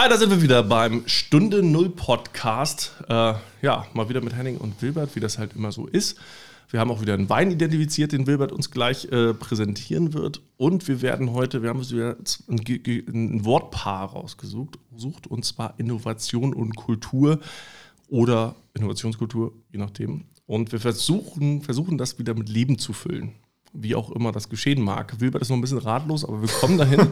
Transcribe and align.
Hi, 0.00 0.08
da 0.08 0.16
sind 0.16 0.30
wir 0.30 0.40
wieder 0.40 0.62
beim 0.62 1.02
Stunde 1.04 1.62
Null 1.62 1.90
Podcast. 1.90 2.94
Äh, 3.06 3.34
ja, 3.60 3.86
mal 3.92 4.08
wieder 4.08 4.22
mit 4.22 4.34
Henning 4.34 4.56
und 4.56 4.80
Wilbert, 4.80 5.14
wie 5.14 5.20
das 5.20 5.36
halt 5.36 5.54
immer 5.54 5.72
so 5.72 5.86
ist. 5.86 6.18
Wir 6.70 6.80
haben 6.80 6.90
auch 6.90 7.02
wieder 7.02 7.12
einen 7.12 7.28
Wein 7.28 7.50
identifiziert, 7.50 8.12
den 8.12 8.26
Wilbert 8.26 8.50
uns 8.50 8.70
gleich 8.70 9.12
äh, 9.12 9.34
präsentieren 9.34 10.14
wird. 10.14 10.40
Und 10.56 10.88
wir 10.88 11.02
werden 11.02 11.34
heute, 11.34 11.60
wir 11.60 11.68
haben 11.68 11.80
uns 11.80 11.92
wieder 11.92 12.16
ein, 12.48 13.04
ein 13.08 13.44
Wortpaar 13.44 14.12
rausgesucht, 14.12 14.78
sucht, 14.96 15.26
und 15.26 15.44
zwar 15.44 15.74
Innovation 15.76 16.54
und 16.54 16.76
Kultur 16.76 17.38
oder 18.08 18.54
Innovationskultur, 18.72 19.52
je 19.70 19.80
nachdem. 19.80 20.24
Und 20.46 20.72
wir 20.72 20.80
versuchen, 20.80 21.60
versuchen 21.60 21.98
das 21.98 22.18
wieder 22.18 22.32
mit 22.32 22.48
Leben 22.48 22.78
zu 22.78 22.94
füllen 22.94 23.34
wie 23.72 23.94
auch 23.94 24.10
immer 24.10 24.32
das 24.32 24.48
geschehen 24.48 24.82
mag. 24.82 25.20
Wilbert 25.20 25.42
ist 25.42 25.48
noch 25.48 25.56
ein 25.56 25.60
bisschen 25.60 25.78
ratlos, 25.78 26.24
aber 26.24 26.42
wir 26.42 26.48
kommen 26.48 26.76
dahin. 26.76 27.00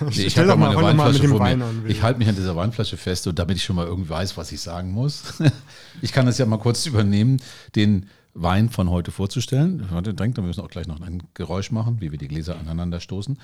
nee, 0.00 0.24
ich 0.24 0.36
halte 0.36 0.56
mal, 0.56 0.94
mal 0.94 1.12
mit 1.12 1.22
dem 1.22 1.38
Wein 1.38 1.62
an, 1.62 1.84
Ich 1.86 2.02
halte 2.02 2.18
mich 2.18 2.28
an 2.28 2.36
dieser 2.36 2.54
Weinflasche 2.54 2.96
fest, 2.96 3.26
und 3.26 3.38
damit 3.38 3.56
ich 3.56 3.64
schon 3.64 3.76
mal 3.76 3.86
irgendwie 3.86 4.10
weiß, 4.10 4.36
was 4.36 4.52
ich 4.52 4.60
sagen 4.60 4.92
muss. 4.92 5.42
ich 6.02 6.12
kann 6.12 6.26
das 6.26 6.38
ja 6.38 6.46
mal 6.46 6.58
kurz 6.58 6.86
übernehmen, 6.86 7.40
den 7.74 8.06
Wein 8.34 8.68
von 8.68 8.90
heute 8.90 9.10
vorzustellen. 9.10 9.86
Warte, 9.90 10.12
drängt, 10.12 10.36
wir 10.36 10.44
müssen 10.44 10.60
auch 10.60 10.68
gleich 10.68 10.88
noch 10.88 11.00
ein 11.00 11.22
Geräusch 11.34 11.70
machen, 11.70 12.00
wie 12.00 12.10
wir 12.10 12.18
die 12.18 12.28
Gläser 12.28 12.58
aneinander 12.58 13.00
stoßen. 13.00 13.38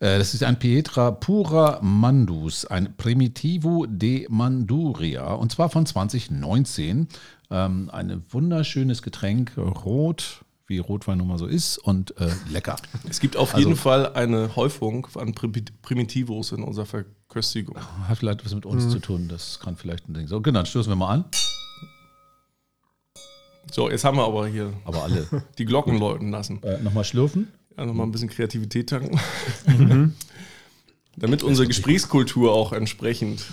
Äh, 0.00 0.18
das 0.18 0.34
ist 0.34 0.42
ein 0.42 0.58
Pietra 0.58 1.12
Pura 1.12 1.78
Mandus, 1.82 2.66
ein 2.66 2.96
Primitivo 2.96 3.86
de 3.88 4.26
Manduria, 4.28 5.32
und 5.32 5.52
zwar 5.52 5.70
von 5.70 5.86
2019. 5.86 7.08
Ähm, 7.50 7.90
ein 7.92 8.24
wunderschönes 8.30 9.02
Getränk, 9.02 9.56
rot, 9.56 10.43
wie 10.66 10.78
Rotwein 10.78 11.18
nun 11.18 11.28
mal 11.28 11.38
so 11.38 11.46
ist 11.46 11.78
und 11.78 12.18
äh, 12.18 12.30
lecker. 12.50 12.76
Es 13.08 13.20
gibt 13.20 13.36
auf 13.36 13.54
also, 13.54 13.66
jeden 13.66 13.78
Fall 13.78 14.14
eine 14.14 14.56
Häufung 14.56 15.06
an 15.14 15.34
Primitivos 15.34 16.52
in 16.52 16.62
unserer 16.62 16.86
Verköstigung. 16.86 17.76
Hat 18.08 18.18
vielleicht 18.18 18.44
was 18.44 18.54
mit 18.54 18.64
uns 18.64 18.86
mhm. 18.86 18.90
zu 18.90 18.98
tun, 18.98 19.28
das 19.28 19.60
kann 19.60 19.76
vielleicht 19.76 20.08
ein 20.08 20.14
Ding. 20.14 20.26
So, 20.26 20.40
genau, 20.40 20.60
dann 20.60 20.66
stoßen 20.66 20.90
wir 20.90 20.96
mal 20.96 21.10
an. 21.10 21.24
So, 23.70 23.90
jetzt 23.90 24.04
haben 24.04 24.16
wir 24.16 24.24
aber 24.24 24.46
hier 24.46 24.72
aber 24.84 25.02
alle. 25.02 25.26
die 25.58 25.64
Glocken 25.64 25.98
läuten 25.98 26.30
lassen. 26.30 26.62
Äh, 26.62 26.80
nochmal 26.80 27.04
schlürfen? 27.04 27.48
Ja, 27.76 27.84
nochmal 27.84 28.06
ein 28.06 28.12
bisschen 28.12 28.28
Kreativität 28.30 28.88
tanken. 28.88 29.18
Mhm. 29.66 30.14
Damit 31.16 31.42
unsere 31.42 31.66
Gesprächskultur 31.66 32.52
auch 32.52 32.72
entsprechend. 32.72 33.44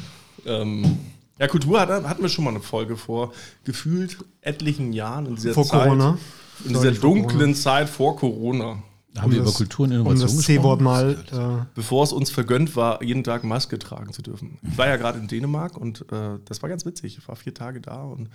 Ähm, 0.46 0.98
ja, 1.40 1.48
Kultur 1.48 1.80
hatten 1.80 2.22
wir 2.22 2.30
schon 2.30 2.44
mal 2.44 2.52
eine 2.52 2.60
Folge 2.60 2.98
vor 2.98 3.34
gefühlt 3.64 4.18
etlichen 4.42 4.94
Jahren 4.94 5.26
in 5.26 5.36
dieser 5.36 5.54
vor 5.54 5.66
Zeit. 5.66 5.84
Corona 5.84 6.18
in 6.66 6.74
dieser 6.74 6.92
dunklen 6.92 7.56
Zeit 7.56 7.90
vor 7.90 8.16
Corona. 8.16 8.82
Da 9.14 9.24
haben 9.24 9.34
wir 9.34 9.42
über 9.42 9.52
Kultur 9.52 9.86
und 9.86 9.92
Innovation 9.92 10.30
um 10.30 10.38
das 10.38 10.46
C-Wort 10.46 10.82
mal. 10.82 11.18
Äh 11.32 11.66
Bevor 11.76 12.04
es 12.04 12.14
uns 12.14 12.32
vergönnt 12.32 12.76
war, 12.78 13.04
jeden 13.04 13.24
Tag 13.24 13.44
Maske 13.44 13.78
tragen 13.78 14.14
zu 14.14 14.22
dürfen. 14.22 14.58
Ich 14.64 14.78
war 14.78 14.88
ja 14.88 14.96
gerade 14.96 15.20
in 15.20 15.28
Dänemark 15.28 15.78
und 15.78 16.06
äh, 16.12 16.40
das 16.46 16.62
war 16.62 16.70
ganz 16.70 16.86
witzig. 16.86 17.18
Ich 17.18 17.28
war 17.28 17.36
vier 17.36 17.54
Tage 17.54 17.82
da 17.82 18.04
und 18.04 18.30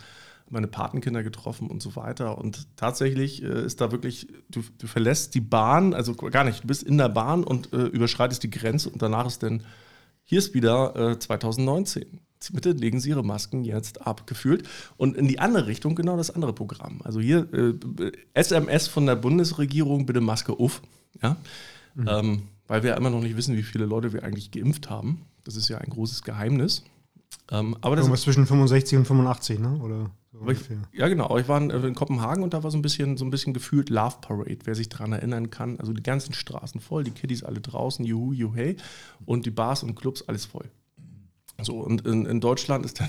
meine 0.51 0.67
Patenkinder 0.67 1.23
getroffen 1.23 1.71
und 1.71 1.83
so 1.83 1.97
weiter. 1.97 2.37
Und 2.39 2.69
tatsächlich 2.77 3.43
äh, 3.43 3.65
ist 3.65 3.81
da 3.81 3.91
wirklich, 3.91 4.29
du, 4.51 4.63
du, 4.79 4.87
verlässt 4.87 5.35
die 5.35 5.41
Bahn, 5.41 5.95
also 5.95 6.15
gar 6.15 6.45
nicht, 6.45 6.63
du 6.63 6.67
bist 6.67 6.83
in 6.83 6.99
der 6.99 7.09
Bahn 7.09 7.43
und 7.43 7.73
äh, 7.73 7.87
überschreitest 7.87 8.43
die 8.43 8.51
Grenze 8.51 8.91
und 8.91 9.01
danach 9.01 9.27
ist 9.27 9.43
dann, 9.43 9.63
hier 10.25 10.41
ist 10.41 10.55
wieder 10.55 11.19
2019. 11.21 12.21
Äh, 12.51 12.55
bitte 12.55 12.73
legen 12.73 13.01
Sie 13.01 13.11
Ihre 13.11 13.25
Masken 13.25 13.65
jetzt 13.65 14.07
ab, 14.07 14.27
gefühlt. 14.27 14.69
Und 14.97 15.17
in 15.17 15.29
die 15.29 15.39
andere 15.39 15.67
Richtung 15.67 15.95
genau 15.95 16.17
das 16.17 16.31
andere 16.31 16.53
Programm. 16.53 17.01
Also 17.05 17.21
hier 17.21 17.49
äh, 17.53 18.13
SMS 18.35 18.89
von 18.89 19.07
der 19.07 19.17
Bundesregierung, 19.17 20.07
bitte 20.07 20.21
Maske 20.21 20.53
auf. 20.53 20.83
Ja? 21.23 21.37
Mhm. 21.95 22.09
Ähm, 22.09 22.43
weil 22.69 22.83
wir 22.83 22.97
immer 22.97 23.11
noch 23.11 23.21
nicht 23.21 23.37
wissen, 23.37 23.57
wie 23.57 23.63
viele 23.63 23.87
Leute 23.87 24.13
wir 24.13 24.25
eigentlich 24.25 24.51
geimpft 24.51 24.91
haben. 24.91 25.23
Das 25.45 25.57
ist 25.57 25.69
ja 25.69 25.79
ein 25.79 25.91
großes 25.91 26.23
Geheimnis. 26.23 26.85
Ähm, 27.51 27.77
aber 27.81 27.97
das 27.97 28.05
Irgendwas 28.05 28.23
zwischen 28.23 28.47
65 28.47 28.99
und 28.99 29.05
85, 29.07 29.59
ne? 29.61 29.79
Oder 29.81 30.11
so 30.33 30.51
ich, 30.51 30.59
ja, 30.93 31.09
genau. 31.09 31.37
Ich 31.39 31.49
war 31.49 31.61
in, 31.61 31.71
in, 31.71 31.95
Kopenhagen 31.95 32.43
und 32.43 32.53
da 32.53 32.63
war 32.63 32.71
so 32.71 32.77
ein 32.77 32.83
bisschen, 32.83 33.17
so 33.17 33.25
ein 33.25 33.31
bisschen 33.31 33.55
gefühlt 33.55 33.89
Love 33.89 34.17
Parade, 34.21 34.59
wer 34.65 34.75
sich 34.75 34.89
daran 34.89 35.13
erinnern 35.13 35.51
kann. 35.51 35.79
Also 35.79 35.93
die 35.93 36.03
ganzen 36.03 36.35
Straßen 36.35 36.81
voll, 36.81 37.05
die 37.05 37.13
Kiddies 37.13 37.43
alle 37.43 37.61
draußen, 37.61 38.05
juhu, 38.05 38.33
juhu, 38.33 38.55
hey. 38.55 38.77
Und 39.25 39.47
die 39.47 39.51
Bars 39.51 39.83
und 39.83 39.95
Clubs 39.95 40.23
alles 40.23 40.45
voll. 40.45 40.69
So, 41.63 41.81
und 41.81 42.07
in, 42.07 42.27
in 42.27 42.41
Deutschland 42.41 42.85
ist 42.85 43.01
dann, 43.01 43.09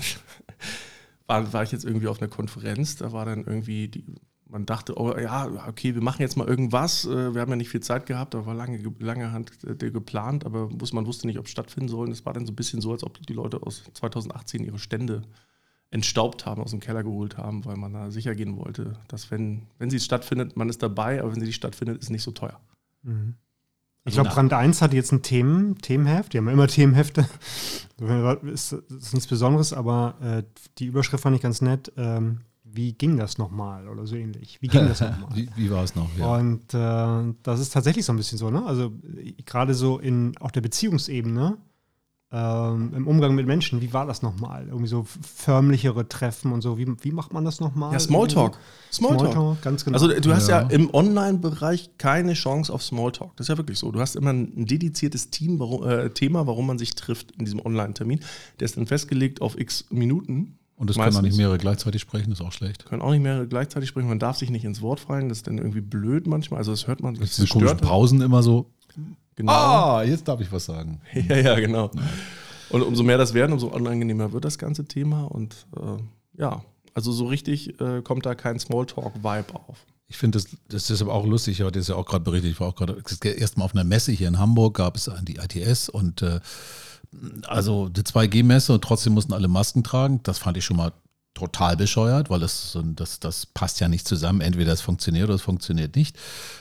war, 1.26 1.52
war 1.52 1.62
ich 1.62 1.72
jetzt 1.72 1.84
irgendwie 1.84 2.08
auf 2.08 2.20
einer 2.20 2.30
Konferenz, 2.30 2.96
da 2.96 3.12
war 3.12 3.24
dann 3.24 3.44
irgendwie 3.44 3.88
die, 3.88 4.04
man 4.48 4.66
dachte, 4.66 4.98
oh 4.98 5.16
ja, 5.16 5.46
okay, 5.68 5.94
wir 5.94 6.02
machen 6.02 6.22
jetzt 6.22 6.36
mal 6.36 6.46
irgendwas. 6.46 7.04
Äh, 7.04 7.34
wir 7.34 7.40
haben 7.40 7.50
ja 7.50 7.56
nicht 7.56 7.68
viel 7.68 7.82
Zeit 7.82 8.06
gehabt, 8.06 8.34
da 8.34 8.46
war 8.46 8.54
lange, 8.54 8.78
lange 8.98 9.32
Hand 9.32 9.52
äh, 9.64 9.90
geplant, 9.90 10.46
aber 10.46 10.70
man 10.92 11.06
wusste 11.06 11.26
nicht, 11.26 11.38
ob 11.38 11.46
es 11.46 11.50
stattfinden 11.50 11.88
soll. 11.88 12.10
Es 12.10 12.24
war 12.24 12.32
dann 12.32 12.46
so 12.46 12.52
ein 12.52 12.56
bisschen 12.56 12.80
so, 12.80 12.92
als 12.92 13.04
ob 13.04 13.24
die 13.26 13.32
Leute 13.32 13.62
aus 13.62 13.84
2018 13.92 14.64
ihre 14.64 14.78
Stände 14.78 15.22
entstaubt 15.90 16.44
haben, 16.44 16.62
aus 16.62 16.70
dem 16.70 16.80
Keller 16.80 17.02
geholt 17.02 17.38
haben, 17.38 17.64
weil 17.64 17.76
man 17.76 17.92
da 17.92 18.10
sicher 18.10 18.34
gehen 18.34 18.56
wollte, 18.56 18.98
dass 19.08 19.30
wenn, 19.30 19.66
wenn 19.78 19.90
sie 19.90 20.00
stattfindet, 20.00 20.56
man 20.56 20.68
ist 20.68 20.82
dabei, 20.82 21.20
aber 21.20 21.32
wenn 21.32 21.40
sie 21.40 21.46
nicht 21.46 21.56
stattfindet, 21.56 22.02
ist 22.02 22.10
nicht 22.10 22.22
so 22.22 22.30
teuer. 22.30 22.60
Mhm. 23.02 23.34
Ich 24.08 24.14
glaube, 24.14 24.30
Brand 24.30 24.52
1 24.52 24.82
hat 24.82 24.92
jetzt 24.92 25.12
ein 25.12 25.22
Themen, 25.22 25.76
Themenheft. 25.78 26.32
Die 26.32 26.38
haben 26.38 26.48
immer 26.48 26.68
Themenhefte. 26.68 27.26
Das 28.00 28.72
ist 28.72 29.12
nichts 29.12 29.26
Besonderes, 29.26 29.72
aber 29.72 30.14
äh, 30.22 30.44
die 30.78 30.86
Überschrift 30.86 31.24
fand 31.24 31.34
ich 31.34 31.42
ganz 31.42 31.60
nett. 31.60 31.92
Ähm, 31.96 32.42
wie 32.62 32.92
ging 32.92 33.16
das 33.16 33.38
nochmal 33.38 33.88
oder 33.88 34.06
so 34.06 34.14
ähnlich? 34.14 34.58
Wie 34.60 34.68
ging 34.68 34.86
das 34.86 35.00
nochmal? 35.00 35.30
wie, 35.34 35.48
wie 35.56 35.68
war 35.68 35.82
es 35.82 35.96
noch? 35.96 36.08
Ja. 36.16 36.36
Und 36.36 36.74
äh, 36.74 37.34
das 37.42 37.58
ist 37.58 37.72
tatsächlich 37.72 38.04
so 38.04 38.12
ein 38.12 38.16
bisschen 38.16 38.38
so, 38.38 38.50
ne? 38.50 38.64
Also 38.64 38.92
gerade 39.44 39.74
so 39.74 39.98
in 39.98 40.36
auch 40.38 40.52
der 40.52 40.60
Beziehungsebene 40.60 41.58
ähm, 42.30 42.92
im 42.94 43.06
Umgang 43.06 43.34
mit 43.34 43.46
Menschen, 43.46 43.80
wie 43.80 43.94
war 43.94 44.04
das 44.04 44.20
nochmal? 44.20 44.66
Irgendwie 44.66 44.88
so 44.88 45.04
förmlichere 45.04 46.08
Treffen 46.08 46.52
und 46.52 46.60
so. 46.60 46.76
Wie, 46.76 46.86
wie 47.00 47.10
macht 47.10 47.32
man 47.32 47.42
das 47.44 47.58
nochmal? 47.58 47.94
Ja, 47.94 47.98
Smalltalk. 47.98 48.58
Smalltalk. 48.92 49.32
Smalltalk, 49.32 49.62
ganz 49.62 49.84
genau. 49.84 49.94
Also 49.94 50.08
du 50.08 50.34
hast 50.34 50.48
ja, 50.48 50.60
ja 50.60 50.68
im 50.68 50.92
Online-Bereich 50.92 51.96
keine 51.96 52.34
Chance 52.34 52.70
auf 52.70 52.82
Smalltalk. 52.82 53.34
Das 53.36 53.46
ist 53.46 53.48
ja 53.48 53.56
wirklich 53.56 53.78
so. 53.78 53.90
Du 53.92 54.00
hast 54.00 54.14
immer 54.14 54.30
ein 54.30 54.66
dediziertes 54.66 55.30
Team, 55.30 55.58
warum, 55.58 55.88
äh, 55.88 56.10
Thema, 56.10 56.46
warum 56.46 56.66
man 56.66 56.78
sich 56.78 56.94
trifft 56.94 57.32
in 57.32 57.46
diesem 57.46 57.64
Online-Termin. 57.64 58.20
Der 58.60 58.66
ist 58.66 58.76
dann 58.76 58.86
festgelegt 58.86 59.40
auf 59.40 59.58
x 59.58 59.86
Minuten. 59.88 60.58
Und 60.76 60.90
es 60.90 60.96
können 60.96 61.16
auch 61.16 61.22
nicht 61.22 61.36
mehrere 61.36 61.58
gleichzeitig 61.58 62.02
sprechen, 62.02 62.30
das 62.30 62.40
ist 62.40 62.46
auch 62.46 62.52
schlecht. 62.52 62.84
Können 62.84 63.02
auch 63.02 63.10
nicht 63.10 63.22
mehrere 63.22 63.48
gleichzeitig 63.48 63.88
sprechen. 63.88 64.06
Man 64.06 64.20
darf 64.20 64.36
sich 64.36 64.50
nicht 64.50 64.64
ins 64.64 64.82
Wort 64.82 65.00
fallen, 65.00 65.30
das 65.30 65.38
ist 65.38 65.46
dann 65.46 65.58
irgendwie 65.58 65.80
blöd 65.80 66.26
manchmal. 66.26 66.58
Also 66.58 66.72
das 66.72 66.86
hört 66.86 67.02
man. 67.02 67.14
Das, 67.14 67.36
das 67.36 67.48
sind 67.48 67.80
Pausen 67.80 68.20
immer 68.20 68.42
so. 68.42 68.70
Genau. 69.38 69.52
Ah, 69.52 70.02
jetzt 70.02 70.26
darf 70.26 70.40
ich 70.40 70.50
was 70.50 70.64
sagen. 70.64 71.00
ja, 71.14 71.36
ja, 71.36 71.54
genau. 71.60 71.92
Und 72.70 72.82
umso 72.82 73.04
mehr 73.04 73.18
das 73.18 73.34
werden, 73.34 73.52
umso 73.52 73.68
unangenehmer 73.68 74.32
wird 74.32 74.44
das 74.44 74.58
ganze 74.58 74.86
Thema. 74.86 75.26
Und 75.26 75.68
äh, 75.76 76.40
ja, 76.40 76.64
also 76.92 77.12
so 77.12 77.26
richtig 77.26 77.80
äh, 77.80 78.02
kommt 78.02 78.26
da 78.26 78.34
kein 78.34 78.58
Smalltalk-Vibe 78.58 79.54
auf. 79.54 79.86
Ich 80.08 80.16
finde, 80.16 80.38
das, 80.38 80.48
das 80.68 80.90
ist 80.90 81.00
aber 81.02 81.14
auch 81.14 81.24
lustig. 81.24 81.60
Ich 81.60 81.64
hatte 81.64 81.78
es 81.78 81.86
ja 81.86 81.94
auch 81.94 82.04
gerade 82.04 82.24
berichtet. 82.24 82.50
Ich 82.50 82.58
war 82.58 82.66
auch 82.66 82.74
gerade 82.74 83.00
erst 83.22 83.58
mal 83.58 83.64
auf 83.64 83.74
einer 83.74 83.84
Messe 83.84 84.10
hier 84.10 84.26
in 84.26 84.40
Hamburg, 84.40 84.76
gab 84.76 84.96
es 84.96 85.08
die 85.22 85.36
ITS 85.36 85.88
und 85.88 86.22
äh, 86.22 86.40
also 87.46 87.88
die 87.88 88.02
2G-Messe 88.02 88.72
und 88.72 88.82
trotzdem 88.82 89.12
mussten 89.12 89.34
alle 89.34 89.46
Masken 89.46 89.84
tragen. 89.84 90.18
Das 90.24 90.38
fand 90.38 90.56
ich 90.56 90.64
schon 90.64 90.78
mal 90.78 90.92
total 91.38 91.76
bescheuert, 91.76 92.30
weil 92.30 92.40
das, 92.40 92.76
das, 92.94 93.20
das 93.20 93.46
passt 93.46 93.80
ja 93.80 93.88
nicht 93.88 94.06
zusammen. 94.06 94.40
Entweder 94.40 94.72
es 94.72 94.80
funktioniert 94.80 95.26
oder 95.26 95.34
es 95.34 95.42
funktioniert 95.42 95.96
nicht. 95.96 96.16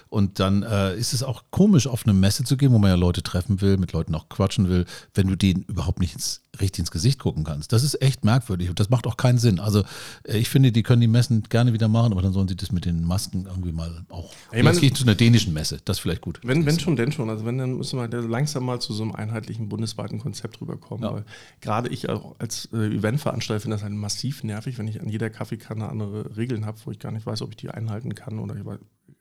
Und 0.10 0.40
dann 0.40 0.64
äh, 0.64 0.96
ist 0.96 1.14
es 1.14 1.24
auch 1.24 1.44
komisch, 1.52 1.88
auf 1.88 2.06
eine 2.06 2.14
Messe 2.14 2.44
zu 2.44 2.58
gehen, 2.58 2.72
wo 2.72 2.78
man 2.78 2.90
ja 2.90 2.96
Leute 2.96 3.24
treffen 3.24 3.62
will, 3.62 3.78
mit 3.78 3.92
Leuten 3.92 4.16
auch 4.16 4.30
quatschen 4.30 4.70
will, 4.70 4.86
wenn 5.14 5.28
du 5.28 5.36
denen 5.36 5.64
überhaupt 5.64 6.00
nicht 6.00 6.14
ins, 6.14 6.42
richtig 6.62 6.80
ins 6.80 6.92
Gesicht 6.92 7.20
gucken 7.20 7.44
kannst. 7.44 7.74
Das 7.74 7.84
ist 7.84 8.02
echt 8.02 8.24
merkwürdig 8.24 8.70
und 8.70 8.80
das 8.80 8.90
macht 8.90 9.08
auch 9.08 9.18
keinen 9.18 9.38
Sinn. 9.38 9.60
Also 9.60 9.84
äh, 10.24 10.38
ich 10.38 10.50
finde, 10.50 10.72
die 10.72 10.84
können 10.84 11.02
die 11.02 11.08
Messen 11.08 11.44
gerne 11.44 11.74
wieder 11.74 11.88
machen, 11.88 12.12
aber 12.12 12.22
dann 12.22 12.34
sollen 12.34 12.48
sie 12.48 12.56
das 12.56 12.72
mit 12.72 12.86
den 12.86 13.04
Masken 13.04 13.46
irgendwie 13.46 13.72
mal 13.72 14.06
auch. 14.10 14.34
Ich 14.52 14.64
meine, 14.64 14.80
geht 14.80 14.98
zu 14.98 15.04
einer 15.04 15.16
dänischen 15.16 15.54
Messe, 15.54 15.80
das 15.86 15.98
ist 15.98 16.02
vielleicht 16.02 16.22
gut. 16.22 16.40
Wenn, 16.44 16.66
wenn 16.66 16.80
schon, 16.80 16.96
denn 16.96 17.12
schon. 17.12 17.30
Also 17.30 17.46
wenn, 17.46 17.58
dann 17.58 17.78
müssen 17.78 18.00
wir 18.00 18.08
langsam 18.22 18.66
mal 18.66 18.80
zu 18.80 18.94
so 18.94 19.04
einem 19.04 19.14
einheitlichen 19.14 19.70
bundesweiten 19.70 20.20
Konzept 20.20 20.62
rüberkommen. 20.62 21.04
Ja. 21.04 21.14
Weil 21.14 21.26
gerade 21.62 21.90
ich 21.90 22.10
auch 22.10 22.36
als 22.40 22.70
äh, 22.74 22.78
Eventveranstalter 22.88 23.62
finde 23.62 23.76
das 23.76 23.84
halt 23.84 23.94
massiv 23.94 24.44
nervig, 24.44 24.78
wenn 24.78 24.88
ich 24.88 25.02
an 25.02 25.10
jeder 25.10 25.30
Kaffeekanne 25.30 25.88
andere 25.90 26.38
Regeln 26.38 26.66
habe, 26.66 26.78
wo 26.86 26.92
ich 26.92 27.00
gar 27.00 27.12
nicht 27.12 27.26
weiß, 27.26 27.42
ob 27.42 27.52
ich 27.52 27.58
die 27.58 27.70
einhalten 27.70 28.16
kann 28.16 28.40
oder 28.40 28.56
ich 28.56 28.64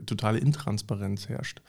totale 0.05 0.39
Intransparenz 0.39 1.29
herrscht, 1.29 1.63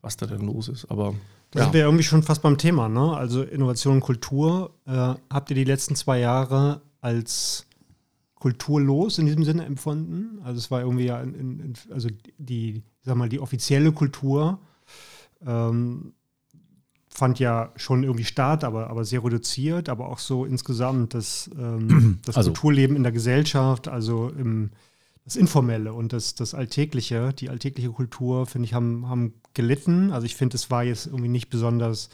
was 0.00 0.16
da 0.16 0.26
denn 0.26 0.46
los 0.46 0.68
ist. 0.68 0.86
Aber 0.86 1.14
da 1.56 1.62
ja. 1.62 1.66
sind 1.66 1.74
wir 1.74 1.84
irgendwie 1.84 2.04
schon 2.04 2.22
fast 2.22 2.42
beim 2.42 2.58
Thema, 2.58 2.90
ne? 2.90 3.16
Also 3.16 3.42
Innovation 3.42 3.94
und 3.94 4.00
Kultur. 4.00 4.74
Äh, 4.84 5.14
habt 5.30 5.48
ihr 5.48 5.56
die 5.56 5.64
letzten 5.64 5.96
zwei 5.96 6.18
Jahre 6.20 6.82
als 7.00 7.66
kulturlos 8.34 9.18
in 9.18 9.24
diesem 9.24 9.42
Sinne 9.42 9.64
empfunden? 9.64 10.38
Also 10.44 10.58
es 10.58 10.70
war 10.70 10.82
irgendwie 10.82 11.06
ja, 11.06 11.18
in, 11.22 11.34
in, 11.34 11.72
also 11.90 12.10
die, 12.36 12.82
sag 13.04 13.16
mal, 13.16 13.30
die 13.30 13.40
offizielle 13.40 13.90
Kultur 13.92 14.58
ähm, 15.46 16.12
fand 17.08 17.38
ja 17.38 17.72
schon 17.76 18.02
irgendwie 18.02 18.24
statt, 18.24 18.62
aber, 18.62 18.90
aber 18.90 19.06
sehr 19.06 19.24
reduziert, 19.24 19.88
aber 19.88 20.10
auch 20.10 20.18
so 20.18 20.44
insgesamt 20.44 21.14
das, 21.14 21.48
ähm, 21.58 22.18
das 22.26 22.36
also. 22.36 22.50
Kulturleben 22.50 22.96
in 22.96 23.02
der 23.02 23.12
Gesellschaft, 23.12 23.88
also 23.88 24.28
im 24.28 24.72
das 25.26 25.36
Informelle 25.36 25.92
und 25.92 26.14
das, 26.14 26.34
das 26.34 26.54
Alltägliche, 26.54 27.34
die 27.34 27.50
alltägliche 27.50 27.90
Kultur, 27.90 28.46
finde 28.46 28.66
ich, 28.66 28.72
haben, 28.72 29.08
haben 29.08 29.34
gelitten. 29.52 30.12
Also 30.12 30.24
ich 30.24 30.36
finde, 30.36 30.56
es 30.56 30.70
war 30.70 30.84
jetzt 30.84 31.06
irgendwie 31.06 31.28
nicht 31.28 31.50
besonders 31.50 32.08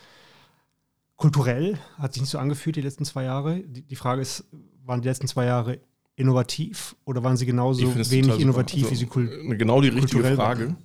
kulturell 1.23 1.79
hat 1.99 2.15
sich 2.15 2.23
nicht 2.23 2.31
so 2.31 2.39
angefühlt 2.39 2.75
die 2.75 2.81
letzten 2.81 3.05
zwei 3.05 3.23
Jahre. 3.23 3.61
Die, 3.61 3.83
die 3.83 3.95
Frage 3.95 4.21
ist, 4.21 4.45
waren 4.85 5.03
die 5.03 5.09
letzten 5.09 5.29
zwei 5.29 5.45
Jahre 5.45 5.79
innovativ 6.17 6.97
oder 7.05 7.23
waren 7.23 7.37
sie 7.37 7.47
genauso 7.47 7.95
wenig 8.11 8.41
innovativ, 8.41 8.85
also, 8.85 8.91
wie 8.91 8.97
sie 8.97 9.07
kulturell 9.07 9.57
Genau 9.57 9.81
die 9.81 9.89
richtige 9.89 10.25
Frage. 10.35 10.67
Waren? 10.67 10.77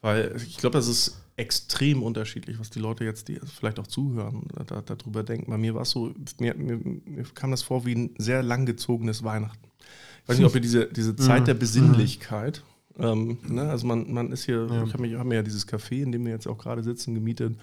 Weil 0.00 0.34
ich 0.36 0.56
glaube, 0.56 0.78
das 0.78 0.88
ist 0.88 1.20
extrem 1.36 2.02
unterschiedlich, 2.02 2.58
was 2.58 2.70
die 2.70 2.78
Leute 2.78 3.04
jetzt, 3.04 3.28
die 3.28 3.38
vielleicht 3.44 3.78
auch 3.78 3.86
zuhören, 3.86 4.44
da, 4.66 4.80
darüber 4.80 5.22
denken. 5.22 5.50
Bei 5.50 5.58
mir 5.58 5.74
war 5.74 5.82
es 5.82 5.90
so, 5.90 6.14
mir, 6.40 6.54
mir, 6.54 6.78
mir, 6.78 7.24
kam 7.34 7.50
das 7.50 7.60
vor 7.60 7.84
wie 7.84 7.94
ein 7.94 8.14
sehr 8.16 8.42
langgezogenes 8.42 9.24
Weihnachten. 9.24 9.68
Ich 10.26 10.30
weiß 10.30 10.38
nicht, 10.38 10.46
ob 10.48 10.56
ihr 10.56 10.60
diese, 10.60 10.86
diese 10.86 11.14
Zeit 11.14 11.42
mhm. 11.42 11.46
der 11.46 11.54
Besinnlichkeit, 11.54 12.64
ähm, 12.98 13.38
ne, 13.46 13.70
also 13.70 13.86
man, 13.86 14.12
man 14.12 14.32
ist 14.32 14.44
hier, 14.44 14.66
ja. 14.68 14.82
ich 14.82 14.92
habe 14.92 15.02
mir, 15.02 15.18
hab 15.20 15.26
mir 15.26 15.36
ja 15.36 15.42
dieses 15.42 15.68
Café, 15.68 16.02
in 16.02 16.10
dem 16.10 16.24
wir 16.24 16.32
jetzt 16.32 16.48
auch 16.48 16.58
gerade 16.58 16.82
sitzen, 16.82 17.14
gemietet. 17.14 17.56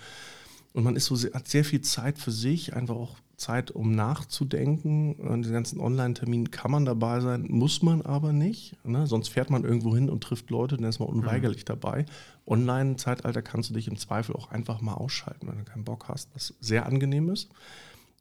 Und 0.72 0.84
man 0.84 0.96
ist 0.96 1.06
so, 1.08 1.18
hat 1.34 1.50
sehr 1.50 1.66
viel 1.66 1.82
Zeit 1.82 2.18
für 2.18 2.32
sich, 2.32 2.74
einfach 2.74 2.96
auch 2.96 3.18
Zeit, 3.36 3.72
um 3.72 3.92
nachzudenken. 3.92 5.18
An 5.28 5.42
den 5.42 5.52
ganzen 5.52 5.82
Online-Terminen 5.82 6.52
kann 6.52 6.72
man 6.72 6.86
dabei 6.86 7.20
sein, 7.20 7.46
muss 7.50 7.82
man 7.82 8.02
aber 8.02 8.32
nicht. 8.32 8.78
Ne? 8.86 9.08
Sonst 9.08 9.28
fährt 9.28 9.50
man 9.50 9.66
irgendwo 9.66 9.94
hin 9.94 10.10
und 10.10 10.24
trifft 10.24 10.50
Leute, 10.50 10.78
dann 10.78 10.86
ist 10.86 11.00
man 11.00 11.10
unweigerlich 11.10 11.64
mhm. 11.64 11.68
dabei. 11.68 12.06
Online-Zeitalter 12.48 13.42
kannst 13.42 13.72
du 13.72 13.74
dich 13.74 13.90
im 13.90 13.98
Zweifel 13.98 14.36
auch 14.36 14.52
einfach 14.52 14.80
mal 14.80 14.94
ausschalten, 14.94 15.48
wenn 15.48 15.58
du 15.58 15.64
keinen 15.66 15.84
Bock 15.84 16.08
hast, 16.08 16.30
was 16.34 16.54
sehr 16.62 16.86
angenehm 16.86 17.30
ist. 17.30 17.50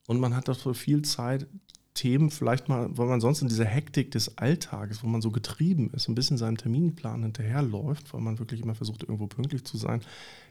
Und 0.09 0.19
man 0.19 0.35
hat 0.35 0.49
dafür 0.49 0.75
viel 0.75 1.03
Zeit, 1.03 1.47
Themen 1.95 2.31
vielleicht 2.31 2.69
mal, 2.69 2.89
weil 2.97 3.07
man 3.07 3.21
sonst 3.21 3.43
in 3.43 3.49
dieser 3.49 3.67
Hektik 3.67 4.11
des 4.13 4.39
Alltages, 4.39 5.03
wo 5.03 5.07
man 5.07 5.21
so 5.21 5.31
getrieben 5.31 5.91
ist, 5.95 6.09
ein 6.09 6.15
bisschen 6.15 6.39
seinem 6.39 6.57
Terminplan 6.57 7.23
hinterherläuft, 7.23 8.15
weil 8.15 8.21
man 8.23 8.39
wirklich 8.39 8.63
immer 8.63 8.75
versucht, 8.75 9.03
irgendwo 9.03 9.27
pünktlich 9.27 9.65
zu 9.65 9.77
sein, 9.77 10.01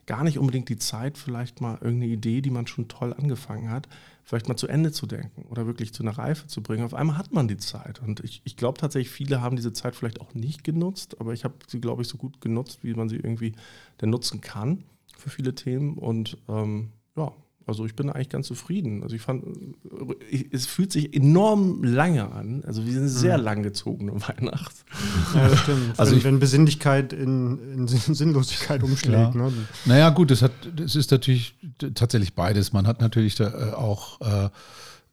gar 0.06 0.24
nicht 0.24 0.38
unbedingt 0.38 0.70
die 0.70 0.78
Zeit, 0.78 1.18
vielleicht 1.18 1.60
mal 1.60 1.76
irgendeine 1.82 2.12
Idee, 2.12 2.42
die 2.42 2.52
man 2.52 2.68
schon 2.68 2.88
toll 2.88 3.14
angefangen 3.14 3.70
hat, 3.72 3.88
vielleicht 4.24 4.48
mal 4.48 4.56
zu 4.56 4.68
Ende 4.68 4.92
zu 4.92 5.08
denken 5.08 5.44
oder 5.50 5.66
wirklich 5.66 5.94
zu 5.94 6.04
einer 6.04 6.18
Reife 6.18 6.48
zu 6.48 6.62
bringen. 6.62 6.84
Auf 6.84 6.94
einmal 6.94 7.18
hat 7.18 7.34
man 7.34 7.48
die 7.48 7.58
Zeit. 7.58 8.02
Und 8.02 8.20
ich, 8.20 8.42
ich 8.44 8.56
glaube 8.56 8.80
tatsächlich, 8.80 9.12
viele 9.12 9.42
haben 9.42 9.56
diese 9.56 9.74
Zeit 9.74 9.96
vielleicht 9.96 10.22
auch 10.22 10.34
nicht 10.36 10.64
genutzt, 10.64 11.20
aber 11.20 11.34
ich 11.34 11.44
habe 11.44 11.56
sie, 11.68 11.82
glaube 11.82 12.04
ich, 12.04 12.08
so 12.08 12.18
gut 12.18 12.40
genutzt, 12.40 12.80
wie 12.84 12.94
man 12.94 13.10
sie 13.10 13.18
irgendwie 13.18 13.54
denn 14.00 14.12
nutzen 14.12 14.42
kann 14.42 14.84
für 15.18 15.30
viele 15.30 15.56
Themen. 15.56 15.98
Und 15.98 16.38
ähm, 16.48 16.92
ja, 17.16 17.34
also 17.68 17.86
ich 17.86 17.96
bin 17.96 18.10
eigentlich 18.10 18.30
ganz 18.30 18.48
zufrieden. 18.48 19.04
Also 19.04 19.16
ich 19.16 19.22
fand, 19.22 19.44
ich, 20.30 20.52
es 20.52 20.66
fühlt 20.66 20.92
sich 20.92 21.16
enorm 21.16 21.84
lange 21.84 22.32
an. 22.32 22.64
Also 22.66 22.86
wie 22.86 22.96
eine 22.96 23.10
sehr 23.10 23.38
mhm. 23.38 23.44
langgezogene 23.44 24.14
Weihnacht. 24.28 24.74
Ja, 25.34 25.56
stimmt. 25.56 25.82
Also 25.98 26.12
wenn, 26.12 26.18
ich, 26.18 26.24
wenn 26.24 26.40
Besinnlichkeit 26.40 27.14
in, 27.14 27.60
in 27.74 27.88
Sinnlosigkeit 27.88 28.84
umschlägt. 28.84 29.36
Ja. 29.36 29.50
Ne? 29.50 29.52
Naja, 29.86 30.10
gut, 30.10 30.32
es, 30.32 30.42
hat, 30.42 30.52
es 30.84 30.96
ist 30.96 31.12
natürlich 31.12 31.56
tatsächlich 31.94 32.34
beides. 32.34 32.74
Man 32.74 32.88
hat 32.88 33.02
natürlich 33.02 33.36
da 33.36 33.50
äh, 33.50 33.74
auch 33.74 34.22
äh, 34.22 34.50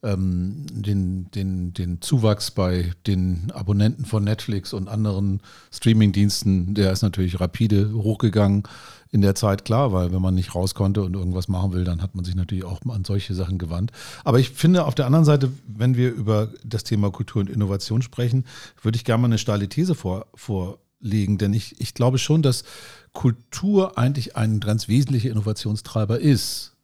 ähm, 0.03 0.67
den, 0.71 1.31
den, 1.33 1.75
den 1.75 2.01
Zuwachs 2.01 2.51
bei 2.51 2.93
den 3.07 3.51
Abonnenten 3.53 4.05
von 4.05 4.25
Netflix 4.25 4.73
und 4.73 4.89
anderen 4.89 5.41
Streamingdiensten, 5.73 6.75
der 6.75 6.93
ist 6.93 7.03
natürlich 7.03 7.41
rapide 7.41 7.93
hochgegangen 7.93 8.63
in 9.11 9.21
der 9.21 9.35
Zeit 9.35 9.65
klar, 9.65 9.93
weil 9.93 10.13
wenn 10.13 10.23
man 10.23 10.35
nicht 10.35 10.55
raus 10.55 10.75
konnte 10.75 11.03
und 11.03 11.15
irgendwas 11.15 11.49
machen 11.49 11.73
will, 11.73 11.85
dann 11.85 12.03
hat 12.03 12.15
man 12.15 12.25
sich 12.25 12.35
natürlich 12.35 12.65
auch 12.65 12.81
an 12.89 13.05
solche 13.05 13.35
Sachen 13.35 13.59
gewandt. 13.59 13.93
Aber 14.25 14.39
ich 14.39 14.51
finde 14.51 14.85
auf 14.85 14.95
der 14.95 15.07
anderen 15.07 15.25
Seite, 15.25 15.51
wenn 15.67 15.97
wir 15.97 16.13
über 16.13 16.49
das 16.65 16.85
Thema 16.85 17.11
Kultur 17.11 17.41
und 17.41 17.51
Innovation 17.51 18.03
sprechen, 18.03 18.45
würde 18.83 18.97
ich 18.97 19.05
gerne 19.05 19.23
mal 19.23 19.29
eine 19.29 19.39
steile 19.39 19.69
These 19.69 19.95
vor, 19.95 20.27
vorlegen, 20.35 21.39
denn 21.39 21.53
ich, 21.55 21.81
ich 21.81 21.95
glaube 21.95 22.19
schon, 22.19 22.43
dass 22.43 22.65
Kultur 23.13 23.97
eigentlich 23.97 24.37
ein 24.37 24.61
ganz 24.61 24.89
wesentlicher 24.89 25.31
Innovationstreiber 25.31 26.21
ist. 26.21 26.75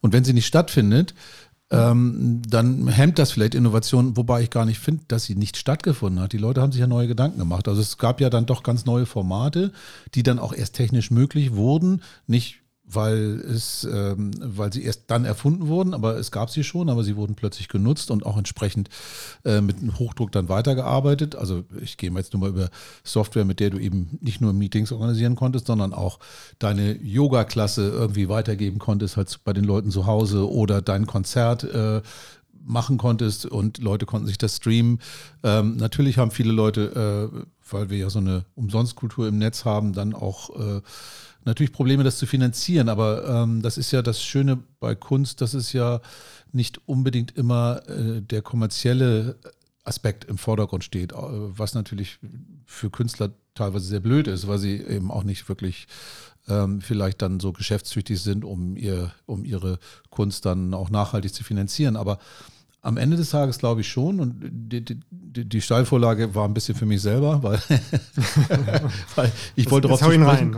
Und 0.00 0.12
wenn 0.12 0.24
sie 0.24 0.32
nicht 0.32 0.46
stattfindet, 0.46 1.14
ähm, 1.70 2.40
dann 2.48 2.88
hemmt 2.88 3.18
das 3.18 3.32
vielleicht 3.32 3.54
Innovation, 3.54 4.16
wobei 4.16 4.42
ich 4.42 4.50
gar 4.50 4.64
nicht 4.64 4.78
finde, 4.78 5.04
dass 5.08 5.24
sie 5.24 5.34
nicht 5.34 5.56
stattgefunden 5.56 6.20
hat. 6.20 6.32
Die 6.32 6.38
Leute 6.38 6.62
haben 6.62 6.72
sich 6.72 6.80
ja 6.80 6.86
neue 6.86 7.08
Gedanken 7.08 7.38
gemacht. 7.38 7.68
Also 7.68 7.80
es 7.82 7.98
gab 7.98 8.20
ja 8.20 8.30
dann 8.30 8.46
doch 8.46 8.62
ganz 8.62 8.86
neue 8.86 9.06
Formate, 9.06 9.72
die 10.14 10.22
dann 10.22 10.38
auch 10.38 10.54
erst 10.54 10.74
technisch 10.74 11.10
möglich 11.10 11.54
wurden. 11.54 12.02
Nicht 12.26 12.60
weil 12.90 13.40
es, 13.40 13.84
ähm, 13.84 14.30
weil 14.40 14.72
sie 14.72 14.82
erst 14.82 15.04
dann 15.08 15.24
erfunden 15.24 15.68
wurden, 15.68 15.92
aber 15.92 16.16
es 16.16 16.30
gab 16.30 16.48
sie 16.50 16.64
schon, 16.64 16.88
aber 16.88 17.04
sie 17.04 17.16
wurden 17.16 17.34
plötzlich 17.34 17.68
genutzt 17.68 18.10
und 18.10 18.24
auch 18.24 18.38
entsprechend 18.38 18.88
äh, 19.44 19.60
mit 19.60 19.76
Hochdruck 19.98 20.32
dann 20.32 20.48
weitergearbeitet. 20.48 21.36
Also 21.36 21.64
ich 21.80 21.98
gehe 21.98 22.10
jetzt 22.10 22.32
nur 22.32 22.40
mal 22.40 22.50
über 22.50 22.70
Software, 23.04 23.44
mit 23.44 23.60
der 23.60 23.70
du 23.70 23.78
eben 23.78 24.18
nicht 24.20 24.40
nur 24.40 24.54
Meetings 24.54 24.90
organisieren 24.90 25.36
konntest, 25.36 25.66
sondern 25.66 25.92
auch 25.92 26.18
deine 26.58 26.96
Yoga-Klasse 27.02 27.88
irgendwie 27.88 28.28
weitergeben 28.30 28.78
konntest, 28.78 29.16
halt 29.18 29.38
bei 29.44 29.52
den 29.52 29.64
Leuten 29.64 29.90
zu 29.90 30.06
Hause 30.06 30.50
oder 30.50 30.80
dein 30.80 31.06
Konzert 31.06 31.64
äh, 31.64 32.00
machen 32.64 32.98
konntest 32.98 33.46
und 33.46 33.78
Leute 33.78 34.06
konnten 34.06 34.26
sich 34.26 34.38
das 34.38 34.56
streamen. 34.56 35.00
Ähm, 35.42 35.76
natürlich 35.76 36.18
haben 36.18 36.30
viele 36.30 36.52
Leute, 36.52 37.30
äh, 37.34 37.46
weil 37.70 37.90
wir 37.90 37.98
ja 37.98 38.10
so 38.10 38.18
eine 38.18 38.44
Umsonstkultur 38.54 39.28
im 39.28 39.38
Netz 39.38 39.64
haben, 39.64 39.92
dann 39.92 40.14
auch 40.14 40.50
äh, 40.58 40.80
natürlich 41.44 41.72
Probleme, 41.72 42.04
das 42.04 42.18
zu 42.18 42.26
finanzieren, 42.26 42.88
aber 42.88 43.26
ähm, 43.26 43.62
das 43.62 43.78
ist 43.78 43.90
ja 43.90 44.02
das 44.02 44.22
Schöne 44.22 44.58
bei 44.80 44.94
Kunst, 44.94 45.40
dass 45.40 45.54
es 45.54 45.72
ja 45.72 46.00
nicht 46.52 46.80
unbedingt 46.86 47.36
immer 47.36 47.82
äh, 47.88 48.20
der 48.20 48.42
kommerzielle 48.42 49.36
Aspekt 49.84 50.24
im 50.24 50.36
Vordergrund 50.36 50.84
steht, 50.84 51.12
was 51.14 51.72
natürlich 51.72 52.18
für 52.66 52.90
Künstler 52.90 53.30
teilweise 53.54 53.86
sehr 53.86 54.00
blöd 54.00 54.28
ist, 54.28 54.46
weil 54.46 54.58
sie 54.58 54.76
eben 54.82 55.10
auch 55.10 55.24
nicht 55.24 55.48
wirklich 55.48 55.88
ähm, 56.46 56.80
vielleicht 56.80 57.22
dann 57.22 57.40
so 57.40 57.52
geschäftstüchtig 57.52 58.20
sind, 58.20 58.44
um, 58.44 58.76
ihr, 58.76 59.12
um 59.26 59.44
ihre 59.44 59.78
Kunst 60.10 60.44
dann 60.46 60.74
auch 60.74 60.90
nachhaltig 60.90 61.32
zu 61.32 61.42
finanzieren. 61.42 61.96
Aber 61.96 62.18
am 62.80 62.96
Ende 62.96 63.16
des 63.16 63.30
Tages 63.30 63.58
glaube 63.58 63.80
ich 63.80 63.88
schon 63.88 64.20
und 64.20 64.70
die, 65.44 65.60
Steilvorlage 65.60 66.34
war 66.34 66.46
ein 66.46 66.54
bisschen 66.54 66.74
für 66.74 66.86
mich 66.86 67.02
selber, 67.02 67.42
weil, 67.42 67.58
weil 69.16 69.32
ich 69.54 69.64
das, 69.64 69.72
wollte 69.72 69.88
darauf 69.88 70.00
zu 70.00 70.06
sprechen 70.06 70.24
rein, 70.24 70.56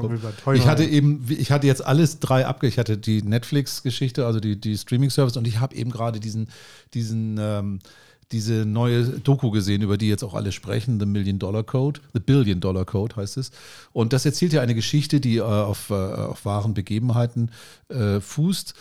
Ich 0.54 0.66
hatte 0.66 0.84
eben, 0.84 1.24
ich 1.28 1.50
hatte 1.50 1.66
jetzt 1.66 1.84
alles 1.84 2.20
drei 2.20 2.46
abge, 2.46 2.66
ich 2.66 2.78
hatte 2.78 2.98
die 2.98 3.22
Netflix-Geschichte, 3.22 4.26
also 4.26 4.40
die, 4.40 4.60
die 4.60 4.76
Streaming-Service 4.76 5.36
und 5.36 5.46
ich 5.46 5.60
habe 5.60 5.74
eben 5.74 5.90
gerade 5.90 6.20
diesen, 6.20 6.48
diesen 6.94 7.38
ähm, 7.38 7.78
diese 8.32 8.64
neue 8.64 9.04
Doku 9.04 9.50
gesehen, 9.50 9.82
über 9.82 9.98
die 9.98 10.08
jetzt 10.08 10.22
auch 10.22 10.34
alle 10.34 10.52
sprechen, 10.52 11.00
The 11.00 11.06
Million 11.06 11.38
Dollar 11.38 11.64
Code, 11.64 12.00
The 12.12 12.20
Billion 12.20 12.60
Dollar 12.60 12.84
Code 12.84 13.16
heißt 13.16 13.36
es. 13.36 13.50
Und 13.92 14.12
das 14.12 14.24
erzählt 14.24 14.52
ja 14.52 14.60
eine 14.60 14.74
Geschichte, 14.74 15.20
die 15.20 15.38
äh, 15.38 15.42
auf, 15.42 15.90
äh, 15.90 15.94
auf 15.94 16.44
wahren 16.44 16.74
Begebenheiten 16.74 17.50
äh, 17.88 18.20
fußt 18.20 18.74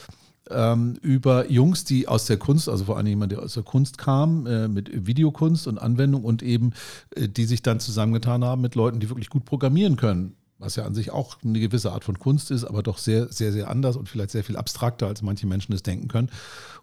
ähm, 0.49 0.97
über 1.01 1.49
Jungs, 1.49 1.83
die 1.83 2.07
aus 2.07 2.25
der 2.25 2.37
Kunst, 2.37 2.69
also 2.69 2.85
vor 2.85 2.97
allem 2.97 3.07
jemand, 3.07 3.31
der 3.31 3.41
aus 3.41 3.53
der 3.53 3.63
Kunst 3.63 3.97
kam, 3.97 4.45
äh, 4.45 4.67
mit 4.67 5.07
Videokunst 5.07 5.67
und 5.67 5.77
Anwendung 5.77 6.23
und 6.23 6.43
eben, 6.43 6.71
äh, 7.15 7.27
die 7.27 7.45
sich 7.45 7.61
dann 7.61 7.79
zusammengetan 7.79 8.43
haben 8.43 8.61
mit 8.61 8.75
Leuten, 8.75 8.99
die 8.99 9.09
wirklich 9.09 9.29
gut 9.29 9.45
programmieren 9.45 9.95
können. 9.95 10.35
Was 10.61 10.75
ja 10.75 10.83
an 10.83 10.93
sich 10.93 11.11
auch 11.11 11.37
eine 11.41 11.57
gewisse 11.57 11.93
Art 11.93 12.03
von 12.03 12.19
Kunst 12.19 12.51
ist, 12.51 12.65
aber 12.65 12.83
doch 12.83 12.97
sehr, 12.97 13.31
sehr, 13.31 13.53
sehr 13.53 13.69
anders 13.69 13.95
und 13.95 14.09
vielleicht 14.09 14.31
sehr 14.31 14.43
viel 14.43 14.57
abstrakter, 14.57 15.07
als 15.07 15.21
manche 15.21 15.47
Menschen 15.47 15.73
es 15.73 15.83
denken 15.83 16.09
können. 16.09 16.29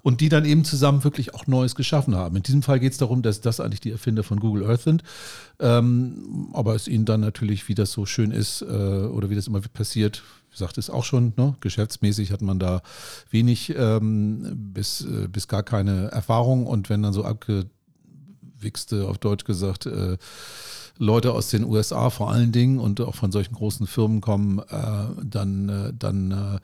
Und 0.03 0.23
die 0.23 0.31
dann 0.31 0.47
eben 0.47 0.65
zusammen 0.65 1.05
wirklich 1.05 1.35
auch 1.35 1.47
Neues 1.47 1.75
geschaffen 1.75 2.15
haben. 2.15 2.37
In 2.37 2.43
diesem 2.43 2.63
Fall 2.63 2.81
geht 2.81 2.93
es 2.93 2.99
darum, 2.99 3.21
dass 3.21 3.43
das 3.43 3.61
eigentlich 3.61 3.81
die 3.81 3.91
Erfinder 3.91 4.23
von 4.23 4.41
Google 4.41 4.65
Earth 4.65 4.81
sind. 4.81 5.03
Ähm, 5.61 6.49
aber 6.55 6.75
es 6.75 6.89
ihnen 6.89 7.05
dann 7.05 7.21
natürlich, 7.21 7.69
wie 7.69 7.75
das 7.75 7.93
so 7.93 8.07
schön 8.07 8.31
ist 8.31 8.63
äh, 8.63 8.65
oder 8.65 9.29
wie 9.29 9.35
das 9.35 9.47
immer 9.47 9.61
passiert, 9.61 10.23
sagt 10.57 10.79
es 10.79 10.91
auch 10.91 11.05
schon, 11.05 11.33
ne? 11.37 11.55
geschäftsmäßig 11.61 12.33
hat 12.33 12.43
man 12.43 12.59
da 12.59 12.83
wenig 13.31 13.75
ähm, 13.77 14.73
bis, 14.73 15.03
äh, 15.03 15.29
bis 15.29 15.49
gar 15.49 15.63
keine 15.63 16.09
Erfahrung 16.09 16.67
und 16.67 16.91
wenn 16.91 17.03
dann 17.03 17.13
so 17.13 17.25
abgewichste, 17.25 19.07
auf 19.09 19.19
Deutsch 19.19 19.45
gesagt, 19.45 19.87
äh, 19.87 20.17
Leute 20.99 21.33
aus 21.33 21.51
den 21.51 21.65
USA 21.65 22.11
vor 22.11 22.31
allen 22.31 22.53
Dingen 22.53 22.79
und 22.79 23.01
auch 23.01 23.15
von 23.15 23.31
solchen 23.33 23.55
großen 23.55 23.87
Firmen 23.87 24.21
kommen, 24.21 24.61
äh, 24.61 25.23
dann, 25.23 25.69
äh, 25.69 25.93
dann, 25.97 26.31
äh, 26.31 26.59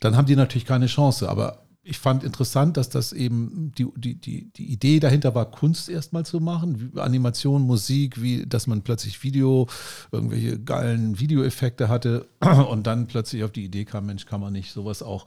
dann 0.00 0.16
haben 0.16 0.26
die 0.26 0.36
natürlich 0.36 0.64
keine 0.64 0.86
Chance. 0.86 1.28
Aber 1.28 1.63
ich 1.84 1.98
fand 1.98 2.24
interessant, 2.24 2.78
dass 2.78 2.88
das 2.88 3.12
eben 3.12 3.72
die, 3.76 3.86
die, 3.96 4.14
die, 4.14 4.50
die 4.50 4.72
Idee 4.72 5.00
dahinter 5.00 5.34
war, 5.34 5.50
Kunst 5.50 5.90
erstmal 5.90 6.24
zu 6.24 6.40
machen, 6.40 6.92
Animation, 6.96 7.62
Musik, 7.62 8.22
wie, 8.22 8.46
dass 8.46 8.66
man 8.66 8.82
plötzlich 8.82 9.22
Video, 9.22 9.68
irgendwelche 10.10 10.58
geilen 10.58 11.20
Videoeffekte 11.20 11.88
hatte 11.88 12.26
und 12.70 12.86
dann 12.86 13.06
plötzlich 13.06 13.44
auf 13.44 13.52
die 13.52 13.64
Idee 13.64 13.84
kam, 13.84 14.06
Mensch, 14.06 14.24
kann 14.24 14.40
man 14.40 14.54
nicht 14.54 14.72
sowas 14.72 15.02
auch 15.02 15.26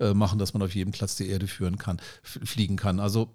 äh, 0.00 0.12
machen, 0.12 0.40
dass 0.40 0.54
man 0.54 0.62
auf 0.62 0.74
jedem 0.74 0.92
Platz 0.92 1.14
die 1.14 1.28
Erde 1.28 1.46
führen 1.46 1.78
kann, 1.78 2.00
fliegen 2.22 2.76
kann. 2.76 2.98
Also 2.98 3.28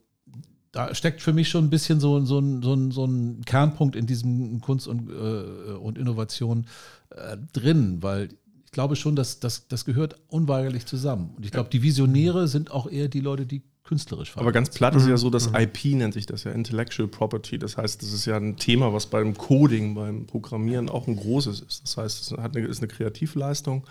da 0.73 0.93
steckt 0.93 1.21
für 1.21 1.33
mich 1.33 1.47
schon 1.49 1.65
ein 1.65 1.69
bisschen 1.69 2.01
so, 2.01 2.19
so, 2.25 2.41
so, 2.61 2.91
so 2.91 3.05
ein 3.05 3.43
Kernpunkt 3.45 3.95
in 3.95 4.05
diesem 4.05 4.59
Kunst 4.59 4.87
und, 4.87 5.09
äh, 5.09 5.71
und 5.73 5.97
Innovation 5.97 6.67
äh, 7.11 7.37
drin, 7.53 8.03
weil 8.03 8.29
glaube 8.77 8.95
schon, 8.95 9.15
dass 9.15 9.39
das, 9.39 9.67
das 9.69 9.85
gehört 9.85 10.19
unweigerlich 10.27 10.85
zusammen. 10.85 11.31
Und 11.35 11.43
ich 11.43 11.51
glaube, 11.51 11.67
die 11.71 11.81
Visionäre 11.81 12.47
sind 12.47 12.69
auch 12.69 12.87
eher 12.87 13.07
die 13.07 13.21
Leute, 13.21 13.47
die 13.47 13.63
künstlerisch 13.83 14.29
fahren. 14.29 14.43
Aber 14.43 14.51
ganz 14.51 14.69
platt 14.69 14.95
ist 14.95 15.07
ja 15.07 15.17
so, 15.17 15.31
dass 15.31 15.49
mhm. 15.49 15.55
IP 15.55 15.85
nennt 15.95 16.13
sich 16.13 16.27
das 16.27 16.43
ja, 16.43 16.51
Intellectual 16.51 17.07
Property. 17.07 17.57
Das 17.57 17.75
heißt, 17.75 18.03
das 18.03 18.13
ist 18.13 18.25
ja 18.27 18.37
ein 18.37 18.55
Thema, 18.57 18.93
was 18.93 19.07
beim 19.07 19.35
Coding, 19.35 19.95
beim 19.95 20.27
Programmieren 20.27 20.89
auch 20.89 21.07
ein 21.07 21.15
großes 21.15 21.61
ist. 21.61 21.85
Das 21.85 21.97
heißt, 21.97 22.21
es 22.21 22.37
hat 22.37 22.55
eine, 22.55 22.67
ist 22.67 22.77
eine 22.77 22.87
Kreativleistung, 22.87 23.83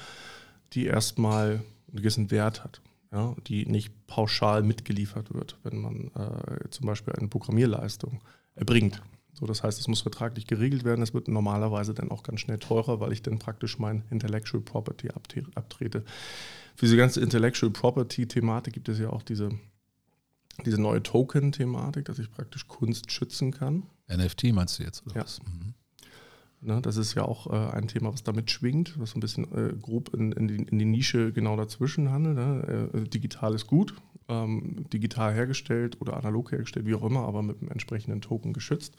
die 0.74 0.86
erstmal 0.86 1.62
einen 1.88 1.96
gewissen 1.96 2.30
Wert 2.30 2.62
hat. 2.62 2.80
ja, 3.10 3.34
die 3.48 3.66
nicht 3.66 4.06
pauschal 4.06 4.62
mitgeliefert 4.62 5.34
wird, 5.34 5.56
wenn 5.64 5.78
man 5.78 6.12
äh, 6.14 6.68
zum 6.70 6.86
Beispiel 6.86 7.12
eine 7.14 7.26
Programmierleistung 7.26 8.20
erbringt. 8.54 9.02
So, 9.38 9.46
das 9.46 9.62
heißt, 9.62 9.78
es 9.78 9.86
muss 9.86 10.00
vertraglich 10.00 10.46
geregelt 10.46 10.84
werden. 10.84 11.02
Es 11.02 11.12
wird 11.12 11.28
normalerweise 11.28 11.92
dann 11.92 12.10
auch 12.10 12.22
ganz 12.22 12.40
schnell 12.40 12.58
teurer, 12.58 13.00
weil 13.00 13.12
ich 13.12 13.22
dann 13.22 13.38
praktisch 13.38 13.78
mein 13.78 14.04
Intellectual 14.10 14.62
Property 14.62 15.10
abtrete. 15.54 16.04
Für 16.74 16.86
diese 16.86 16.96
ganze 16.96 17.20
Intellectual 17.20 17.70
Property-Thematik 17.70 18.72
gibt 18.72 18.88
es 18.88 18.98
ja 18.98 19.10
auch 19.10 19.22
diese, 19.22 19.50
diese 20.64 20.80
neue 20.80 21.02
Token-Thematik, 21.02 22.06
dass 22.06 22.18
ich 22.18 22.30
praktisch 22.30 22.66
Kunst 22.66 23.10
schützen 23.10 23.50
kann. 23.50 23.84
NFT 24.08 24.52
meinst 24.52 24.78
du 24.78 24.84
jetzt? 24.84 25.04
Ja. 25.14 25.24
Mhm. 25.44 25.74
Ne, 26.62 26.80
das 26.80 26.96
ist 26.96 27.14
ja 27.14 27.22
auch 27.22 27.46
äh, 27.48 27.76
ein 27.76 27.86
Thema, 27.86 28.12
was 28.12 28.24
damit 28.24 28.50
schwingt, 28.50 28.98
was 28.98 29.10
so 29.10 29.18
ein 29.18 29.20
bisschen 29.20 29.44
äh, 29.52 29.74
grob 29.74 30.14
in, 30.14 30.32
in, 30.32 30.48
die, 30.48 30.56
in, 30.56 30.78
die, 30.78 30.84
Nische 30.86 31.32
genau 31.32 31.56
dazwischen 31.56 32.10
handelt. 32.10 32.36
Ne? 32.36 32.90
Äh, 32.94 33.08
digital 33.08 33.54
ist 33.54 33.66
gut, 33.66 33.94
ähm, 34.28 34.86
digital 34.92 35.32
hergestellt 35.32 36.00
oder 36.00 36.16
analog 36.16 36.52
hergestellt, 36.52 36.86
wie 36.86 36.94
auch 36.94 37.04
immer, 37.04 37.26
aber 37.26 37.42
mit 37.42 37.60
einem 37.60 37.70
entsprechenden 37.70 38.20
Token 38.20 38.52
geschützt. 38.52 38.96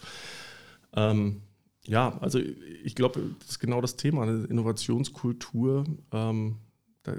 Ähm, 0.93 1.41
ja, 1.85 2.17
also 2.19 2.39
ich 2.83 2.95
glaube, 2.95 3.35
das 3.39 3.51
ist 3.51 3.59
genau 3.59 3.81
das 3.81 3.95
Thema, 3.95 4.23
eine 4.23 4.43
Innovationskultur. 4.45 5.85
Ähm, 6.11 6.57
da, 7.03 7.13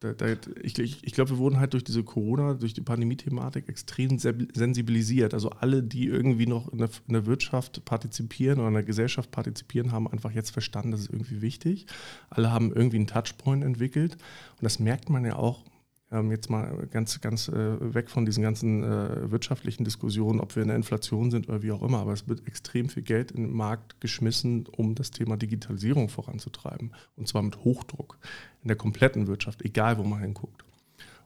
da, 0.00 0.14
da, 0.14 0.26
ich, 0.62 0.78
ich, 0.78 1.12
glaube, 1.12 1.30
wir 1.30 1.38
wurden 1.38 1.60
halt 1.60 1.74
durch 1.74 1.84
diese 1.84 2.02
Corona, 2.02 2.54
durch 2.54 2.74
die 2.74 2.80
Pandemie-Thematik 2.80 3.68
extrem 3.68 4.18
sensibilisiert. 4.18 5.34
Also 5.34 5.50
alle, 5.50 5.82
die 5.82 6.06
irgendwie 6.06 6.46
noch 6.46 6.72
in 6.72 6.78
der, 6.78 6.88
in 7.06 7.12
der, 7.12 7.26
Wirtschaft 7.26 7.84
partizipieren 7.84 8.58
oder 8.58 8.68
in 8.68 8.74
der 8.74 8.82
Gesellschaft 8.82 9.30
partizipieren, 9.30 9.92
haben 9.92 10.08
einfach 10.08 10.32
jetzt 10.32 10.50
verstanden, 10.50 10.90
das 10.90 11.00
ist 11.02 11.10
irgendwie 11.10 11.42
wichtig. 11.42 11.86
Alle 12.30 12.50
haben 12.50 12.72
irgendwie 12.72 12.96
einen 12.96 13.06
Touchpoint 13.06 13.62
entwickelt. 13.62 14.14
Und 14.14 14.62
das 14.62 14.78
merkt 14.78 15.10
man 15.10 15.24
ja 15.24 15.36
auch 15.36 15.64
ähm, 16.12 16.30
jetzt 16.30 16.50
mal 16.50 16.88
ganz, 16.90 17.20
ganz 17.20 17.48
äh, 17.48 17.94
weg 17.94 18.10
von 18.10 18.24
diesen 18.24 18.42
ganzen 18.42 18.82
äh, 18.82 19.30
wirtschaftlichen 19.30 19.84
Diskussionen, 19.84 20.40
ob 20.40 20.56
wir 20.56 20.62
in 20.62 20.68
der 20.68 20.76
Inflation 20.76 21.30
sind 21.30 21.48
oder 21.48 21.62
wie 21.62 21.72
auch 21.72 21.82
immer, 21.82 21.98
aber 21.98 22.12
es 22.12 22.28
wird 22.28 22.46
extrem 22.46 22.88
viel 22.88 23.02
Geld 23.02 23.30
in 23.30 23.44
den 23.44 23.52
Markt 23.52 24.00
geschmissen, 24.00 24.66
um 24.66 24.94
das 24.94 25.10
Thema 25.10 25.36
Digitalisierung 25.36 26.08
voranzutreiben. 26.08 26.92
Und 27.16 27.28
zwar 27.28 27.42
mit 27.42 27.64
Hochdruck 27.64 28.18
in 28.62 28.68
der 28.68 28.76
kompletten 28.76 29.26
Wirtschaft, 29.26 29.62
egal 29.62 29.98
wo 29.98 30.04
man 30.04 30.20
hinguckt. 30.20 30.64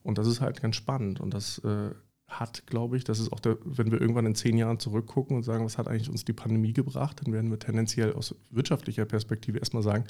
Und 0.02 0.18
das 0.18 0.26
ist 0.26 0.40
halt 0.40 0.60
ganz 0.60 0.76
spannend. 0.76 1.18
Und 1.18 1.32
das 1.32 1.58
äh, 1.64 1.90
hat, 2.28 2.66
glaube 2.66 2.96
ich, 2.96 3.04
das 3.04 3.18
ist 3.18 3.32
auch 3.32 3.40
der, 3.40 3.56
wenn 3.64 3.90
wir 3.90 4.00
irgendwann 4.00 4.26
in 4.26 4.34
zehn 4.34 4.56
Jahren 4.56 4.78
zurückgucken 4.78 5.36
und 5.36 5.42
sagen, 5.44 5.64
was 5.64 5.78
hat 5.78 5.88
eigentlich 5.88 6.10
uns 6.10 6.24
die 6.24 6.32
Pandemie 6.32 6.72
gebracht, 6.72 7.22
dann 7.24 7.32
werden 7.32 7.50
wir 7.50 7.58
tendenziell 7.58 8.12
aus 8.12 8.34
wirtschaftlicher 8.50 9.04
Perspektive 9.06 9.58
erstmal 9.58 9.82
sagen, 9.82 10.04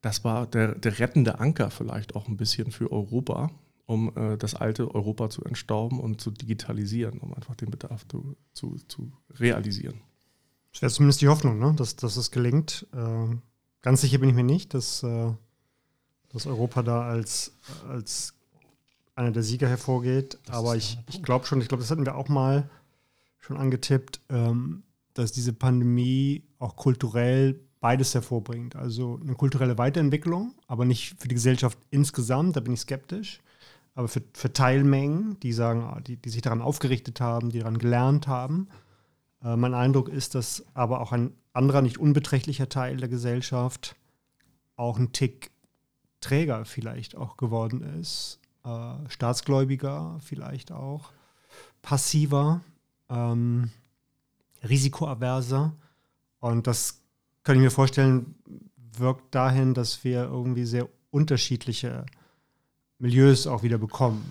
das 0.00 0.24
war 0.24 0.46
der, 0.46 0.74
der 0.74 0.98
rettende 0.98 1.40
Anker 1.40 1.70
vielleicht 1.70 2.14
auch 2.14 2.28
ein 2.28 2.36
bisschen 2.36 2.70
für 2.70 2.90
Europa, 2.92 3.50
um 3.88 4.14
äh, 4.16 4.36
das 4.36 4.54
alte 4.54 4.94
Europa 4.94 5.30
zu 5.30 5.42
entstauben 5.44 5.98
und 5.98 6.20
zu 6.20 6.30
digitalisieren, 6.30 7.18
um 7.20 7.32
einfach 7.32 7.56
den 7.56 7.70
Bedarf 7.70 8.06
zu, 8.06 8.36
zu, 8.52 8.76
zu 8.86 9.10
realisieren. 9.30 10.02
Das 10.72 10.82
wäre 10.82 10.92
zumindest 10.92 11.22
die 11.22 11.28
Hoffnung, 11.28 11.58
ne? 11.58 11.72
dass, 11.74 11.96
dass 11.96 12.18
es 12.18 12.30
gelingt. 12.30 12.86
Äh, 12.92 13.36
ganz 13.80 14.02
sicher 14.02 14.18
bin 14.18 14.28
ich 14.28 14.34
mir 14.34 14.44
nicht, 14.44 14.74
dass, 14.74 15.02
äh, 15.02 15.32
dass 16.28 16.46
Europa 16.46 16.82
da 16.82 17.08
als, 17.08 17.56
als 17.88 18.34
einer 19.14 19.32
der 19.32 19.42
Sieger 19.42 19.68
hervorgeht. 19.68 20.38
Das 20.44 20.56
Aber 20.56 20.76
ich, 20.76 20.98
ich 21.08 21.22
glaube 21.22 21.46
schon, 21.46 21.62
ich 21.62 21.68
glaube, 21.68 21.82
das 21.82 21.90
hatten 21.90 22.04
wir 22.04 22.16
auch 22.16 22.28
mal 22.28 22.68
schon 23.38 23.56
angetippt, 23.56 24.20
ähm, 24.28 24.82
dass 25.14 25.32
diese 25.32 25.54
Pandemie 25.54 26.44
auch 26.58 26.76
kulturell 26.76 27.58
beides 27.80 28.14
hervorbringt. 28.14 28.76
Also 28.76 29.18
eine 29.22 29.34
kulturelle 29.34 29.78
Weiterentwicklung, 29.78 30.54
aber 30.66 30.84
nicht 30.84 31.18
für 31.18 31.28
die 31.28 31.36
Gesellschaft 31.36 31.78
insgesamt, 31.90 32.54
da 32.54 32.60
bin 32.60 32.74
ich 32.74 32.80
skeptisch. 32.80 33.40
Aber 33.98 34.06
für, 34.06 34.22
für 34.32 34.52
Teilmengen, 34.52 35.40
die 35.40 35.52
sagen, 35.52 35.82
ah, 35.82 35.98
die, 35.98 36.14
die 36.14 36.28
sich 36.28 36.40
daran 36.40 36.62
aufgerichtet 36.62 37.20
haben, 37.20 37.50
die 37.50 37.58
daran 37.58 37.78
gelernt 37.78 38.28
haben. 38.28 38.68
Äh, 39.42 39.56
mein 39.56 39.74
Eindruck 39.74 40.08
ist, 40.08 40.36
dass 40.36 40.64
aber 40.72 41.00
auch 41.00 41.10
ein 41.10 41.32
anderer, 41.52 41.82
nicht 41.82 41.98
unbeträchtlicher 41.98 42.68
Teil 42.68 42.98
der 42.98 43.08
Gesellschaft 43.08 43.96
auch 44.76 45.00
ein 45.00 45.10
Tick 45.10 45.50
träger 46.20 46.64
vielleicht 46.64 47.16
auch 47.16 47.36
geworden 47.36 47.82
ist. 48.00 48.38
Äh, 48.64 48.92
staatsgläubiger 49.08 50.20
vielleicht 50.20 50.70
auch. 50.70 51.10
Passiver, 51.82 52.60
ähm, 53.08 53.72
risikoaverser. 54.62 55.74
Und 56.38 56.68
das 56.68 57.00
kann 57.42 57.56
ich 57.56 57.62
mir 57.62 57.72
vorstellen, 57.72 58.36
wirkt 58.76 59.34
dahin, 59.34 59.74
dass 59.74 60.04
wir 60.04 60.22
irgendwie 60.22 60.66
sehr 60.66 60.88
unterschiedliche 61.10 62.06
Milieus 62.98 63.46
auch 63.46 63.62
wieder 63.62 63.78
bekommen. 63.78 64.24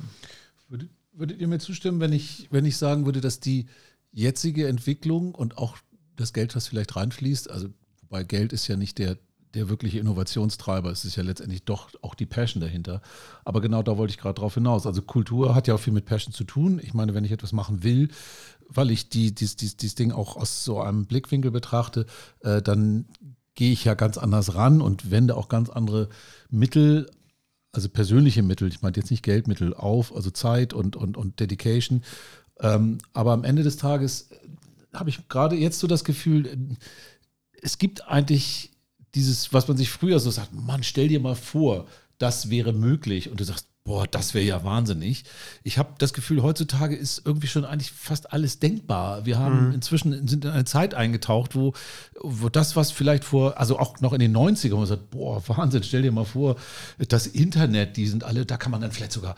Würdet, 0.69 0.89
würdet 1.13 1.39
ihr 1.39 1.47
mir 1.47 1.59
zustimmen, 1.59 1.99
wenn 1.99 2.13
ich, 2.13 2.47
wenn 2.51 2.65
ich 2.65 2.77
sagen 2.77 3.05
würde, 3.05 3.21
dass 3.21 3.39
die 3.39 3.67
jetzige 4.11 4.67
Entwicklung 4.67 5.33
und 5.33 5.57
auch 5.57 5.77
das 6.15 6.33
Geld, 6.33 6.55
was 6.55 6.67
vielleicht 6.67 6.95
reinfließt, 6.95 7.49
also 7.49 7.69
wobei 8.01 8.23
Geld 8.23 8.53
ist 8.53 8.67
ja 8.67 8.75
nicht 8.75 8.97
der, 8.97 9.17
der 9.53 9.69
wirkliche 9.69 9.99
Innovationstreiber, 9.99 10.91
es 10.91 11.05
ist 11.05 11.15
ja 11.15 11.23
letztendlich 11.23 11.63
doch 11.63 11.89
auch 12.01 12.15
die 12.15 12.25
Passion 12.25 12.61
dahinter. 12.61 13.01
Aber 13.45 13.61
genau 13.61 13.83
da 13.83 13.97
wollte 13.97 14.11
ich 14.11 14.17
gerade 14.17 14.39
drauf 14.39 14.55
hinaus. 14.55 14.85
Also 14.85 15.01
Kultur 15.01 15.55
hat 15.55 15.67
ja 15.67 15.75
auch 15.75 15.79
viel 15.79 15.93
mit 15.93 16.05
Passion 16.05 16.33
zu 16.33 16.43
tun. 16.43 16.79
Ich 16.83 16.93
meine, 16.93 17.13
wenn 17.13 17.23
ich 17.23 17.31
etwas 17.31 17.53
machen 17.53 17.83
will, 17.83 18.09
weil 18.67 18.91
ich 18.91 19.09
die, 19.09 19.33
dies, 19.33 19.55
dies, 19.55 19.77
dieses 19.77 19.95
Ding 19.95 20.11
auch 20.11 20.35
aus 20.35 20.63
so 20.63 20.81
einem 20.81 21.05
Blickwinkel 21.05 21.51
betrachte, 21.51 22.05
äh, 22.41 22.61
dann 22.61 23.05
gehe 23.55 23.71
ich 23.71 23.85
ja 23.85 23.95
ganz 23.95 24.17
anders 24.17 24.55
ran 24.55 24.81
und 24.81 25.09
wende 25.09 25.35
auch 25.35 25.49
ganz 25.49 25.69
andere 25.69 26.09
Mittel 26.49 27.09
also 27.71 27.89
persönliche 27.89 28.43
Mittel, 28.43 28.67
ich 28.67 28.81
meine 28.81 28.95
jetzt 28.95 29.11
nicht 29.11 29.23
Geldmittel 29.23 29.73
auf, 29.73 30.15
also 30.15 30.29
Zeit 30.29 30.73
und, 30.73 30.95
und, 30.95 31.17
und 31.17 31.39
Dedication. 31.39 32.03
Ähm, 32.59 32.97
aber 33.13 33.33
am 33.33 33.43
Ende 33.43 33.63
des 33.63 33.77
Tages 33.77 34.31
äh, 34.31 34.35
habe 34.93 35.09
ich 35.09 35.27
gerade 35.27 35.55
jetzt 35.55 35.79
so 35.79 35.87
das 35.87 36.03
Gefühl, 36.03 36.47
äh, 36.47 36.57
es 37.61 37.77
gibt 37.77 38.07
eigentlich 38.07 38.71
dieses, 39.15 39.53
was 39.53 39.67
man 39.67 39.77
sich 39.77 39.89
früher 39.89 40.19
so 40.19 40.31
sagt, 40.31 40.53
Mann, 40.53 40.83
stell 40.83 41.07
dir 41.07 41.19
mal 41.19 41.35
vor, 41.35 41.87
das 42.17 42.49
wäre 42.49 42.73
möglich. 42.73 43.29
Und 43.29 43.39
du 43.39 43.43
sagst, 43.43 43.67
Boah, 43.87 44.05
das 44.05 44.33
wäre 44.33 44.43
ja 44.43 44.65
wahnsinnig. 44.65 45.23
Ich 45.63 45.77
habe 45.77 45.93
das 45.97 46.11
Gefühl, 46.11 46.43
heutzutage 46.43 46.93
ist 46.93 47.21
irgendwie 47.23 47.47
schon 47.47 47.63
eigentlich 47.63 47.93
fast 47.93 48.33
alles 48.33 48.59
denkbar. 48.59 49.25
Wir 49.25 49.39
haben 49.39 49.69
mhm. 49.69 49.75
inzwischen 49.75 50.27
sind 50.27 50.43
in 50.43 50.51
eine 50.51 50.65
Zeit 50.65 50.93
eingetaucht, 50.93 51.55
wo, 51.55 51.71
wo 52.19 52.49
das, 52.49 52.75
was 52.75 52.91
vielleicht 52.91 53.23
vor, 53.23 53.57
also 53.57 53.79
auch 53.79 54.01
noch 54.01 54.11
in 54.11 54.19
den 54.19 54.35
90ern, 54.35 54.71
wo 54.71 54.77
man 54.79 54.87
sagt, 54.87 55.09
boah, 55.09 55.41
Wahnsinn, 55.47 55.83
stell 55.83 56.01
dir 56.01 56.11
mal 56.11 56.25
vor, 56.25 56.57
das 57.07 57.27
Internet, 57.27 57.95
die 57.95 58.07
sind 58.07 58.25
alle, 58.25 58.45
da 58.45 58.57
kann 58.57 58.73
man 58.73 58.81
dann 58.81 58.91
vielleicht 58.91 59.13
sogar 59.13 59.35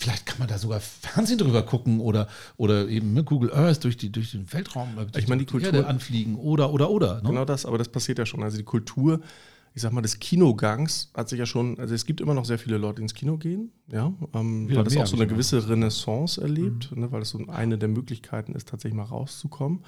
vielleicht 0.00 0.26
kann 0.26 0.38
man 0.38 0.48
da 0.48 0.58
sogar 0.58 0.80
Fernsehen 0.80 1.38
drüber 1.38 1.62
gucken 1.62 2.00
oder, 2.00 2.28
oder 2.56 2.88
eben 2.88 3.14
mit 3.14 3.26
Google 3.26 3.52
Earth 3.52 3.82
durch, 3.82 3.96
die, 3.96 4.10
durch 4.10 4.30
den 4.32 4.52
Weltraum 4.52 4.94
durch 4.96 5.24
ich 5.24 5.28
meine, 5.28 5.40
die, 5.40 5.46
die 5.46 5.50
Kultur 5.50 5.72
Erde 5.72 5.86
anfliegen 5.86 6.36
oder, 6.36 6.72
oder, 6.72 6.90
oder. 6.90 7.16
Ne? 7.16 7.28
Genau 7.28 7.44
das, 7.44 7.66
aber 7.66 7.78
das 7.78 7.88
passiert 7.88 8.18
ja 8.18 8.26
schon. 8.26 8.42
Also 8.42 8.56
die 8.56 8.64
Kultur 8.64 9.20
ich 9.78 9.82
sag 9.82 9.92
mal, 9.92 10.02
des 10.02 10.18
Kinogangs 10.18 11.12
hat 11.14 11.28
sich 11.28 11.38
ja 11.38 11.46
schon, 11.46 11.78
also 11.78 11.94
es 11.94 12.04
gibt 12.04 12.20
immer 12.20 12.34
noch 12.34 12.44
sehr 12.44 12.58
viele 12.58 12.78
Leute, 12.78 12.96
die 12.96 13.02
ins 13.02 13.14
Kino 13.14 13.36
gehen, 13.36 13.70
ja, 13.86 14.12
ähm, 14.34 14.68
weil 14.68 14.82
das 14.82 14.96
auch 14.96 15.06
so 15.06 15.14
eine 15.14 15.28
gewisse 15.28 15.68
Renaissance 15.68 16.40
erlebt, 16.40 16.90
mhm. 16.90 17.02
ne, 17.02 17.12
weil 17.12 17.20
das 17.20 17.28
so 17.28 17.38
eine 17.46 17.78
der 17.78 17.88
Möglichkeiten 17.88 18.56
ist, 18.56 18.68
tatsächlich 18.68 18.96
mal 18.96 19.04
rauszukommen. 19.04 19.84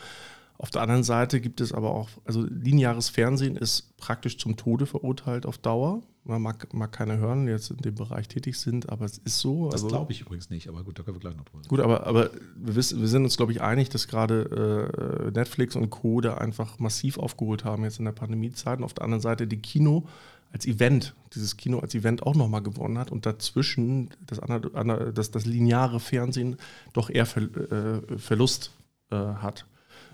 Auf 0.59 0.71
der 0.71 0.83
anderen 0.83 1.03
Seite 1.03 1.41
gibt 1.41 1.61
es 1.61 1.73
aber 1.73 1.91
auch, 1.91 2.09
also 2.25 2.45
lineares 2.45 3.09
Fernsehen 3.09 3.57
ist 3.57 3.97
praktisch 3.97 4.39
zum 4.39 4.57
Tode 4.57 4.87
verurteilt 4.87 5.45
auf 5.45 5.59
Dauer. 5.59 6.03
Man 6.23 6.43
mag, 6.43 6.73
mag 6.75 6.93
keiner 6.93 7.17
hören, 7.17 7.47
die 7.47 7.53
jetzt 7.53 7.71
in 7.71 7.79
dem 7.79 7.95
Bereich 7.95 8.29
tätig 8.29 8.59
sind, 8.59 8.91
aber 8.91 9.07
es 9.07 9.19
ist 9.19 9.39
so. 9.39 9.67
Das 9.67 9.75
also, 9.75 9.89
glaube 9.89 10.13
ich 10.13 10.21
übrigens 10.21 10.51
nicht, 10.51 10.69
aber 10.69 10.85
gut, 10.85 10.99
da 10.99 11.03
können 11.03 11.17
wir 11.17 11.21
gleich 11.21 11.37
noch 11.37 11.47
drüber. 11.47 11.67
Gut, 11.67 11.81
aber, 11.81 12.07
aber 12.07 12.31
wir, 12.57 12.75
wissen, 12.75 13.01
wir 13.01 13.09
sind 13.09 13.25
uns, 13.25 13.37
glaube 13.37 13.53
ich, 13.53 13.63
einig, 13.63 13.89
dass 13.89 14.07
gerade 14.07 15.27
äh, 15.27 15.31
Netflix 15.31 15.77
und 15.77 15.89
Co. 15.89 16.21
da 16.21 16.35
einfach 16.35 16.79
massiv 16.79 17.19
aufgeholt 17.19 17.65
haben 17.65 17.85
jetzt 17.85 17.99
in 17.99 18.05
der 18.05 18.13
Pandemiezeit. 18.13 18.79
Und 18.79 18.85
auf 18.85 18.95
der 18.95 19.05
anderen 19.05 19.23
Seite 19.23 19.47
die 19.47 19.63
Kino 19.63 20.07
als 20.53 20.67
Event, 20.67 21.15
dieses 21.35 21.57
Kino 21.57 21.79
als 21.79 21.95
Event 21.95 22.23
auch 22.25 22.35
nochmal 22.35 22.63
gewonnen 22.63 22.99
hat 22.99 23.11
und 23.11 23.25
dazwischen 23.25 24.11
das, 24.27 24.41
das, 25.15 25.31
das 25.31 25.47
lineare 25.47 26.01
Fernsehen 26.01 26.57
doch 26.93 27.09
eher 27.09 27.27
Ver, 27.27 27.43
äh, 27.43 28.19
Verlust 28.19 28.73
äh, 29.11 29.17
hat. 29.17 29.65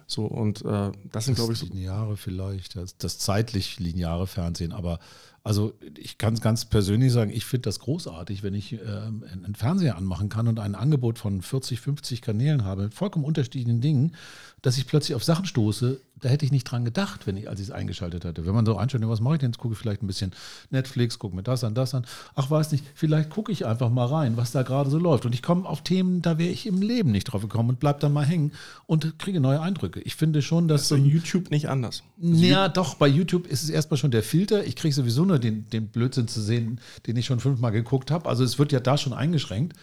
So, 0.07 0.25
und 0.27 0.65
äh, 0.65 0.93
das 1.11 1.25
sind, 1.25 1.35
glaube 1.35 1.55
ich, 1.55 1.59
so. 1.59 1.67
Lineare 1.67 2.17
vielleicht, 2.17 2.77
das, 2.77 2.97
das 2.97 3.19
zeitlich 3.19 3.81
lineare 3.81 4.27
Fernsehen, 4.27 4.73
aber 4.73 5.01
also 5.47 5.75
ich 5.97 6.19
kann 6.19 6.35
es 6.35 6.41
ganz 6.41 6.65
persönlich 6.65 7.13
sagen, 7.13 7.31
ich 7.31 7.45
finde 7.45 7.63
das 7.63 7.79
großartig, 7.79 8.43
wenn 8.43 8.53
ich 8.53 8.73
äh, 8.73 8.79
einen 8.79 9.55
Fernseher 9.55 9.97
anmachen 9.97 10.29
kann 10.29 10.49
und 10.49 10.59
ein 10.59 10.75
Angebot 10.75 11.21
von 11.21 11.41
40, 11.41 11.81
50 11.81 12.21
Kanälen 12.21 12.65
habe, 12.65 12.83
mit 12.83 12.95
vollkommen 12.95 13.25
unterschiedlichen 13.25 13.81
Dingen, 13.81 14.17
dass 14.63 14.77
ich 14.77 14.89
plötzlich 14.89 15.15
auf 15.15 15.23
Sachen 15.23 15.47
stoße, 15.47 16.01
da 16.19 16.31
hätte 16.31 16.47
ich 16.47 16.51
nicht 16.51 16.65
dran 16.65 16.85
gedacht, 16.85 17.27
wenn 17.27 17.37
ich, 17.37 17.49
als 17.49 17.61
ich 17.61 17.69
es 17.69 17.73
eingeschaltet 17.73 18.25
hatte. 18.25 18.47
Wenn 18.47 18.55
man 18.55 18.65
so 18.65 18.77
einstellt, 18.77 19.07
was 19.07 19.21
mache 19.21 19.35
ich 19.35 19.41
denn? 19.41 19.51
Jetzt 19.51 19.59
gucke 19.59 19.75
ich 19.75 19.79
vielleicht 19.79 20.03
ein 20.03 20.07
bisschen 20.07 20.33
Netflix, 20.71 21.19
gucke 21.19 21.37
mir 21.37 21.43
das 21.43 21.63
an, 21.63 21.75
das 21.75 21.95
an. 21.95 22.07
Ach, 22.35 22.51
weiß 22.51 22.73
nicht, 22.73 22.85
vielleicht 22.95 23.29
gucke 23.29 23.53
ich 23.53 23.67
einfach 23.67 23.91
mal 23.91 24.07
rein, 24.07 24.37
was 24.37 24.51
da 24.51 24.63
gerade 24.63 24.89
so 24.89 24.99
läuft. 24.99 25.27
Und 25.27 25.35
ich 25.35 25.43
komme 25.43 25.69
auf 25.69 25.83
Themen, 25.83 26.23
da 26.23 26.39
wäre 26.39 26.51
ich 26.51 26.67
im 26.67 26.81
Leben 26.81 27.13
nicht 27.13 27.25
drauf 27.25 27.43
gekommen 27.43 27.69
und 27.69 27.81
bleibe 27.81 28.01
dann 28.01 28.15
mal 28.15 28.25
hängen 28.25 28.53
und 28.87 29.19
kriege 29.19 29.41
neue 29.41 29.61
Eindrücke. 29.61 30.01
Ich 30.01 30.17
finde 30.17 30.41
schon, 30.41 30.69
dass. 30.69 30.89
Das 30.89 30.99
ist 30.99 31.05
bei 31.05 31.09
YouTube 31.11 31.51
nicht 31.51 31.69
anders. 31.69 32.03
Also 32.23 32.43
ja, 32.43 32.69
doch, 32.69 32.95
bei 32.95 33.09
YouTube 33.09 33.47
ist 33.47 33.63
es 33.63 33.69
erstmal 33.69 33.99
schon 33.99 34.11
der 34.11 34.23
Filter. 34.23 34.65
Ich 34.65 34.75
kriege 34.75 34.95
sowieso 34.95 35.23
eine 35.23 35.36
ohne 35.37 35.41
den, 35.41 35.69
den 35.71 35.89
Blödsinn 35.89 36.29
zu 36.29 36.41
sehen, 36.41 36.81
den 37.07 37.17
ich 37.17 37.27
schon 37.27 37.41
fünfmal 37.41 37.73
geguckt 37.73 38.11
habe. 38.11 38.29
Also 38.29 38.45
es 38.45 38.59
wird 38.59 38.73
ja 38.73 38.81
da 38.81 38.97
schon 38.97 39.13
eingeschränkt. 39.13 39.75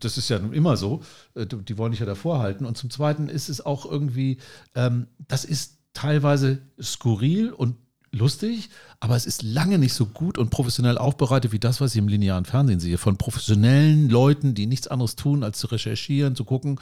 Das 0.00 0.18
ist 0.18 0.28
ja 0.28 0.36
immer 0.36 0.76
so. 0.76 1.02
Äh, 1.34 1.46
die 1.46 1.78
wollen 1.78 1.92
dich 1.92 2.00
ja 2.00 2.06
davor 2.06 2.40
halten. 2.40 2.66
Und 2.66 2.76
zum 2.76 2.90
Zweiten 2.90 3.28
ist 3.28 3.48
es 3.48 3.64
auch 3.64 3.86
irgendwie, 3.86 4.38
ähm, 4.74 5.06
das 5.28 5.44
ist 5.44 5.78
teilweise 5.94 6.58
skurril 6.80 7.52
und 7.52 7.76
lustig, 8.12 8.70
aber 8.98 9.16
es 9.16 9.26
ist 9.26 9.42
lange 9.42 9.78
nicht 9.78 9.94
so 9.94 10.06
gut 10.06 10.38
und 10.38 10.50
professionell 10.50 10.98
aufbereitet 10.98 11.52
wie 11.52 11.58
das, 11.58 11.80
was 11.80 11.92
ich 11.94 11.98
im 11.98 12.08
linearen 12.08 12.44
Fernsehen 12.44 12.80
sehe. 12.80 12.98
Von 12.98 13.16
professionellen 13.16 14.08
Leuten, 14.10 14.54
die 14.54 14.66
nichts 14.66 14.88
anderes 14.88 15.16
tun, 15.16 15.44
als 15.44 15.58
zu 15.58 15.68
recherchieren, 15.68 16.34
zu 16.34 16.44
gucken 16.44 16.78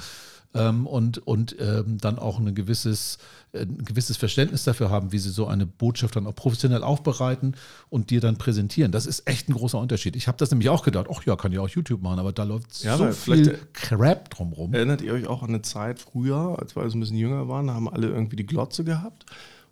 ähm, 0.54 0.86
und, 0.86 1.18
und 1.26 1.56
ähm, 1.60 1.98
dann 1.98 2.18
auch 2.18 2.38
ein 2.38 2.54
gewisses, 2.54 3.18
äh, 3.52 3.62
ein 3.62 3.84
gewisses 3.84 4.16
Verständnis 4.16 4.64
dafür 4.64 4.90
haben, 4.90 5.12
wie 5.12 5.18
sie 5.18 5.30
so 5.30 5.46
eine 5.46 5.66
Botschaft 5.66 6.16
dann 6.16 6.26
auch 6.26 6.34
professionell 6.34 6.82
aufbereiten 6.82 7.54
und 7.90 8.10
dir 8.10 8.20
dann 8.20 8.38
präsentieren. 8.38 8.90
Das 8.90 9.06
ist 9.06 9.28
echt 9.28 9.48
ein 9.48 9.52
großer 9.52 9.78
Unterschied. 9.78 10.16
Ich 10.16 10.28
habe 10.28 10.38
das 10.38 10.50
nämlich 10.50 10.70
auch 10.70 10.82
gedacht, 10.82 11.06
ach 11.12 11.24
ja, 11.24 11.36
kann 11.36 11.52
ja 11.52 11.60
auch 11.60 11.68
YouTube 11.68 12.02
machen, 12.02 12.18
aber 12.18 12.32
da 12.32 12.44
läuft 12.44 12.82
ja, 12.82 12.96
so 12.96 13.10
viel 13.12 13.58
Crap 13.74 14.30
drumherum. 14.30 14.72
Erinnert 14.72 15.02
ihr 15.02 15.12
euch 15.12 15.26
auch 15.26 15.42
an 15.42 15.50
eine 15.50 15.62
Zeit 15.62 15.98
früher, 15.98 16.56
als 16.58 16.74
wir 16.74 16.82
also 16.82 16.96
ein 16.96 17.00
bisschen 17.00 17.18
jünger 17.18 17.48
waren, 17.48 17.66
da 17.66 17.74
haben 17.74 17.88
alle 17.88 18.08
irgendwie 18.08 18.36
die 18.36 18.46
Glotze 18.46 18.84
gehabt. 18.84 19.26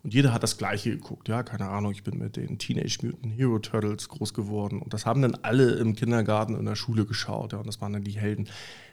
Und 0.06 0.14
jeder 0.14 0.32
hat 0.32 0.44
das 0.44 0.56
Gleiche 0.56 0.90
geguckt. 0.90 1.26
Ja, 1.26 1.42
keine 1.42 1.68
Ahnung, 1.68 1.90
ich 1.90 2.04
bin 2.04 2.16
mit 2.16 2.36
den 2.36 2.58
Teenage 2.58 2.98
Mutant 3.02 3.36
Hero 3.36 3.58
Turtles 3.58 4.08
groß 4.08 4.34
geworden. 4.34 4.80
Und 4.80 4.94
das 4.94 5.04
haben 5.04 5.20
dann 5.20 5.34
alle 5.42 5.72
im 5.72 5.96
Kindergarten 5.96 6.54
in 6.54 6.64
der 6.64 6.76
Schule 6.76 7.06
geschaut. 7.06 7.52
Ja, 7.52 7.58
und 7.58 7.66
das 7.66 7.80
waren 7.80 7.92
dann 7.92 8.04
die 8.04 8.12
Helden. 8.12 8.48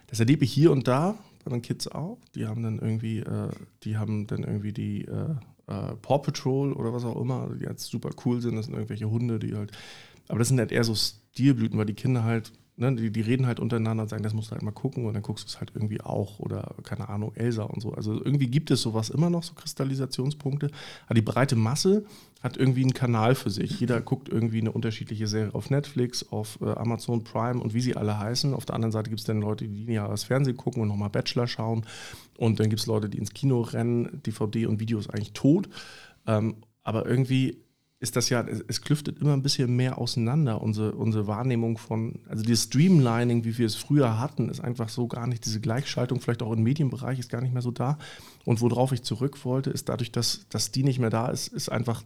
Das 0.07 0.19
erlebe 0.19 0.43
ich 0.43 0.51
hier 0.51 0.71
und 0.71 0.87
da 0.87 1.19
bei 1.45 1.51
den 1.51 1.61
Kids 1.61 1.87
auch. 1.87 2.17
Die 2.33 2.47
haben 2.47 2.63
dann 2.63 2.79
irgendwie, 2.79 3.19
äh, 3.19 3.49
die 3.83 3.97
haben 3.97 4.25
dann 4.25 4.41
irgendwie 4.41 4.73
die 4.73 5.05
äh, 5.05 5.35
äh, 5.67 5.95
Paw 6.01 6.17
Patrol 6.17 6.73
oder 6.73 6.93
was 6.93 7.05
auch 7.05 7.21
immer, 7.21 7.47
die 7.59 7.65
jetzt 7.65 7.91
super 7.91 8.09
cool 8.25 8.41
sind. 8.41 8.55
Das 8.55 8.65
sind 8.65 8.73
irgendwelche 8.73 9.07
Hunde, 9.07 9.37
die 9.37 9.53
halt. 9.53 9.71
Aber 10.29 10.39
das 10.39 10.47
sind 10.47 10.57
halt 10.57 10.71
eher 10.71 10.83
so 10.83 10.95
Stilblüten, 10.95 11.77
weil 11.77 11.85
die 11.85 11.93
Kinder 11.93 12.23
halt 12.23 12.51
ne, 12.75 12.95
die, 12.95 13.11
die 13.11 13.21
reden 13.21 13.45
halt 13.45 13.59
untereinander 13.59 14.03
und 14.03 14.09
sagen, 14.09 14.23
das 14.23 14.33
musst 14.33 14.49
du 14.49 14.53
halt 14.53 14.63
mal 14.63 14.71
gucken 14.71 15.05
und 15.05 15.13
dann 15.13 15.21
guckst 15.21 15.45
du 15.45 15.49
es 15.49 15.59
halt 15.59 15.71
irgendwie 15.75 16.01
auch 16.01 16.39
oder 16.39 16.75
keine 16.83 17.09
Ahnung, 17.09 17.33
Elsa 17.35 17.63
und 17.63 17.81
so. 17.81 17.93
Also 17.93 18.13
irgendwie 18.13 18.47
gibt 18.47 18.71
es 18.71 18.81
sowas 18.81 19.09
immer 19.09 19.29
noch, 19.29 19.43
so 19.43 19.53
Kristallisationspunkte. 19.53 20.71
Aber 21.05 21.15
die 21.15 21.21
breite 21.21 21.55
Masse 21.55 22.05
hat 22.41 22.57
irgendwie 22.57 22.81
einen 22.81 22.93
Kanal 22.93 23.35
für 23.35 23.49
sich. 23.49 23.79
Jeder 23.79 24.01
guckt 24.01 24.29
irgendwie 24.29 24.59
eine 24.59 24.71
unterschiedliche 24.71 25.27
Serie 25.27 25.53
auf 25.53 25.69
Netflix, 25.69 26.31
auf 26.31 26.59
äh, 26.61 26.71
Amazon 26.71 27.23
Prime 27.23 27.61
und 27.61 27.73
wie 27.73 27.81
sie 27.81 27.95
alle 27.95 28.17
heißen. 28.19 28.53
Auf 28.53 28.65
der 28.65 28.75
anderen 28.75 28.91
Seite 28.91 29.09
gibt 29.09 29.21
es 29.21 29.25
dann 29.25 29.39
Leute, 29.39 29.65
die 29.65 29.85
lineares 29.85 30.23
Fernsehen 30.23 30.57
gucken 30.57 30.81
und 30.81 30.87
nochmal 30.87 31.09
Bachelor 31.09 31.47
schauen. 31.47 31.85
Und 32.37 32.59
dann 32.59 32.69
gibt 32.69 32.81
es 32.81 32.87
Leute, 32.87 33.07
die 33.07 33.19
ins 33.19 33.33
Kino 33.33 33.61
rennen. 33.61 34.21
DVD 34.25 34.65
und 34.65 34.79
Video 34.79 34.99
ist 34.99 35.09
eigentlich 35.09 35.33
tot. 35.33 35.69
Ähm, 36.25 36.55
aber 36.83 37.05
irgendwie 37.05 37.63
ist 38.03 38.17
das 38.17 38.27
ja, 38.27 38.45
es, 38.67 38.81
klüftet 38.81 39.19
immer 39.19 39.31
ein 39.31 39.41
bisschen 39.41 39.73
mehr 39.77 39.97
auseinander, 39.97 40.61
unsere, 40.61 40.91
unsere 40.91 41.25
Wahrnehmung 41.25 41.77
von, 41.77 42.19
also 42.27 42.43
dieses 42.43 42.65
Streamlining, 42.65 43.45
wie 43.45 43.57
wir 43.57 43.65
es 43.65 43.75
früher 43.75 44.19
hatten, 44.19 44.49
ist 44.49 44.59
einfach 44.59 44.89
so 44.89 45.07
gar 45.07 45.25
nicht, 45.25 45.45
diese 45.45 45.61
Gleichschaltung 45.61 46.19
vielleicht 46.19 46.43
auch 46.43 46.51
im 46.51 46.63
Medienbereich 46.63 47.17
ist 47.17 47.29
gar 47.29 47.39
nicht 47.39 47.53
mehr 47.53 47.61
so 47.61 47.71
da. 47.71 47.97
Und 48.43 48.59
worauf 48.59 48.91
ich 48.91 49.03
zurück 49.03 49.45
wollte, 49.45 49.69
ist 49.69 49.87
dadurch, 49.87 50.11
dass, 50.11 50.45
dass 50.49 50.71
die 50.71 50.83
nicht 50.83 50.99
mehr 50.99 51.11
da 51.11 51.29
ist, 51.29 51.47
ist 51.47 51.69
einfach 51.69 52.03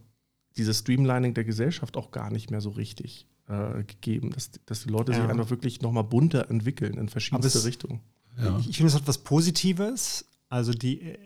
dieses 0.55 0.79
Streamlining 0.79 1.33
der 1.33 1.45
Gesellschaft 1.45 1.97
auch 1.97 2.11
gar 2.11 2.29
nicht 2.31 2.51
mehr 2.51 2.61
so 2.61 2.69
richtig 2.69 3.27
äh, 3.47 3.83
gegeben, 3.83 4.29
dass, 4.29 4.51
dass 4.67 4.83
die 4.83 4.89
Leute 4.89 5.13
ja. 5.13 5.21
sich 5.21 5.27
einfach 5.27 5.49
wirklich 5.49 5.81
nochmal 5.81 6.03
bunter 6.03 6.51
entwickeln 6.51 6.93
in 6.99 7.09
verschiedenste 7.09 7.65
Richtungen. 7.65 8.01
Ja. 8.37 8.59
Ich, 8.59 8.69
ich 8.69 8.77
finde, 8.77 8.89
es 8.89 8.95
hat 8.95 9.07
was 9.07 9.17
Positives. 9.17 10.25
Also 10.47 10.73
die 10.73 11.01
äh, 11.01 11.17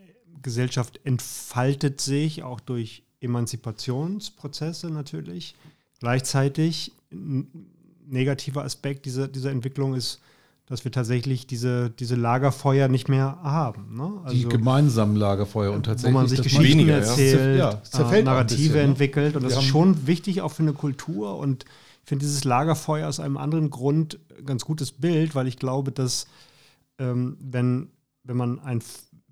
Gesellschaft 0.42 1.02
entfaltet 1.04 2.00
sich 2.00 2.44
auch 2.44 2.62
durch 2.62 3.04
Emanzipationsprozesse 3.22 4.90
natürlich. 4.90 5.56
Gleichzeitig 6.00 6.92
ein 7.12 7.68
negativer 8.08 8.64
Aspekt 8.64 9.06
dieser, 9.06 9.28
dieser 9.28 9.52
Entwicklung 9.52 9.94
ist, 9.94 10.20
dass 10.66 10.84
wir 10.84 10.92
tatsächlich 10.92 11.48
diese, 11.48 11.90
diese 11.90 12.16
Lagerfeuer 12.16 12.88
nicht 12.88 13.10
mehr 13.10 13.40
haben. 13.44 13.96
Ne? 13.98 14.22
Also, 14.24 14.36
die 14.36 14.48
gemeinsamen 14.48 15.16
Lagerfeuer 15.16 15.74
und 15.74 15.86
tatsächlich. 15.86 16.14
Wo 16.14 16.20
man 16.20 16.28
sich 16.28 16.42
Geschichten 16.42 16.64
weniger, 16.64 16.96
erzählt, 16.96 17.60
ja. 17.60 17.82
äh, 18.12 18.24
Narrative 18.24 18.58
bisschen, 18.58 18.74
ne? 18.74 18.82
entwickelt. 18.82 19.36
Und 19.36 19.44
das 19.44 19.58
ist 19.58 19.64
schon 19.64 20.08
wichtig 20.08 20.42
auch 20.42 20.52
für 20.52 20.64
eine 20.64 20.74
Kultur. 20.74 21.38
Und 21.38 21.66
ich 22.04 22.10
finde 22.10 22.26
dieses 22.26 22.44
Lagerfeuer 22.44 23.08
aus 23.08 23.20
einem 23.20 23.38
anderen 23.38 23.70
Grund 23.70 24.20
ein 24.38 24.46
ganz 24.46 24.66
gutes 24.66 24.94
Bild, 24.94 25.36
weil 25.36 25.48
ich 25.48 25.58
glaube, 25.58 25.92
dass 25.92 26.28
ähm, 27.00 27.38
wenn, 27.40 27.90
wenn 28.24 28.38
man 28.38 28.60
ein 28.60 28.82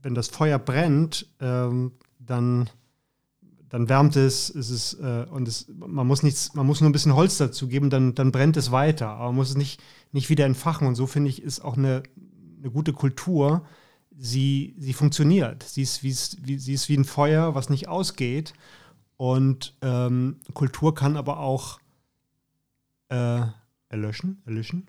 wenn 0.01 0.15
das 0.15 0.27
Feuer 0.27 0.59
brennt, 0.59 1.27
ähm, 1.39 1.91
dann 2.19 2.69
dann 3.69 3.87
wärmt 3.87 4.15
es, 4.15 4.49
es 4.49 4.69
ist, 4.69 4.93
äh, 4.95 5.25
und 5.29 5.47
es, 5.47 5.67
man 5.77 6.07
muss 6.07 6.23
nichts, 6.23 6.53
man 6.55 6.65
muss 6.65 6.81
nur 6.81 6.89
ein 6.89 6.93
bisschen 6.93 7.15
Holz 7.15 7.37
dazu 7.37 7.67
geben, 7.67 7.89
dann, 7.89 8.15
dann 8.15 8.31
brennt 8.31 8.57
es 8.57 8.71
weiter. 8.71 9.09
Aber 9.09 9.27
man 9.27 9.35
muss 9.35 9.49
es 9.49 9.57
nicht, 9.57 9.81
nicht 10.11 10.29
wieder 10.29 10.45
entfachen. 10.45 10.87
Und 10.87 10.95
so 10.95 11.05
finde 11.05 11.29
ich, 11.29 11.41
ist 11.41 11.61
auch 11.61 11.77
eine, 11.77 12.03
eine 12.59 12.71
gute 12.71 12.93
Kultur. 12.93 13.65
Sie, 14.17 14.75
sie 14.79 14.93
funktioniert. 14.93 15.63
Sie 15.63 15.83
ist, 15.83 16.03
wie, 16.03 16.11
sie 16.11 16.73
ist 16.73 16.89
wie 16.89 16.97
ein 16.97 17.05
Feuer, 17.05 17.55
was 17.55 17.69
nicht 17.69 17.87
ausgeht. 17.87 18.53
Und 19.17 19.77
ähm, 19.81 20.37
Kultur 20.53 20.95
kann 20.95 21.15
aber 21.15 21.39
auch 21.39 21.79
äh, 23.09 23.41
erlöschen, 23.89 24.41
erlöschen, 24.45 24.87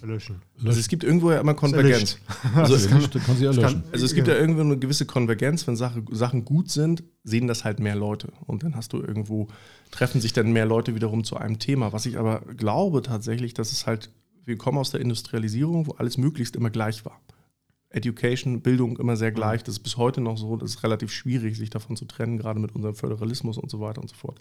Erlöschen. 0.00 0.42
Also 0.64 0.78
es 0.80 0.88
gibt 0.88 1.04
irgendwo 1.04 1.30
ja 1.30 1.40
immer 1.40 1.54
Konvergenz. 1.54 2.18
Also, 2.54 2.74
es, 2.74 2.88
kann, 2.88 3.00
kann, 3.10 3.84
also 3.90 4.04
es 4.04 4.14
gibt 4.14 4.28
ja 4.28 4.34
irgendwo 4.34 4.60
eine 4.60 4.78
gewisse 4.78 5.06
Konvergenz, 5.06 5.66
wenn 5.66 5.76
Sache, 5.76 6.02
Sachen 6.10 6.44
gut 6.44 6.70
sind, 6.70 7.02
sehen 7.24 7.46
das 7.46 7.64
halt 7.64 7.80
mehr 7.80 7.96
Leute. 7.96 8.32
Und 8.46 8.62
dann 8.62 8.76
hast 8.76 8.92
du 8.92 9.00
irgendwo, 9.00 9.48
treffen 9.90 10.20
sich 10.20 10.32
dann 10.32 10.52
mehr 10.52 10.66
Leute 10.66 10.94
wiederum 10.94 11.24
zu 11.24 11.36
einem 11.36 11.58
Thema. 11.58 11.92
Was 11.92 12.06
ich 12.06 12.18
aber 12.18 12.40
glaube 12.56 13.02
tatsächlich, 13.02 13.54
dass 13.54 13.72
es 13.72 13.86
halt, 13.86 14.10
wir 14.44 14.56
kommen 14.56 14.78
aus 14.78 14.90
der 14.90 15.00
Industrialisierung, 15.00 15.86
wo 15.86 15.92
alles 15.92 16.18
möglichst 16.18 16.54
immer 16.56 16.70
gleich 16.70 17.04
war. 17.04 17.20
Education, 17.94 18.60
Bildung 18.60 18.98
immer 18.98 19.16
sehr 19.16 19.32
gleich. 19.32 19.62
Das 19.62 19.76
ist 19.76 19.82
bis 19.82 19.96
heute 19.96 20.20
noch 20.20 20.36
so. 20.36 20.56
Das 20.56 20.70
ist 20.70 20.82
relativ 20.82 21.12
schwierig, 21.12 21.56
sich 21.56 21.70
davon 21.70 21.96
zu 21.96 22.04
trennen, 22.04 22.38
gerade 22.38 22.60
mit 22.60 22.74
unserem 22.74 22.94
Föderalismus 22.94 23.56
und 23.56 23.70
so 23.70 23.80
weiter 23.80 24.00
und 24.00 24.08
so 24.08 24.16
fort. 24.16 24.38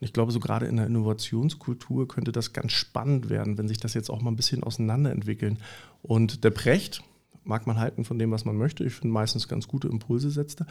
Und 0.00 0.04
ich 0.04 0.12
glaube, 0.12 0.32
so 0.32 0.40
gerade 0.40 0.66
in 0.66 0.76
der 0.76 0.86
Innovationskultur 0.86 2.06
könnte 2.06 2.32
das 2.32 2.52
ganz 2.52 2.72
spannend 2.72 3.30
werden, 3.30 3.56
wenn 3.58 3.68
sich 3.68 3.78
das 3.78 3.94
jetzt 3.94 4.10
auch 4.10 4.20
mal 4.20 4.30
ein 4.30 4.36
bisschen 4.36 4.62
auseinanderentwickeln. 4.62 5.58
Und 6.02 6.44
der 6.44 6.50
Precht, 6.50 7.02
mag 7.44 7.66
man 7.66 7.78
halten 7.78 8.04
von 8.04 8.18
dem, 8.18 8.30
was 8.30 8.44
man 8.44 8.56
möchte. 8.56 8.84
Ich 8.84 8.94
finde 8.94 9.12
meistens 9.12 9.48
ganz 9.48 9.68
gute 9.68 9.88
Impulse 9.88 10.30
setzte. 10.30 10.66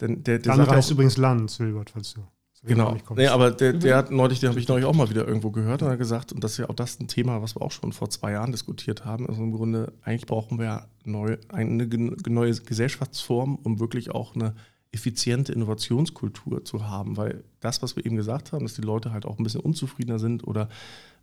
Denn 0.00 0.24
der, 0.24 0.38
der 0.38 0.52
andere 0.52 0.76
heißt 0.76 0.90
übrigens 0.90 1.16
Lanz, 1.16 1.60
Wilbert, 1.60 1.90
falls 1.90 2.14
du. 2.14 2.22
Genau. 2.64 2.96
Nee, 3.14 3.28
aber 3.28 3.52
der, 3.52 3.72
der 3.72 3.96
hat 3.96 4.10
neulich, 4.10 4.40
den 4.40 4.48
habe 4.48 4.58
ich 4.58 4.66
neulich 4.66 4.84
auch 4.84 4.94
mal 4.94 5.08
wieder 5.08 5.26
irgendwo 5.26 5.50
gehört 5.52 5.82
und 5.82 5.88
hat 5.90 5.98
gesagt, 5.98 6.32
und 6.32 6.42
das 6.42 6.52
ist 6.52 6.58
ja 6.58 6.68
auch 6.68 6.74
das 6.74 6.98
ein 6.98 7.06
Thema, 7.06 7.40
was 7.40 7.54
wir 7.54 7.62
auch 7.62 7.70
schon 7.70 7.92
vor 7.92 8.10
zwei 8.10 8.32
Jahren 8.32 8.50
diskutiert 8.50 9.04
haben. 9.04 9.28
Also 9.28 9.42
im 9.42 9.52
Grunde, 9.52 9.92
eigentlich 10.02 10.26
brauchen 10.26 10.58
wir 10.58 10.88
neu, 11.04 11.36
eine 11.48 11.86
neue 12.26 12.54
Gesellschaftsform, 12.54 13.56
um 13.62 13.78
wirklich 13.78 14.10
auch 14.10 14.34
eine 14.34 14.54
effiziente 14.90 15.52
Innovationskultur 15.52 16.64
zu 16.64 16.86
haben, 16.86 17.16
weil 17.16 17.44
das, 17.60 17.82
was 17.82 17.96
wir 17.96 18.06
eben 18.06 18.16
gesagt 18.16 18.52
haben, 18.52 18.64
dass 18.64 18.74
die 18.74 18.82
Leute 18.82 19.12
halt 19.12 19.26
auch 19.26 19.38
ein 19.38 19.44
bisschen 19.44 19.60
unzufriedener 19.60 20.18
sind 20.18 20.46
oder 20.46 20.68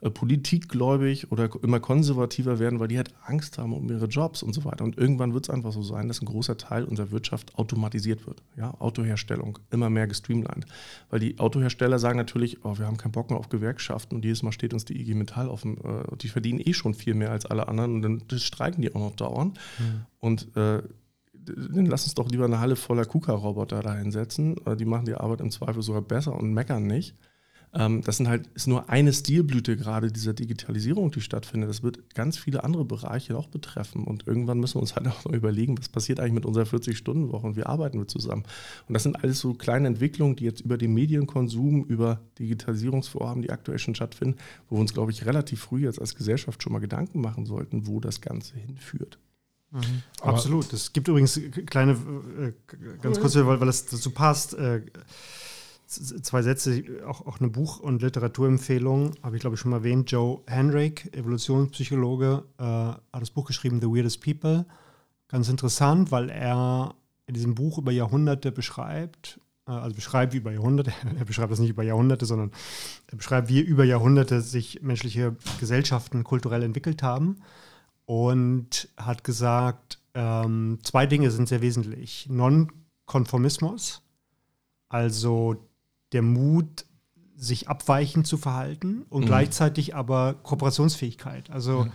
äh, 0.01 0.11
politikgläubig 0.11 1.31
oder 1.31 1.49
immer 1.63 1.79
konservativer 1.79 2.59
werden, 2.59 2.79
weil 2.79 2.89
die 2.89 2.97
halt 2.97 3.13
Angst 3.25 3.57
haben 3.57 3.73
um 3.73 3.89
ihre 3.89 4.05
Jobs 4.05 4.43
und 4.43 4.53
so 4.53 4.65
weiter. 4.65 4.83
Und 4.83 4.97
irgendwann 4.97 5.33
wird 5.33 5.45
es 5.45 5.49
einfach 5.49 5.71
so 5.71 5.81
sein, 5.81 6.07
dass 6.07 6.21
ein 6.21 6.25
großer 6.25 6.57
Teil 6.57 6.83
unserer 6.83 7.09
Wirtschaft 7.09 7.55
automatisiert 7.57 8.27
wird. 8.27 8.43
Ja, 8.55 8.75
Autoherstellung, 8.79 9.57
immer 9.71 9.89
mehr 9.89 10.07
gestreamlined. 10.07 10.65
Weil 11.09 11.19
die 11.19 11.39
Autohersteller 11.39 11.97
sagen 11.97 12.17
natürlich, 12.17 12.63
oh, 12.63 12.77
wir 12.77 12.85
haben 12.85 12.97
keinen 12.97 13.13
Bock 13.13 13.31
mehr 13.31 13.39
auf 13.39 13.49
Gewerkschaften 13.49 14.15
und 14.15 14.25
jedes 14.25 14.43
Mal 14.43 14.51
steht 14.51 14.73
uns 14.73 14.85
die 14.85 14.99
IG 14.99 15.15
Metall 15.15 15.49
auf 15.49 15.61
dem, 15.61 15.77
äh, 15.77 16.17
die 16.21 16.27
verdienen 16.27 16.59
eh 16.59 16.73
schon 16.73 16.93
viel 16.93 17.15
mehr 17.15 17.31
als 17.31 17.45
alle 17.47 17.67
anderen 17.67 17.95
und 17.95 18.01
dann 18.03 18.39
streiken 18.39 18.83
die 18.83 18.93
auch 18.93 18.99
noch 18.99 19.15
dauernd. 19.15 19.57
Mhm. 19.79 20.05
Und 20.19 20.55
äh, 20.55 20.83
dann 21.45 21.85
lass 21.85 22.03
uns 22.05 22.15
doch 22.15 22.29
lieber 22.29 22.45
eine 22.45 22.59
Halle 22.59 22.75
voller 22.75 23.05
KUKA-Roboter 23.05 23.81
da 23.81 23.95
hinsetzen. 23.95 24.55
Die 24.77 24.85
machen 24.85 25.05
die 25.05 25.15
Arbeit 25.15 25.41
im 25.41 25.51
Zweifel 25.51 25.81
sogar 25.81 26.01
besser 26.01 26.35
und 26.35 26.53
meckern 26.53 26.87
nicht. 26.87 27.15
Ähm, 27.75 28.01
das 28.01 28.17
sind 28.17 28.29
halt, 28.29 28.47
ist 28.53 28.67
nur 28.67 28.89
eine 28.89 29.11
Stilblüte 29.11 29.75
gerade 29.75 30.11
dieser 30.11 30.33
Digitalisierung, 30.33 31.11
die 31.11 31.21
stattfindet. 31.21 31.69
Das 31.69 31.83
wird 31.83 32.15
ganz 32.15 32.37
viele 32.37 32.63
andere 32.63 32.85
Bereiche 32.85 33.37
auch 33.37 33.47
betreffen. 33.47 34.05
Und 34.05 34.25
irgendwann 34.25 34.59
müssen 34.59 34.75
wir 34.75 34.81
uns 34.81 34.95
halt 34.95 35.07
auch 35.09 35.25
mal 35.25 35.35
überlegen, 35.35 35.77
was 35.77 35.89
passiert 35.89 36.19
eigentlich 36.19 36.33
mit 36.33 36.45
unserer 36.45 36.65
40-Stunden-Woche 36.65 37.45
und 37.45 37.57
wie 37.57 37.63
arbeiten 37.63 37.99
wir 37.99 38.07
zusammen. 38.07 38.43
Und 38.87 38.93
das 38.93 39.03
sind 39.03 39.21
alles 39.21 39.39
so 39.39 39.53
kleine 39.53 39.87
Entwicklungen, 39.87 40.37
die 40.37 40.45
jetzt 40.45 40.61
über 40.61 40.77
den 40.77 40.93
Medienkonsum, 40.93 41.83
über 41.85 42.21
Digitalisierungsvorhaben, 42.39 43.41
die 43.41 43.51
aktuell 43.51 43.79
schon 43.79 43.95
stattfinden, 43.95 44.37
wo 44.69 44.77
wir 44.77 44.81
uns, 44.81 44.93
glaube 44.93 45.11
ich, 45.11 45.25
relativ 45.25 45.61
früh 45.61 45.83
jetzt 45.83 45.99
als 45.99 46.15
Gesellschaft 46.15 46.63
schon 46.63 46.73
mal 46.73 46.79
Gedanken 46.79 47.19
machen 47.19 47.45
sollten, 47.45 47.87
wo 47.87 47.99
das 47.99 48.21
Ganze 48.21 48.55
hinführt. 48.55 49.19
Mhm. 49.75 50.03
Absolut. 50.21 50.71
Es 50.71 50.93
gibt 50.93 51.09
übrigens 51.09 51.39
kleine, 51.65 51.91
äh, 51.91 52.53
ganz 53.01 53.19
kurz, 53.19 53.35
weil, 53.35 53.59
weil 53.59 53.67
das 53.67 53.85
dazu 53.85 54.09
passt, 54.11 54.53
äh, 54.53 54.81
zwei 55.87 56.41
Sätze, 56.41 56.83
auch, 57.05 57.25
auch 57.27 57.39
eine 57.39 57.49
Buch- 57.49 57.79
und 57.79 58.01
Literaturempfehlung, 58.01 59.11
habe 59.21 59.35
ich 59.35 59.41
glaube 59.41 59.55
ich 59.55 59.59
schon 59.59 59.71
mal 59.71 59.77
erwähnt. 59.77 60.09
Joe 60.09 60.41
Henrik, 60.47 61.13
Evolutionspsychologe, 61.15 62.43
äh, 62.57 62.63
hat 62.63 63.01
das 63.11 63.31
Buch 63.31 63.45
geschrieben, 63.45 63.81
The 63.81 63.87
Weirdest 63.87 64.21
People. 64.23 64.65
Ganz 65.27 65.49
interessant, 65.49 66.11
weil 66.11 66.29
er 66.29 66.95
in 67.27 67.33
diesem 67.33 67.55
Buch 67.55 67.77
über 67.77 67.91
Jahrhunderte 67.91 68.51
beschreibt, 68.53 69.41
äh, 69.67 69.71
also 69.71 69.93
beschreibt 69.93 70.33
wie 70.33 70.37
über 70.37 70.53
Jahrhunderte, 70.53 70.93
er 71.19 71.25
beschreibt 71.25 71.51
das 71.51 71.59
nicht 71.59 71.71
über 71.71 71.83
Jahrhunderte, 71.83 72.25
sondern 72.25 72.51
er 73.07 73.17
beschreibt, 73.17 73.49
wie 73.49 73.59
über 73.59 73.83
Jahrhunderte 73.83 74.39
sich 74.39 74.81
menschliche 74.81 75.35
Gesellschaften 75.59 76.23
kulturell 76.23 76.63
entwickelt 76.63 77.03
haben 77.03 77.41
und 78.05 78.89
hat 78.97 79.23
gesagt, 79.23 79.99
ähm, 80.13 80.79
zwei 80.83 81.05
Dinge 81.05 81.31
sind 81.31 81.47
sehr 81.47 81.61
wesentlich. 81.61 82.27
Nonkonformismus, 82.29 84.01
also 84.89 85.67
der 86.11 86.21
Mut, 86.21 86.85
sich 87.37 87.67
abweichend 87.67 88.27
zu 88.27 88.37
verhalten 88.37 89.05
und 89.09 89.23
mhm. 89.23 89.27
gleichzeitig 89.27 89.95
aber 89.95 90.35
Kooperationsfähigkeit. 90.35 91.49
Also, 91.49 91.83
mhm. 91.83 91.91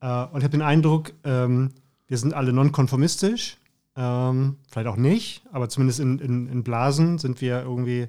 äh, 0.00 0.24
und 0.26 0.38
ich 0.38 0.44
habe 0.44 0.50
den 0.50 0.62
Eindruck, 0.62 1.12
ähm, 1.24 1.70
wir 2.06 2.18
sind 2.18 2.34
alle 2.34 2.52
nonkonformistisch, 2.52 3.58
ähm, 3.96 4.56
vielleicht 4.70 4.86
auch 4.86 4.96
nicht, 4.96 5.42
aber 5.52 5.68
zumindest 5.68 6.00
in, 6.00 6.18
in, 6.18 6.46
in 6.46 6.62
Blasen 6.62 7.18
sind 7.18 7.40
wir 7.40 7.62
irgendwie, 7.62 8.08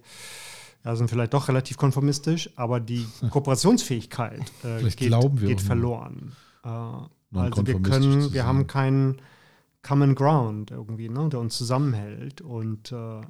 ja, 0.83 0.95
sind 0.95 1.09
vielleicht 1.09 1.33
doch 1.33 1.47
relativ 1.47 1.77
konformistisch, 1.77 2.49
aber 2.55 2.79
die 2.79 3.07
Kooperationsfähigkeit 3.31 4.43
äh, 4.63 4.83
geht, 4.83 5.13
geht 5.39 5.61
verloren. 5.61 6.33
Äh, 6.63 6.69
also 7.33 7.65
wir 7.65 7.81
können, 7.81 8.33
wir 8.33 8.45
haben 8.45 8.67
keinen 8.67 9.21
Common 9.81 10.13
Ground 10.15 10.71
irgendwie, 10.71 11.07
ne, 11.09 11.29
der 11.29 11.39
uns 11.39 11.57
zusammenhält. 11.57 12.41
Und 12.41 12.91
äh, 12.91 13.21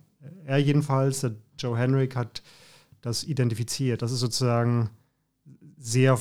er 0.45 0.57
jedenfalls, 0.57 1.21
der 1.21 1.35
Joe 1.59 1.77
Henrik, 1.77 2.15
hat 2.15 2.41
das 3.01 3.23
identifiziert. 3.23 4.01
Das 4.01 4.11
ist 4.11 4.21
sozusagen 4.21 4.89
sehr, 5.77 6.19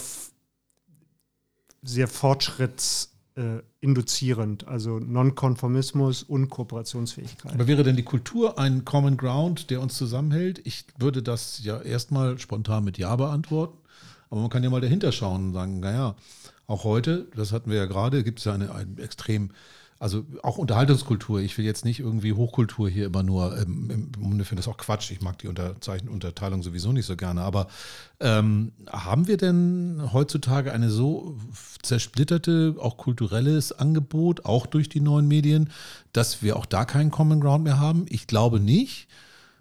sehr 1.83 2.09
fortschrittsinduzierend, 2.09 4.67
also 4.67 4.99
Nonkonformismus 4.99 6.25
und 6.25 6.51
Kooperationsfähigkeit. 6.51 7.55
Aber 7.55 7.67
wäre 7.67 7.85
denn 7.85 7.97
die 7.97 8.03
Kultur 8.03 8.59
ein 8.59 8.85
Common 8.85 9.17
Ground, 9.17 9.71
der 9.71 9.81
uns 9.81 9.95
zusammenhält? 9.95 10.61
Ich 10.67 10.85
würde 10.99 11.23
das 11.23 11.63
ja 11.63 11.81
erstmal 11.81 12.39
spontan 12.39 12.85
mit 12.85 12.99
Ja 12.99 13.17
beantworten. 13.17 13.79
Aber 14.31 14.41
man 14.41 14.49
kann 14.51 14.65
ja 14.65 14.71
mal 14.71 14.81
dahinter 14.81 15.13
schauen 15.13 15.47
und 15.47 15.53
sagen, 15.53 15.81
naja, 15.81 16.17
auch 16.67 16.85
heute, 16.85 17.29
das 17.37 17.53
hatten 17.53 17.71
wir 17.71 17.77
ja 17.77 17.87
gerade, 17.87 18.25
gibt 18.25 18.39
es 18.39 18.45
ja 18.45 18.55
eine, 18.55 18.75
eine 18.75 19.03
extrem 19.03 19.51
also 20.05 20.27
auch 20.43 20.59
Unterhaltungskultur. 20.59 21.41
Ich 21.41 21.57
will 21.57 21.65
jetzt 21.65 21.85
nicht 21.85 22.01
irgendwie 22.01 22.33
Hochkultur 22.33 22.91
hier 22.91 23.07
immer 23.07 23.23
nur, 23.23 23.57
ähm, 23.59 23.91
im 23.91 24.13
Grunde 24.13 24.45
finde 24.45 24.61
das 24.61 24.69
auch 24.69 24.77
Quatsch. 24.77 25.11
Ich 25.11 25.23
mag 25.23 25.39
die 25.39 25.49
Unterzeichen 25.49 26.09
Unterteilung 26.09 26.63
sowieso 26.63 26.93
nicht 26.93 27.07
so 27.07 27.17
gerne. 27.17 27.43
Aber 27.43 27.69
ähm, 28.21 28.73
haben 28.91 29.29
wir 29.29 29.37
denn 29.37 30.03
heutzutage 30.13 30.73
eine 30.73 30.91
so 30.91 31.39
zersplitterte, 31.83 32.75
auch 32.79 32.97
kulturelles 32.97 33.73
Angebot, 33.73 34.45
auch 34.45 34.67
durch 34.67 34.89
die 34.89 35.01
neuen 35.01 35.29
Medien, 35.29 35.71
dass 36.13 36.43
wir 36.43 36.57
auch 36.57 36.67
da 36.67 36.85
keinen 36.85 37.11
Common 37.11 37.41
Ground 37.41 37.65
mehr 37.65 37.79
haben? 37.79 38.05
Ich 38.09 38.27
glaube 38.27 38.61
nicht. 38.61 39.09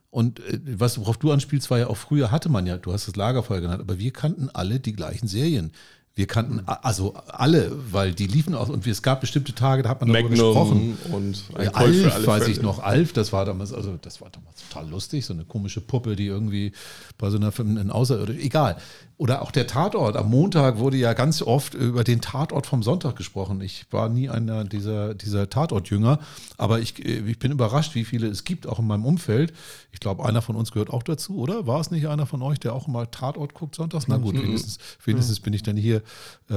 Und 0.09 0.39
äh, 0.41 0.59
was, 0.65 0.99
worauf 0.99 1.17
du 1.17 1.31
anspielst, 1.31 1.69
war 1.69 1.79
ja 1.79 1.87
auch 1.87 1.97
früher 1.97 2.31
hatte 2.31 2.49
man 2.49 2.65
ja, 2.65 2.77
du 2.77 2.91
hast 2.91 3.07
das 3.07 3.15
Lagerfeuer 3.15 3.61
genannt, 3.61 3.81
aber 3.81 3.99
wir 3.99 4.11
kannten 4.11 4.49
alle 4.49 4.79
die 4.79 4.93
gleichen 4.93 5.27
Serien. 5.27 5.71
Wir 6.15 6.27
kannten 6.27 6.61
also 6.67 7.15
alle, 7.27 7.71
weil 7.91 8.13
die 8.13 8.27
liefen 8.27 8.53
aus 8.53 8.69
und 8.69 8.85
es 8.85 9.01
gab 9.01 9.21
bestimmte 9.21 9.55
Tage, 9.55 9.81
da 9.81 9.89
hat 9.89 10.01
man 10.01 10.13
darüber 10.13 10.29
gesprochen. 10.29 10.95
Und 11.11 11.43
ein 11.55 11.73
Alf, 11.73 12.27
weiß 12.27 12.47
ich 12.49 12.61
noch, 12.61 12.83
Alf, 12.83 13.13
das 13.13 13.33
war 13.33 13.45
damals, 13.45 13.73
also 13.73 13.97
das 13.99 14.21
war 14.21 14.29
damals 14.29 14.57
total 14.69 14.87
lustig, 14.91 15.25
so 15.25 15.33
eine 15.33 15.43
komische 15.43 15.81
Puppe, 15.81 16.15
die 16.15 16.27
irgendwie 16.27 16.73
bei 17.17 17.31
so 17.31 17.37
einer 17.37 17.51
Film 17.51 17.77
in 17.77 17.89
Außerirdisch, 17.89 18.37
egal. 18.43 18.77
Oder 19.17 19.41
auch 19.41 19.51
der 19.51 19.67
Tatort. 19.67 20.15
Am 20.15 20.29
Montag 20.29 20.77
wurde 20.77 20.97
ja 20.97 21.13
ganz 21.13 21.41
oft 21.41 21.73
über 21.73 22.03
den 22.03 22.21
Tatort 22.21 22.67
vom 22.67 22.83
Sonntag 22.83 23.15
gesprochen. 23.15 23.61
Ich 23.61 23.85
war 23.89 24.09
nie 24.09 24.29
einer 24.29 24.65
dieser, 24.65 25.15
dieser 25.15 25.49
Tatortjünger, 25.49 26.19
aber 26.57 26.79
ich, 26.79 27.03
ich 27.03 27.39
bin 27.39 27.51
überrascht, 27.51 27.95
wie 27.95 28.05
viele 28.05 28.27
es 28.27 28.43
gibt, 28.43 28.67
auch 28.67 28.79
in 28.79 28.85
meinem 28.85 29.05
Umfeld. 29.05 29.53
Ich 29.91 29.99
glaube, 29.99 30.25
einer 30.25 30.41
von 30.41 30.55
uns 30.55 30.71
gehört 30.71 30.89
auch 30.89 31.03
dazu, 31.03 31.37
oder? 31.37 31.65
War 31.65 31.79
es 31.79 31.89
nicht 31.89 32.07
einer 32.07 32.25
von 32.25 32.41
euch, 32.41 32.59
der 32.59 32.73
auch 32.73 32.87
mal 32.87 33.07
Tatort 33.07 33.53
guckt 33.53 33.75
sonntags? 33.75 34.07
Na 34.07 34.17
gut, 34.17 34.35
mhm. 34.35 34.43
wenigstens, 34.43 34.77
wenigstens 35.05 35.39
bin 35.39 35.53
ich 35.53 35.63
dann 35.63 35.77
hier 35.77 36.02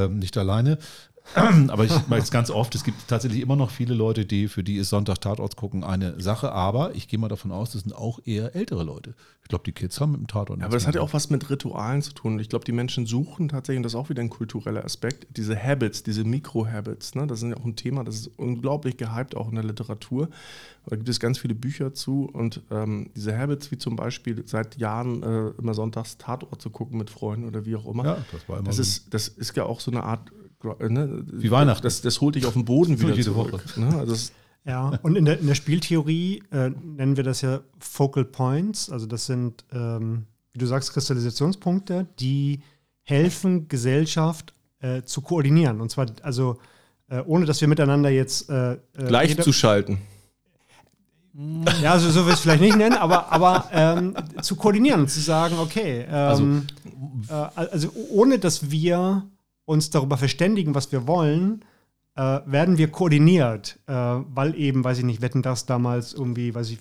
nicht 0.09 0.37
alleine. 0.37 0.79
aber 1.69 1.85
ich 1.85 1.93
meine 2.09 2.23
es 2.23 2.31
ganz 2.31 2.51
oft, 2.51 2.75
es 2.75 2.85
gibt 2.85 3.09
tatsächlich 3.09 3.41
immer 3.41 3.57
noch 3.57 3.71
viele 3.71 3.95
Leute, 3.95 4.25
die, 4.25 4.49
für 4.49 4.63
die 4.63 4.77
ist 4.77 4.91
Sonntag 4.91 5.21
Tatorts 5.21 5.57
gucken 5.57 5.85
eine 5.85 6.21
Sache, 6.21 6.53
aber 6.53 6.95
ich 6.95 7.09
gehe 7.09 7.19
mal 7.19 7.29
davon 7.29 7.53
aus, 7.53 7.73
das 7.73 7.83
sind 7.83 7.95
auch 7.95 8.21
eher 8.25 8.55
ältere 8.55 8.85
Leute. 8.85 9.15
Ich 9.43 9.49
glaube, 9.49 9.63
die 9.65 9.71
Kids 9.71 10.01
haben 10.01 10.11
mit 10.11 10.21
dem 10.21 10.27
Tatort. 10.27 10.59
Ja, 10.59 10.67
aber 10.67 10.75
das 10.75 10.89
hat 10.89 10.97
ja 10.97 11.01
auch 11.01 11.13
was 11.13 11.31
mit 11.31 11.49
Ritualen 11.51 12.03
zu 12.03 12.13
tun. 12.13 12.41
Ich 12.41 12.49
glaube, 12.49 12.65
die 12.65 12.73
Menschen 12.73 13.07
suchen 13.07 13.49
tatsächlich, 13.49 13.77
und 13.77 13.83
das 13.85 13.93
ist 13.93 13.97
auch 13.97 14.09
wieder 14.09 14.21
ein 14.21 14.29
kultureller 14.29 14.85
Aspekt, 14.85 15.27
diese 15.37 15.57
Habits, 15.57 16.03
diese 16.03 16.25
Mikro-Habits. 16.25 17.15
Ne? 17.15 17.29
Das 17.29 17.43
ist 17.43 17.51
ja 17.51 17.57
auch 17.57 17.65
ein 17.65 17.77
Thema, 17.77 18.03
das 18.03 18.17
ist 18.17 18.31
unglaublich 18.39 18.97
gehypt, 18.97 19.37
auch 19.37 19.49
in 19.49 19.55
der 19.55 19.63
Literatur. 19.63 20.29
Da 20.87 20.97
gibt 20.97 21.09
es 21.09 21.21
ganz 21.21 21.39
viele 21.39 21.55
Bücher 21.55 21.95
zu 21.95 22.29
und 22.33 22.63
ähm, 22.73 23.11
diese 23.15 23.39
Habits, 23.39 23.71
wie 23.71 23.79
zum 23.79 23.95
Beispiel 23.95 24.43
seit 24.47 24.79
Jahren 24.79 25.23
äh, 25.23 25.51
immer 25.59 25.75
sonntags 25.75 26.19
Tatort 26.19 26.61
zu 26.61 26.71
gucken 26.71 26.99
mit 26.99 27.11
Freunden 27.11 27.47
oder 27.47 27.65
wie 27.65 27.77
auch 27.77 27.87
immer. 27.87 28.05
Ja, 28.05 28.19
das 28.33 28.49
war 28.49 28.59
immer 28.59 28.67
das, 28.67 28.77
so. 28.77 28.83
ist, 28.83 29.15
das 29.15 29.29
ist 29.29 29.57
ja 29.57 29.65
auch 29.65 29.79
so 29.79 29.93
eine 29.93 30.03
Art 30.03 30.33
Ne, 30.89 31.25
Wie 31.33 31.51
Weihnachten. 31.51 31.83
Das, 31.83 32.01
das 32.01 32.21
holt 32.21 32.35
dich 32.35 32.47
auf 32.47 32.55
den 32.55 32.65
Boden 32.65 32.99
wieder 33.01 33.11
jede 33.11 33.23
zurück. 33.23 33.53
Woche. 33.53 33.81
Ne? 33.81 33.99
Also 33.99 34.33
ja, 34.67 34.99
und 35.03 35.15
in 35.17 35.25
der, 35.25 35.39
in 35.39 35.47
der 35.47 35.55
Spieltheorie 35.55 36.43
äh, 36.51 36.71
nennen 36.71 37.17
wir 37.17 37.23
das 37.23 37.41
ja 37.41 37.61
Focal 37.79 38.25
Points. 38.25 38.91
Also 38.91 39.07
das 39.07 39.27
sind, 39.27 39.65
ähm, 39.73 40.25
wie 40.53 40.59
du 40.59 40.67
sagst, 40.67 40.93
Kristallisationspunkte, 40.93 42.09
die 42.19 42.63
helfen, 43.03 43.69
Gesellschaft 43.69 44.55
äh, 44.81 45.03
zu 45.03 45.21
koordinieren. 45.21 45.81
Und 45.81 45.93
zwar, 45.93 46.07
also 46.23 46.59
äh, 47.09 47.21
ohne 47.21 47.47
dass 47.47 47.61
wir 47.61 47.69
miteinander 47.69 48.11
jetzt 48.11 48.51
äh, 48.51 48.73
äh, 48.73 48.79
gleich 49.07 49.41
zu 49.41 49.53
schalten. 49.53 49.99
Ja, 51.83 51.93
also 51.93 52.11
so 52.11 52.25
will 52.25 52.31
ich 52.31 52.37
es 52.37 52.41
vielleicht 52.41 52.63
nicht 52.63 52.79
nennen, 52.79 52.97
aber, 52.97 53.31
aber 53.31 53.69
ähm, 53.71 54.15
zu 54.41 54.57
koordinieren 54.57 55.01
und 55.01 55.11
zu 55.11 55.21
sagen, 55.21 55.57
okay, 55.59 56.07
ähm, 56.09 56.67
also, 57.29 57.61
äh, 57.61 57.69
also 57.71 57.91
ohne 58.09 58.39
dass 58.39 58.71
wir 58.71 59.23
uns 59.67 59.91
darüber 59.91 60.17
verständigen, 60.17 60.75
was 60.75 60.91
wir 60.91 61.07
wollen, 61.07 61.63
äh, 62.15 62.41
werden 62.47 62.79
wir 62.79 62.89
koordiniert, 62.89 63.79
äh, 63.87 63.93
weil 63.93 64.55
eben, 64.55 64.83
weiß 64.83 64.99
ich 64.99 65.05
nicht, 65.05 65.21
wetten 65.21 65.43
das 65.43 65.67
damals 65.67 66.15
irgendwie, 66.15 66.55
weiß 66.55 66.71
ich, 66.71 66.79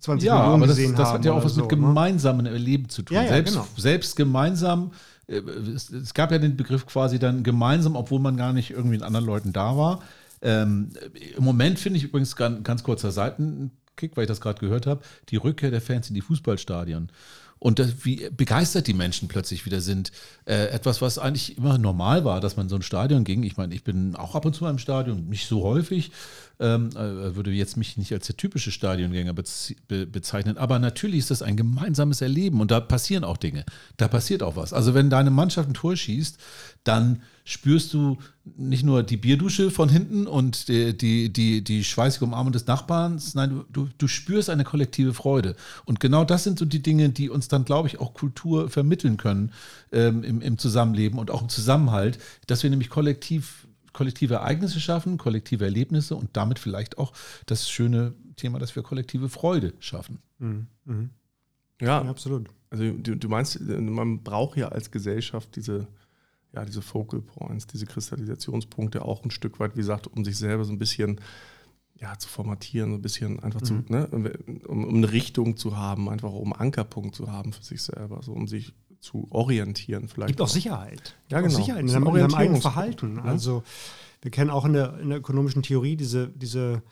20 0.00 0.26
ja, 0.26 0.34
Millionen 0.34 0.54
aber 0.54 0.66
das, 0.68 0.76
gesehen 0.76 0.94
das 0.94 0.98
haben. 1.00 1.04
Das 1.04 1.14
hat 1.14 1.24
ja 1.24 1.32
auch 1.32 1.44
was 1.44 1.54
so, 1.54 1.62
mit 1.62 1.70
ne? 1.72 1.76
gemeinsamen 1.76 2.46
Erleben 2.46 2.88
zu 2.88 3.02
tun. 3.02 3.16
Ja, 3.16 3.22
ja, 3.22 3.28
selbst, 3.28 3.54
genau. 3.54 3.66
selbst 3.76 4.16
gemeinsam, 4.16 4.92
äh, 5.26 5.38
es, 5.38 6.14
gab 6.14 6.30
ja 6.30 6.38
den 6.38 6.56
Begriff 6.56 6.86
quasi 6.86 7.18
dann 7.18 7.42
gemeinsam, 7.42 7.96
obwohl 7.96 8.20
man 8.20 8.36
gar 8.36 8.52
nicht 8.52 8.70
irgendwie 8.70 8.96
mit 8.96 9.02
anderen 9.02 9.26
Leuten 9.26 9.52
da 9.52 9.76
war. 9.76 10.00
Ähm, 10.42 10.90
Im 11.36 11.42
Moment 11.42 11.78
finde 11.78 11.98
ich 11.98 12.04
übrigens 12.04 12.36
ganz, 12.36 12.62
ganz 12.62 12.84
kurzer 12.84 13.10
Seitenkick, 13.10 14.16
weil 14.16 14.24
ich 14.24 14.28
das 14.28 14.40
gerade 14.40 14.60
gehört 14.60 14.86
habe, 14.86 15.00
die 15.30 15.36
Rückkehr 15.36 15.70
der 15.70 15.80
Fans 15.80 16.08
in 16.08 16.14
die 16.14 16.20
Fußballstadien 16.20 17.10
und 17.58 17.78
das, 17.78 18.04
wie 18.04 18.28
begeistert 18.30 18.86
die 18.86 18.94
Menschen 18.94 19.28
plötzlich 19.28 19.64
wieder 19.64 19.80
sind. 19.80 20.12
Äh, 20.44 20.68
etwas, 20.68 21.00
was 21.00 21.18
eigentlich 21.18 21.56
immer 21.56 21.78
normal 21.78 22.24
war, 22.24 22.40
dass 22.40 22.56
man 22.56 22.66
in 22.66 22.70
so 22.70 22.76
ein 22.76 22.82
Stadion 22.82 23.24
ging. 23.24 23.42
Ich 23.42 23.56
meine, 23.56 23.74
ich 23.74 23.82
bin 23.82 24.14
auch 24.16 24.34
ab 24.34 24.44
und 24.44 24.54
zu 24.54 24.66
im 24.66 24.78
Stadion, 24.78 25.28
nicht 25.28 25.46
so 25.46 25.62
häufig, 25.62 26.10
ähm, 26.58 26.90
äh, 26.90 27.36
würde 27.36 27.50
jetzt 27.50 27.76
mich 27.76 27.96
nicht 27.96 28.12
als 28.12 28.26
der 28.26 28.36
typische 28.36 28.70
Stadiongänger 28.70 29.34
be 29.34 30.06
bezeichnen, 30.06 30.56
aber 30.56 30.78
natürlich 30.78 31.20
ist 31.20 31.30
das 31.30 31.42
ein 31.42 31.56
gemeinsames 31.56 32.20
Erleben 32.20 32.60
und 32.60 32.70
da 32.70 32.80
passieren 32.80 33.24
auch 33.24 33.36
Dinge. 33.36 33.64
Da 33.96 34.08
passiert 34.08 34.42
auch 34.42 34.56
was. 34.56 34.72
Also 34.72 34.94
wenn 34.94 35.10
deine 35.10 35.30
Mannschaft 35.30 35.68
ein 35.68 35.74
Tor 35.74 35.96
schießt, 35.96 36.38
dann 36.84 37.22
spürst 37.44 37.92
du 37.92 38.18
nicht 38.56 38.84
nur 38.84 39.02
die 39.02 39.16
Bierdusche 39.16 39.70
von 39.70 39.88
hinten 39.88 40.26
und 40.26 40.68
die, 40.68 40.96
die, 40.96 41.32
die, 41.32 41.62
die 41.62 41.84
schweißige 41.84 42.22
Umarmung 42.22 42.52
des 42.52 42.66
Nachbarns, 42.66 43.34
nein, 43.34 43.64
du, 43.72 43.88
du 43.98 44.08
spürst 44.08 44.50
eine 44.50 44.64
kollektive 44.64 45.14
Freude. 45.14 45.56
Und 45.84 46.00
genau 46.00 46.24
das 46.24 46.44
sind 46.44 46.58
so 46.58 46.64
die 46.64 46.82
Dinge, 46.82 47.10
die 47.10 47.28
uns 47.28 47.48
dann, 47.48 47.64
glaube 47.64 47.88
ich, 47.88 48.00
auch 48.00 48.14
Kultur 48.14 48.70
vermitteln 48.70 49.16
können 49.16 49.52
ähm, 49.92 50.24
im, 50.24 50.40
im 50.40 50.58
Zusammenleben 50.58 51.18
und 51.18 51.30
auch 51.30 51.42
im 51.42 51.48
Zusammenhalt, 51.48 52.18
dass 52.46 52.62
wir 52.62 52.70
nämlich 52.70 52.88
kollektiv 52.88 53.65
kollektive 53.96 54.34
Ereignisse 54.34 54.78
schaffen, 54.78 55.16
kollektive 55.16 55.64
Erlebnisse 55.64 56.14
und 56.16 56.36
damit 56.36 56.58
vielleicht 56.58 56.98
auch 56.98 57.12
das 57.46 57.70
schöne 57.70 58.14
Thema, 58.36 58.58
dass 58.58 58.76
wir 58.76 58.82
kollektive 58.82 59.30
Freude 59.30 59.72
schaffen. 59.80 60.18
Mhm. 60.38 60.66
Mhm. 60.84 61.10
Ja, 61.80 62.02
ja, 62.02 62.10
absolut. 62.10 62.50
Also 62.68 62.92
du, 62.92 63.16
du 63.16 63.28
meinst, 63.28 63.58
man 63.60 64.22
braucht 64.22 64.58
ja 64.58 64.68
als 64.68 64.90
Gesellschaft 64.90 65.56
diese 65.56 65.88
ja, 66.52 66.64
diese 66.64 66.80
Focal 66.80 67.20
Points, 67.20 67.66
diese 67.66 67.84
Kristallisationspunkte 67.84 69.04
auch 69.04 69.24
ein 69.24 69.30
Stück 69.30 69.60
weit, 69.60 69.74
wie 69.74 69.80
gesagt, 69.80 70.06
um 70.06 70.24
sich 70.24 70.38
selber 70.38 70.64
so 70.64 70.72
ein 70.72 70.78
bisschen 70.78 71.20
ja, 71.94 72.18
zu 72.18 72.28
formatieren, 72.28 72.90
so 72.90 72.96
ein 72.96 73.02
bisschen 73.02 73.40
einfach 73.40 73.60
mhm. 73.60 73.64
zu, 73.64 73.74
ne, 73.88 74.06
um, 74.08 74.26
um, 74.66 74.94
eine 74.96 75.12
Richtung 75.12 75.56
zu 75.56 75.76
haben, 75.76 76.08
einfach 76.08 76.32
um 76.32 76.52
Ankerpunkt 76.52 77.14
zu 77.14 77.30
haben 77.30 77.52
für 77.52 77.62
sich 77.62 77.82
selber, 77.82 78.22
so 78.22 78.32
um 78.32 78.48
sich 78.48 78.74
zu 79.06 79.26
orientieren 79.30 80.08
vielleicht. 80.08 80.28
Gibt 80.28 80.40
auch 80.40 80.48
Sicherheit. 80.48 81.16
Ja, 81.30 81.40
genau. 81.40 81.54
Auch 81.54 81.58
Sicherheit 81.58 81.82
in 81.82 81.88
seinem, 81.88 82.06
in 82.08 82.14
seinem 82.14 82.34
eigenen 82.34 82.60
Verhalten. 82.60 83.16
Ja. 83.16 83.22
Also 83.22 83.62
wir 84.22 84.30
kennen 84.30 84.50
auch 84.50 84.64
in 84.64 84.72
der, 84.72 84.98
in 84.98 85.10
der 85.10 85.18
ökonomischen 85.18 85.62
Theorie 85.62 85.96
diese, 85.96 86.28
diese 86.28 86.82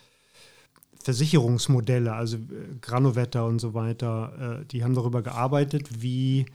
Versicherungsmodelle, 1.02 2.12
also 2.12 2.36
äh, 2.36 2.76
Granovetter 2.80 3.46
und 3.46 3.58
so 3.58 3.74
weiter, 3.74 4.60
äh, 4.60 4.66
die 4.66 4.84
haben 4.84 4.94
darüber 4.94 5.22
gearbeitet, 5.22 6.02
wie 6.02 6.46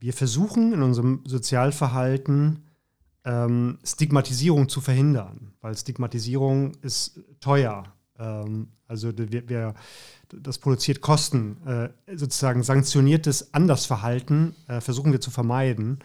wir 0.00 0.12
versuchen 0.12 0.72
in 0.72 0.82
unserem 0.82 1.22
Sozialverhalten 1.24 2.64
ähm, 3.24 3.78
Stigmatisierung 3.84 4.68
zu 4.68 4.80
verhindern, 4.80 5.54
weil 5.60 5.76
Stigmatisierung 5.76 6.72
ist 6.82 7.20
teuer. 7.40 7.93
Ähm, 8.18 8.68
also 8.86 9.12
wir, 9.16 9.48
wir, 9.48 9.74
das 10.28 10.58
produziert 10.58 11.00
Kosten. 11.00 11.56
Äh, 11.66 11.88
sozusagen 12.16 12.62
sanktioniertes 12.62 13.54
Andersverhalten 13.54 14.54
äh, 14.68 14.80
versuchen 14.80 15.12
wir 15.12 15.20
zu 15.20 15.30
vermeiden. 15.30 15.98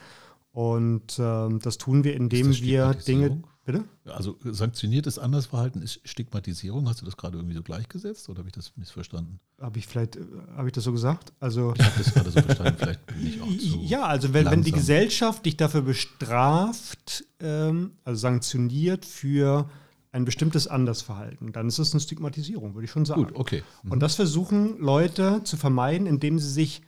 Und 0.51 1.19
ähm, 1.19 1.59
das 1.59 1.77
tun 1.77 2.03
wir, 2.03 2.15
indem 2.15 2.53
wir 2.53 2.93
Dinge. 2.93 3.43
Bitte? 3.65 3.83
Also 4.05 4.35
sanktioniertes 4.43 5.19
Andersverhalten 5.19 5.83
ist 5.83 6.01
Stigmatisierung. 6.03 6.89
Hast 6.89 7.01
du 7.01 7.05
das 7.05 7.17
gerade 7.17 7.37
irgendwie 7.37 7.53
so 7.53 7.61
gleichgesetzt 7.61 8.27
oder 8.27 8.39
habe 8.39 8.49
ich 8.49 8.55
das 8.55 8.75
missverstanden? 8.77 9.39
Habe 9.61 9.77
ich 9.77 9.85
vielleicht, 9.85 10.15
äh, 10.15 10.21
habe 10.57 10.69
ich 10.69 10.73
das 10.73 10.85
so 10.85 10.91
gesagt? 10.91 11.33
Also 11.39 11.75
ich 11.77 11.85
habe 11.85 11.93
das 11.95 12.13
gerade 12.13 12.31
so 12.31 12.41
verstanden. 12.41 12.75
Vielleicht 12.79 13.05
bin 13.05 13.27
ich 13.27 13.41
auch 13.41 13.47
zu 13.59 13.83
Ja, 13.83 14.07
also 14.07 14.33
wenn, 14.33 14.47
wenn 14.47 14.63
die 14.63 14.71
Gesellschaft 14.71 15.45
dich 15.45 15.55
dafür 15.55 15.83
bestraft, 15.83 17.25
ähm, 17.39 17.91
also 18.03 18.19
sanktioniert 18.19 19.05
für 19.05 19.69
ein 20.11 20.25
bestimmtes 20.25 20.67
Andersverhalten, 20.67 21.51
dann 21.51 21.67
ist 21.67 21.77
es 21.77 21.91
eine 21.93 22.01
Stigmatisierung, 22.01 22.73
würde 22.73 22.85
ich 22.85 22.91
schon 22.91 23.05
sagen. 23.05 23.25
Gut, 23.25 23.35
okay. 23.35 23.63
Mhm. 23.83 23.91
Und 23.91 23.99
das 23.99 24.15
versuchen 24.15 24.79
Leute 24.79 25.41
zu 25.43 25.55
vermeiden, 25.55 26.07
indem 26.07 26.39
sie 26.39 26.49
sich 26.49 26.81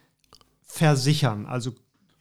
versichern, 0.64 1.46
also 1.46 1.72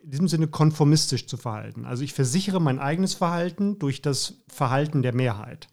in 0.02 0.10
diesem 0.10 0.28
Sinne 0.28 0.48
konformistisch 0.48 1.26
zu 1.26 1.36
verhalten. 1.36 1.84
Also 1.84 2.02
ich 2.02 2.12
versichere 2.12 2.60
mein 2.60 2.78
eigenes 2.78 3.14
Verhalten 3.14 3.78
durch 3.78 4.02
das 4.02 4.34
Verhalten 4.48 5.02
der 5.02 5.14
Mehrheit. 5.14 5.68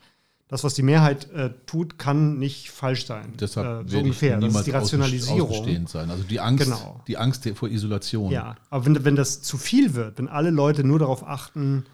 Das, 0.49 0.63
was 0.63 0.73
die 0.73 0.81
Mehrheit 0.81 1.29
äh, 1.31 1.49
tut, 1.65 1.99
kann 1.99 2.37
nicht 2.39 2.71
falsch 2.71 3.05
sein. 3.05 3.33
Deshalb 3.37 3.87
äh, 3.87 3.89
so 3.89 3.97
ungefähr. 3.97 4.39
Das 4.39 4.55
ist 4.55 4.65
die 4.65 4.71
Rationalisierung. 4.71 5.87
Sein. 5.87 6.09
Also 6.09 6.23
die 6.23 6.39
Angst, 6.39 6.63
genau. 6.63 7.01
die 7.05 7.17
Angst 7.17 7.49
vor 7.55 7.67
Isolation. 7.67 8.31
Ja, 8.31 8.55
aber 8.69 8.85
wenn, 8.85 9.03
wenn 9.03 9.15
das 9.17 9.41
zu 9.41 9.57
viel 9.57 9.93
wird, 9.93 10.17
wenn 10.17 10.29
alle 10.29 10.49
Leute 10.49 10.85
nur 10.85 10.99
darauf 10.99 11.27
achten, 11.27 11.85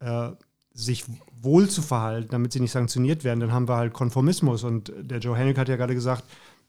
äh, 0.00 0.30
sich 0.72 1.04
wohl 1.40 1.68
zu 1.68 1.82
verhalten, 1.82 2.28
damit 2.30 2.52
sie 2.52 2.60
nicht 2.60 2.72
sanktioniert 2.72 3.24
werden, 3.24 3.40
dann 3.40 3.52
haben 3.52 3.68
wir 3.68 3.76
halt 3.76 3.92
Konformismus. 3.92 4.64
Und 4.64 4.92
der 5.00 5.18
Joe 5.18 5.36
Hennick 5.36 5.58
hat 5.58 5.68
ja 5.68 5.76
gerade 5.76 5.94
gesagt, 5.94 6.24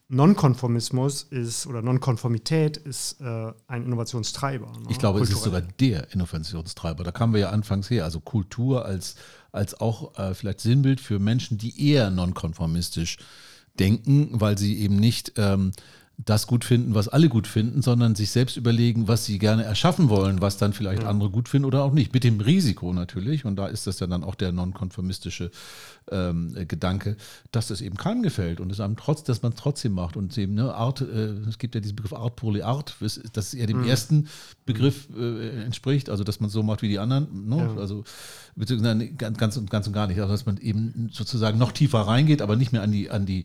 Nonkonformismus 0.08 1.22
ist 1.22 1.68
oder 1.68 1.82
Nonkonformität 1.82 2.76
ist 2.76 3.20
äh, 3.20 3.52
ein 3.68 3.84
Innovationstreiber. 3.84 4.66
Ne? 4.66 4.86
Ich 4.88 4.98
glaube, 4.98 5.20
es 5.20 5.30
ist 5.30 5.44
sogar 5.44 5.60
der 5.60 6.12
Innovationstreiber. 6.12 7.04
Da 7.04 7.12
kamen 7.12 7.32
wir 7.32 7.40
ja 7.40 7.50
anfangs 7.50 7.88
her. 7.90 8.04
Also 8.04 8.18
Kultur 8.18 8.84
als, 8.84 9.14
als 9.52 9.80
auch 9.80 10.18
äh, 10.18 10.34
vielleicht 10.34 10.60
Sinnbild 10.60 11.00
für 11.00 11.20
Menschen, 11.20 11.58
die 11.58 11.90
eher 11.90 12.10
nonkonformistisch 12.10 13.18
denken, 13.78 14.30
weil 14.32 14.58
sie 14.58 14.80
eben 14.80 14.96
nicht 14.96 15.34
ähm, 15.36 15.70
das 16.24 16.46
gut 16.46 16.64
finden, 16.64 16.94
was 16.94 17.08
alle 17.08 17.28
gut 17.28 17.46
finden, 17.46 17.82
sondern 17.82 18.14
sich 18.14 18.30
selbst 18.30 18.56
überlegen, 18.56 19.08
was 19.08 19.24
sie 19.24 19.38
gerne 19.38 19.64
erschaffen 19.64 20.08
wollen, 20.08 20.40
was 20.40 20.58
dann 20.58 20.72
vielleicht 20.72 21.02
ja. 21.02 21.08
andere 21.08 21.30
gut 21.30 21.48
finden 21.48 21.66
oder 21.66 21.82
auch 21.82 21.92
nicht. 21.92 22.12
Mit 22.12 22.24
dem 22.24 22.40
Risiko 22.40 22.92
natürlich, 22.92 23.44
und 23.44 23.56
da 23.56 23.66
ist 23.66 23.86
das 23.86 24.00
ja 24.00 24.06
dann 24.06 24.24
auch 24.24 24.34
der 24.34 24.52
nonkonformistische 24.52 25.50
ähm, 26.10 26.54
Gedanke, 26.68 27.16
dass 27.52 27.68
das 27.68 27.80
eben 27.80 27.96
keinem 27.96 28.22
gefällt 28.22 28.60
und 28.60 28.70
es 28.70 28.80
einem 28.80 28.96
trotz, 28.96 29.22
dass 29.22 29.42
man 29.42 29.52
es 29.52 29.58
trotzdem 29.58 29.92
macht. 29.92 30.16
Und 30.16 30.36
eben, 30.36 30.54
ne, 30.54 30.74
Art, 30.74 31.00
äh, 31.00 31.30
es 31.48 31.58
gibt 31.58 31.74
ja 31.74 31.80
diesen 31.80 31.96
Begriff 31.96 32.12
Art 32.12 32.42
les 32.42 32.62
Art, 32.62 32.96
das 33.32 33.54
eher 33.54 33.66
dem 33.66 33.82
mhm. 33.82 33.88
ersten 33.88 34.28
Begriff 34.66 35.08
äh, 35.16 35.64
entspricht, 35.64 36.10
also 36.10 36.24
dass 36.24 36.40
man 36.40 36.50
so 36.50 36.62
macht 36.62 36.82
wie 36.82 36.88
die 36.88 36.98
anderen, 36.98 37.48
ne? 37.48 37.56
ja. 37.56 37.80
also 37.80 38.04
beziehungsweise 38.56 39.10
ganz 39.12 39.56
und 39.56 39.70
ganz 39.70 39.86
und 39.86 39.92
gar 39.92 40.06
nicht, 40.06 40.20
also 40.20 40.32
dass 40.32 40.46
man 40.46 40.58
eben 40.58 41.08
sozusagen 41.12 41.58
noch 41.58 41.72
tiefer 41.72 42.00
reingeht, 42.00 42.42
aber 42.42 42.56
nicht 42.56 42.72
mehr 42.72 42.82
an 42.82 42.92
die, 42.92 43.10
an 43.10 43.26
die 43.26 43.44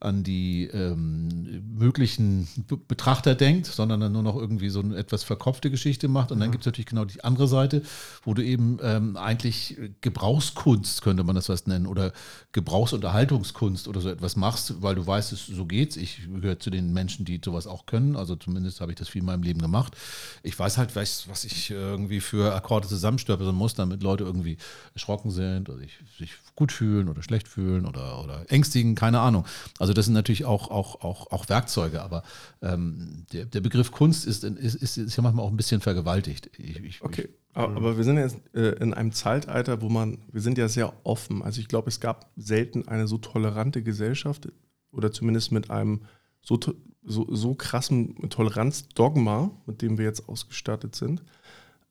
an 0.00 0.22
die 0.22 0.64
ähm, 0.64 1.62
möglichen 1.76 2.48
Betrachter 2.88 3.34
denkt, 3.34 3.66
sondern 3.66 4.00
dann 4.00 4.12
nur 4.12 4.22
noch 4.22 4.36
irgendwie 4.36 4.70
so 4.70 4.80
eine 4.80 4.96
etwas 4.96 5.24
verkopfte 5.24 5.70
Geschichte 5.70 6.08
macht. 6.08 6.32
Und 6.32 6.38
ja. 6.38 6.44
dann 6.44 6.52
gibt 6.52 6.62
es 6.62 6.66
natürlich 6.66 6.86
genau 6.86 7.04
die 7.04 7.22
andere 7.22 7.46
Seite, 7.46 7.82
wo 8.24 8.32
du 8.32 8.42
eben 8.42 8.78
ähm, 8.82 9.18
eigentlich 9.18 9.76
Gebrauchskunst, 10.00 11.02
könnte 11.02 11.22
man 11.22 11.34
das 11.34 11.50
was 11.50 11.66
nennen, 11.66 11.86
oder 11.86 12.12
Gebrauchsunterhaltungskunst 12.52 13.88
oder 13.88 14.00
so 14.00 14.08
etwas 14.08 14.36
machst, 14.36 14.80
weil 14.80 14.94
du 14.94 15.06
weißt, 15.06 15.32
es, 15.32 15.46
so 15.46 15.66
geht's. 15.66 15.98
Ich 15.98 16.22
gehöre 16.26 16.58
zu 16.58 16.70
den 16.70 16.94
Menschen, 16.94 17.26
die 17.26 17.38
sowas 17.44 17.66
auch 17.66 17.84
können. 17.84 18.16
Also 18.16 18.36
zumindest 18.36 18.80
habe 18.80 18.92
ich 18.92 18.98
das 18.98 19.08
viel 19.10 19.20
in 19.20 19.26
meinem 19.26 19.42
Leben 19.42 19.60
gemacht. 19.60 19.96
Ich 20.42 20.58
weiß 20.58 20.78
halt, 20.78 20.96
was, 20.96 21.28
was 21.28 21.44
ich 21.44 21.70
irgendwie 21.70 22.20
für 22.20 22.54
Akkorde 22.54 22.88
zusammenstöpseln 22.88 23.54
muss, 23.54 23.74
damit 23.74 24.02
Leute 24.02 24.24
irgendwie 24.24 24.56
erschrocken 24.94 25.30
sind 25.30 25.68
oder 25.68 25.78
sich, 25.78 25.98
sich 26.18 26.32
gut 26.56 26.72
fühlen 26.72 27.08
oder 27.08 27.22
schlecht 27.22 27.48
fühlen 27.48 27.86
oder, 27.86 28.22
oder 28.22 28.44
ängstigen, 28.50 28.94
keine 28.94 29.20
Ahnung. 29.20 29.44
Also 29.78 29.89
das 29.92 30.06
sind 30.06 30.14
natürlich 30.14 30.44
auch, 30.44 30.70
auch, 30.70 31.02
auch, 31.02 31.30
auch 31.30 31.48
Werkzeuge, 31.48 32.02
aber 32.02 32.22
ähm, 32.62 33.26
der, 33.32 33.44
der 33.44 33.60
Begriff 33.60 33.90
Kunst 33.90 34.26
ist, 34.26 34.44
ist, 34.44 34.74
ist, 34.74 34.96
ist 34.96 35.16
ja 35.16 35.22
manchmal 35.22 35.44
auch 35.44 35.50
ein 35.50 35.56
bisschen 35.56 35.80
vergewaltigt. 35.80 36.50
Ich, 36.58 36.76
ich, 36.76 37.02
okay. 37.02 37.28
Ich, 37.30 37.56
aber 37.56 37.96
wir 37.96 38.04
sind 38.04 38.16
jetzt 38.18 38.38
äh, 38.54 38.76
in 38.80 38.94
einem 38.94 39.12
Zeitalter, 39.12 39.82
wo 39.82 39.88
man, 39.88 40.18
wir 40.30 40.40
sind 40.40 40.58
ja 40.58 40.68
sehr 40.68 40.92
offen. 41.04 41.42
Also 41.42 41.60
ich 41.60 41.68
glaube, 41.68 41.88
es 41.88 42.00
gab 42.00 42.30
selten 42.36 42.86
eine 42.86 43.08
so 43.08 43.18
tolerante 43.18 43.82
Gesellschaft 43.82 44.48
oder 44.92 45.12
zumindest 45.12 45.50
mit 45.50 45.70
einem 45.70 46.02
so, 46.40 46.58
so, 47.02 47.26
so 47.34 47.54
krassen 47.54 48.30
Toleranzdogma, 48.30 49.50
mit 49.66 49.82
dem 49.82 49.98
wir 49.98 50.04
jetzt 50.04 50.28
ausgestattet 50.28 50.94
sind, 50.94 51.22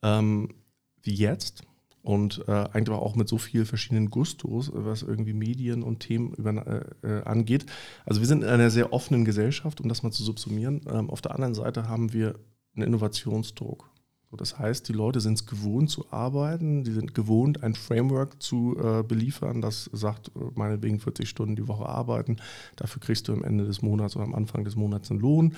ähm, 0.01 0.55
wie 1.01 1.13
jetzt 1.13 1.63
und 2.01 2.43
äh, 2.47 2.51
eigentlich 2.51 2.97
auch 2.97 3.15
mit 3.15 3.27
so 3.27 3.37
vielen 3.37 3.65
verschiedenen 3.65 4.09
Gustos, 4.09 4.71
was 4.73 5.03
irgendwie 5.03 5.33
Medien 5.33 5.83
und 5.83 5.99
Themen 5.99 6.33
über, 6.33 6.85
äh, 7.03 7.07
äh, 7.07 7.23
angeht. 7.23 7.65
Also 8.05 8.21
wir 8.21 8.27
sind 8.27 8.43
in 8.43 8.49
einer 8.49 8.69
sehr 8.69 8.93
offenen 8.93 9.25
Gesellschaft, 9.25 9.81
um 9.81 9.89
das 9.89 10.03
mal 10.03 10.11
zu 10.11 10.23
subsumieren. 10.23 10.81
Ähm, 10.89 11.09
auf 11.09 11.21
der 11.21 11.35
anderen 11.35 11.55
Seite 11.55 11.87
haben 11.87 12.13
wir 12.13 12.35
einen 12.75 12.87
Innovationsdruck. 12.87 13.89
So, 14.31 14.37
das 14.37 14.59
heißt, 14.59 14.87
die 14.87 14.93
Leute 14.93 15.21
sind 15.21 15.33
es 15.33 15.45
gewohnt 15.47 15.89
zu 15.89 16.05
arbeiten, 16.11 16.83
die 16.83 16.91
sind 16.91 17.15
gewohnt, 17.15 17.63
ein 17.63 17.73
Framework 17.73 18.41
zu 18.41 18.77
äh, 18.77 19.01
beliefern, 19.01 19.59
das 19.59 19.89
sagt, 19.91 20.27
äh, 20.35 20.39
meinetwegen 20.53 20.99
40 20.99 21.27
Stunden 21.27 21.55
die 21.55 21.67
Woche 21.67 21.87
arbeiten, 21.87 22.37
dafür 22.75 23.01
kriegst 23.01 23.27
du 23.27 23.33
am 23.33 23.43
Ende 23.43 23.65
des 23.65 23.81
Monats 23.81 24.15
oder 24.15 24.25
am 24.25 24.35
Anfang 24.35 24.63
des 24.63 24.75
Monats 24.75 25.09
einen 25.09 25.19
Lohn 25.19 25.55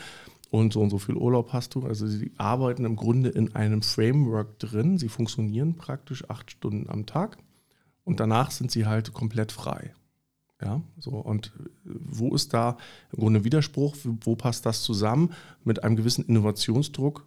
und 0.52 0.74
so 0.74 0.82
und 0.82 0.90
so 0.90 1.00
viel 1.00 1.16
Urlaub 1.16 1.54
hast 1.54 1.76
du. 1.76 1.86
Also 1.86 2.06
sie 2.06 2.32
arbeiten 2.38 2.84
im 2.84 2.98
Grunde 2.98 3.30
in 3.30 3.56
einem 3.56 3.82
Framework 3.82 4.60
drin. 4.60 4.98
Sie 4.98 5.08
funktionieren 5.08 5.76
praktisch 5.76 6.30
acht 6.30 6.52
Stunden 6.52 6.90
am 6.90 7.06
Tag 7.06 7.38
und 8.04 8.20
danach 8.20 8.52
sind 8.52 8.70
sie 8.70 8.86
halt 8.86 9.14
komplett 9.14 9.54
frei. 9.54 9.96
Ja, 10.62 10.82
so 11.00 11.12
und 11.12 11.54
wo 11.86 12.36
ist 12.36 12.54
da 12.54 12.78
im 13.14 13.22
Grunde 13.22 13.44
Widerspruch? 13.46 13.96
Wo 14.04 14.36
passt 14.36 14.66
das 14.66 14.84
zusammen 14.84 15.34
mit 15.64 15.84
einem 15.84 15.96
gewissen 15.96 16.26
Innovationsdruck, 16.26 17.26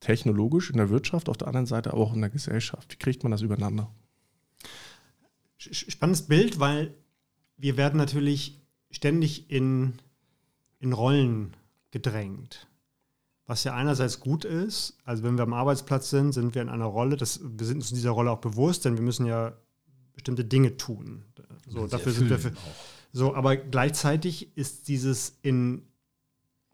technologisch 0.00 0.68
in 0.68 0.76
der 0.76 0.90
Wirtschaft, 0.90 1.28
auf 1.28 1.38
der 1.38 1.48
anderen 1.48 1.66
Seite 1.66 1.92
aber 1.92 2.02
auch 2.02 2.12
in 2.12 2.20
der 2.20 2.28
Gesellschaft? 2.28 2.92
Wie 2.92 2.98
kriegt 2.98 3.22
man 3.22 3.30
das 3.30 3.40
übereinander? 3.40 3.88
Spannendes 5.56 6.26
Bild, 6.26 6.58
weil 6.58 6.92
wir 7.56 7.76
werden 7.76 7.96
natürlich 7.96 8.60
ständig 8.90 9.50
in, 9.50 9.94
in 10.80 10.92
Rollen 10.92 11.54
gedrängt. 11.90 12.66
Was 13.46 13.64
ja 13.64 13.74
einerseits 13.74 14.20
gut 14.20 14.44
ist, 14.44 14.98
also 15.04 15.22
wenn 15.22 15.38
wir 15.38 15.42
am 15.44 15.54
Arbeitsplatz 15.54 16.10
sind, 16.10 16.32
sind 16.32 16.54
wir 16.54 16.62
in 16.62 16.68
einer 16.68 16.84
Rolle, 16.84 17.16
das, 17.16 17.40
wir 17.42 17.66
sind 17.66 17.78
uns 17.78 17.90
in 17.90 17.96
dieser 17.96 18.10
Rolle 18.10 18.30
auch 18.30 18.40
bewusst, 18.40 18.84
denn 18.84 18.96
wir 18.96 19.02
müssen 19.02 19.24
ja 19.24 19.54
bestimmte 20.12 20.44
Dinge 20.44 20.76
tun. 20.76 21.24
So, 21.66 21.86
dafür 21.86 22.12
sind 22.12 22.28
wir 22.28 22.38
für, 22.38 22.52
so, 23.12 23.34
aber 23.34 23.56
gleichzeitig 23.56 24.56
ist 24.56 24.88
dieses 24.88 25.38
in, 25.42 25.82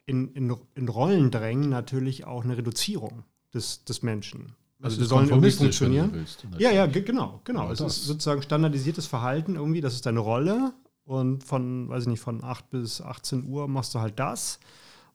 in, 0.06 0.32
in, 0.32 0.56
in 0.74 0.88
Rollen 0.88 1.30
drängen 1.30 1.68
natürlich 1.68 2.24
auch 2.24 2.44
eine 2.44 2.56
Reduzierung 2.56 3.22
des, 3.52 3.84
des 3.84 4.02
Menschen. 4.02 4.54
Also, 4.80 4.96
also 4.96 5.00
wir 5.00 5.06
sollen 5.06 5.28
irgendwie 5.28 5.50
funktionieren. 5.50 6.12
Willst, 6.12 6.46
ja, 6.58 6.70
ja, 6.72 6.86
genau, 6.86 7.40
genau. 7.44 7.70
Es 7.70 7.80
ist 7.80 8.04
sozusagen 8.04 8.42
standardisiertes 8.42 9.06
Verhalten 9.06 9.54
irgendwie, 9.54 9.80
das 9.80 9.94
ist 9.94 10.06
deine 10.06 10.20
Rolle 10.20 10.74
und 11.04 11.44
von, 11.44 11.88
weiß 11.88 12.02
ich 12.02 12.08
nicht, 12.08 12.20
von 12.20 12.42
8 12.42 12.70
bis 12.70 13.00
18 13.00 13.46
Uhr 13.46 13.68
machst 13.68 13.94
du 13.94 14.00
halt 14.00 14.18
das. 14.18 14.58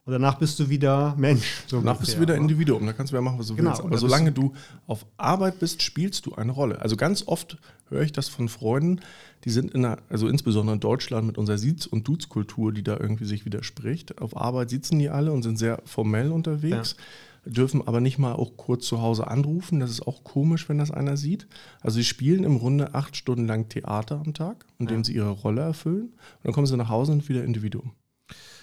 Und 0.09 0.13
danach 0.13 0.39
bist 0.39 0.59
du 0.59 0.69
wieder 0.69 1.13
Mensch. 1.19 1.65
So 1.67 1.81
danach 1.81 1.99
bist 1.99 2.15
du 2.15 2.21
wieder 2.21 2.35
Individuum, 2.35 2.83
da 2.83 2.93
kannst 2.93 3.11
du 3.13 3.15
ja 3.15 3.21
machen, 3.21 3.37
was 3.37 3.45
du 3.45 3.55
genau, 3.55 3.69
willst. 3.69 3.83
Aber 3.83 3.95
solange 3.99 4.31
du 4.31 4.53
auf 4.87 5.05
Arbeit 5.17 5.59
bist, 5.59 5.83
spielst 5.83 6.25
du 6.25 6.33
eine 6.33 6.51
Rolle. 6.51 6.81
Also 6.81 6.95
ganz 6.95 7.27
oft 7.27 7.59
höre 7.89 8.01
ich 8.01 8.11
das 8.11 8.27
von 8.27 8.49
Freunden, 8.49 9.01
die 9.43 9.51
sind 9.51 9.71
in 9.75 9.85
einer, 9.85 9.99
also 10.09 10.27
insbesondere 10.27 10.73
in 10.73 10.79
Deutschland 10.79 11.27
mit 11.27 11.37
unserer 11.37 11.59
Siez- 11.59 11.85
und 11.85 12.07
Dudes-Kultur, 12.07 12.73
die 12.73 12.83
da 12.83 12.97
irgendwie 12.99 13.25
sich 13.25 13.45
widerspricht. 13.45 14.19
Auf 14.19 14.35
Arbeit 14.35 14.71
sitzen 14.71 14.97
die 14.97 15.09
alle 15.09 15.31
und 15.31 15.43
sind 15.43 15.59
sehr 15.59 15.79
formell 15.85 16.31
unterwegs. 16.31 16.95
Ja. 17.45 17.51
Dürfen 17.51 17.87
aber 17.87 18.01
nicht 18.01 18.17
mal 18.17 18.33
auch 18.33 18.57
kurz 18.57 18.87
zu 18.87 19.03
Hause 19.03 19.27
anrufen. 19.27 19.79
Das 19.79 19.91
ist 19.91 20.07
auch 20.07 20.23
komisch, 20.23 20.69
wenn 20.69 20.79
das 20.79 20.89
einer 20.89 21.17
sieht. 21.17 21.45
Also 21.81 21.97
sie 21.97 22.03
spielen 22.03 22.43
im 22.45 22.57
Grunde 22.57 22.95
acht 22.95 23.15
Stunden 23.15 23.45
lang 23.45 23.69
Theater 23.69 24.23
am 24.25 24.33
Tag, 24.33 24.65
indem 24.79 24.97
ja. 24.97 25.03
sie 25.03 25.13
ihre 25.13 25.29
Rolle 25.29 25.61
erfüllen. 25.61 26.05
Und 26.05 26.45
dann 26.45 26.53
kommen 26.53 26.65
sie 26.65 26.77
nach 26.77 26.89
Hause 26.89 27.11
und 27.11 27.29
wieder 27.29 27.43
Individuum. 27.43 27.91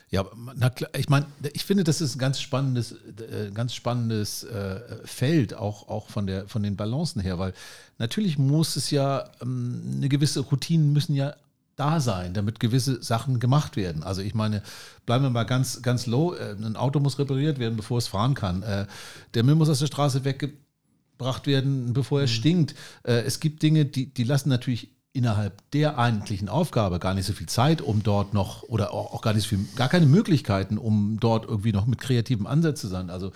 Ja, 0.09 0.25
na 0.55 0.71
klar, 0.71 0.91
ich 0.97 1.09
meine, 1.09 1.27
ich 1.53 1.65
finde, 1.65 1.83
das 1.83 2.01
ist 2.01 2.15
ein 2.15 2.19
ganz 2.21 2.41
spannendes, 2.41 2.93
äh, 2.93 3.51
ganz 3.53 3.75
spannendes 3.75 4.45
äh, 4.45 4.81
Feld, 5.05 5.55
auch, 5.55 5.89
auch 5.89 6.11
von, 6.11 6.29
der, 6.29 6.47
von 6.47 6.63
den 6.63 6.77
Balancen 6.77 7.21
her, 7.21 7.41
weil 7.41 7.55
natürlich 7.99 8.39
muss 8.39 8.77
es 8.77 8.93
ja, 8.93 9.29
ähm, 9.43 9.83
eine 9.97 10.09
gewisse 10.09 10.41
Routinen 10.41 10.93
müssen 10.93 11.17
ja 11.17 11.35
da 11.75 11.99
sein, 11.99 12.35
damit 12.35 12.61
gewisse 12.61 13.03
Sachen 13.03 13.41
gemacht 13.41 13.77
werden. 13.77 14.05
Also 14.05 14.23
ich 14.23 14.33
meine, 14.33 14.63
bleiben 15.07 15.25
wir 15.25 15.31
mal 15.31 15.43
ganz, 15.43 15.83
ganz 15.83 16.07
low, 16.07 16.35
äh, 16.35 16.53
ein 16.53 16.77
Auto 16.77 17.01
muss 17.01 17.19
repariert 17.19 17.59
werden, 17.59 17.77
bevor 17.77 17.99
es 17.99 18.07
fahren 18.07 18.35
kann. 18.35 18.87
Der 19.35 19.43
Müll 19.43 19.57
muss 19.57 19.69
aus 19.69 19.81
der 19.81 19.87
Straße 19.87 20.25
weggebracht 20.25 21.49
werden, 21.49 21.93
bevor 21.95 22.21
er 22.21 22.27
mhm. 22.27 22.31
stinkt. 22.31 22.75
Es 23.03 23.41
gibt 23.41 23.63
Dinge, 23.63 23.85
die, 23.85 24.07
die 24.07 24.25
lassen 24.25 24.49
natürlich 24.51 24.96
innerhalb 25.17 25.71
der 25.71 25.99
eigentlichen 25.99 26.49
Aufgabe 26.49 26.99
gar 26.99 27.15
nicht 27.15 27.27
so 27.27 27.33
viel 27.33 27.49
Zeit, 27.49 27.81
um 27.81 28.03
dort 28.03 28.35
noch 28.35 28.63
oder 28.65 28.93
auch, 28.93 29.23
gar 29.23 29.33
nicht 29.33 29.45
so 29.45 29.57
viel, 29.57 29.67
gar 29.75 29.89
keine 29.89 30.07
Möglichkeiten, 30.07 30.77
um 30.77 31.17
dort 31.19 31.47
irgendwie 31.49 31.73
noch 31.73 31.87
mit 31.87 31.99
kreativen 32.01 32.47
Ansätzen 32.47 32.77
zu 32.77 32.89
sein. 32.89 33.09
Also 33.09 33.33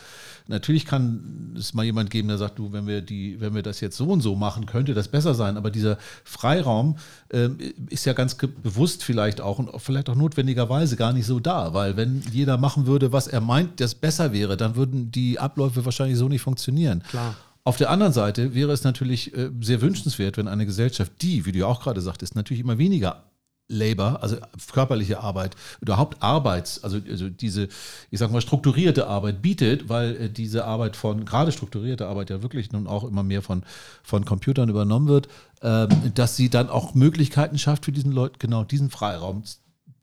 natürlich 0.47 0.85
kann 0.85 1.55
es 1.57 1.73
mal 1.73 1.85
jemand 1.85 2.11
geben, 2.11 2.29
der 2.29 2.37
sagt, 2.37 2.59
du, 2.59 2.73
wenn 2.73 2.87
wir 2.87 3.01
die, 3.01 3.41
wenn 3.41 3.55
wir 3.55 3.63
das 3.63 3.81
jetzt 3.81 3.97
so 3.97 4.09
und 4.09 4.21
so 4.21 4.37
machen, 4.37 4.67
könnte 4.67 4.93
das 4.93 5.09
besser 5.09 5.35
sein. 5.35 5.57
Aber 5.57 5.71
dieser 5.71 5.97
Freiraum 6.25 6.99
äh, 7.31 7.49
ist 7.89 8.05
ja 8.05 8.13
ganz 8.13 8.37
bewusst 8.37 9.03
vielleicht 9.03 9.41
auch 9.41 9.59
und 9.59 9.71
vielleicht 9.81 10.11
auch 10.11 10.15
notwendigerweise 10.15 10.97
gar 10.97 11.13
nicht 11.13 11.27
so 11.27 11.41
da, 11.41 11.73
weil 11.73 11.97
wenn 11.97 12.23
jeder 12.31 12.59
machen 12.59 12.87
würde, 12.87 13.13
was 13.13 13.27
er 13.27 13.41
meint, 13.41 13.81
das 13.81 13.95
besser 13.95 14.33
wäre, 14.33 14.57
dann 14.57 14.77
würden 14.77 15.11
die 15.11 15.39
Abläufe 15.39 15.85
wahrscheinlich 15.85 16.19
so 16.19 16.29
nicht 16.29 16.43
funktionieren. 16.43 17.03
Klar. 17.09 17.35
Auf 17.71 17.77
der 17.77 17.91
anderen 17.91 18.13
Seite 18.13 18.53
wäre 18.53 18.73
es 18.73 18.83
natürlich 18.83 19.33
äh, 19.33 19.49
sehr 19.61 19.81
wünschenswert, 19.81 20.37
wenn 20.37 20.49
eine 20.49 20.67
Gesellschaft, 20.67 21.13
die, 21.23 21.47
wie 21.47 21.53
du 21.53 21.61
ja 21.61 21.67
auch 21.67 21.81
gerade 21.81 22.01
sagtest, 22.01 22.35
natürlich 22.35 22.65
immer 22.65 22.79
weniger 22.79 23.23
Labor, 23.69 24.25
also 24.25 24.39
körperliche 24.73 25.21
Arbeit, 25.21 25.55
überhaupt 25.81 26.21
Arbeits, 26.21 26.83
also, 26.83 26.99
also 27.09 27.29
diese, 27.29 27.69
ich 28.11 28.19
sag 28.19 28.33
mal, 28.33 28.41
strukturierte 28.41 29.07
Arbeit 29.07 29.41
bietet, 29.41 29.89
weil 29.89 30.17
äh, 30.17 30.31
diese 30.31 30.65
Arbeit 30.65 30.97
von, 30.97 31.25
gerade 31.25 31.53
strukturierte 31.53 32.09
Arbeit 32.09 32.31
ja 32.31 32.43
wirklich 32.43 32.73
nun 32.73 32.89
auch 32.89 33.05
immer 33.05 33.23
mehr 33.23 33.41
von, 33.41 33.63
von 34.03 34.25
Computern 34.25 34.69
übernommen 34.69 35.07
wird, 35.07 35.29
ähm, 35.63 35.91
dass 36.17 36.35
sie 36.35 36.51
dann 36.51 36.71
auch 36.71 36.95
Möglichkeiten 36.95 37.57
schafft 37.57 37.85
für 37.85 37.93
diesen 37.93 38.11
Leuten, 38.11 38.41
genau 38.41 38.65
diesen 38.65 38.91
Freiraum 38.91 39.45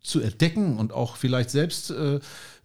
zu 0.07 0.21
entdecken 0.21 0.77
und 0.77 0.93
auch 0.93 1.17
vielleicht 1.17 1.49
selbst 1.49 1.91
äh, 1.91 2.19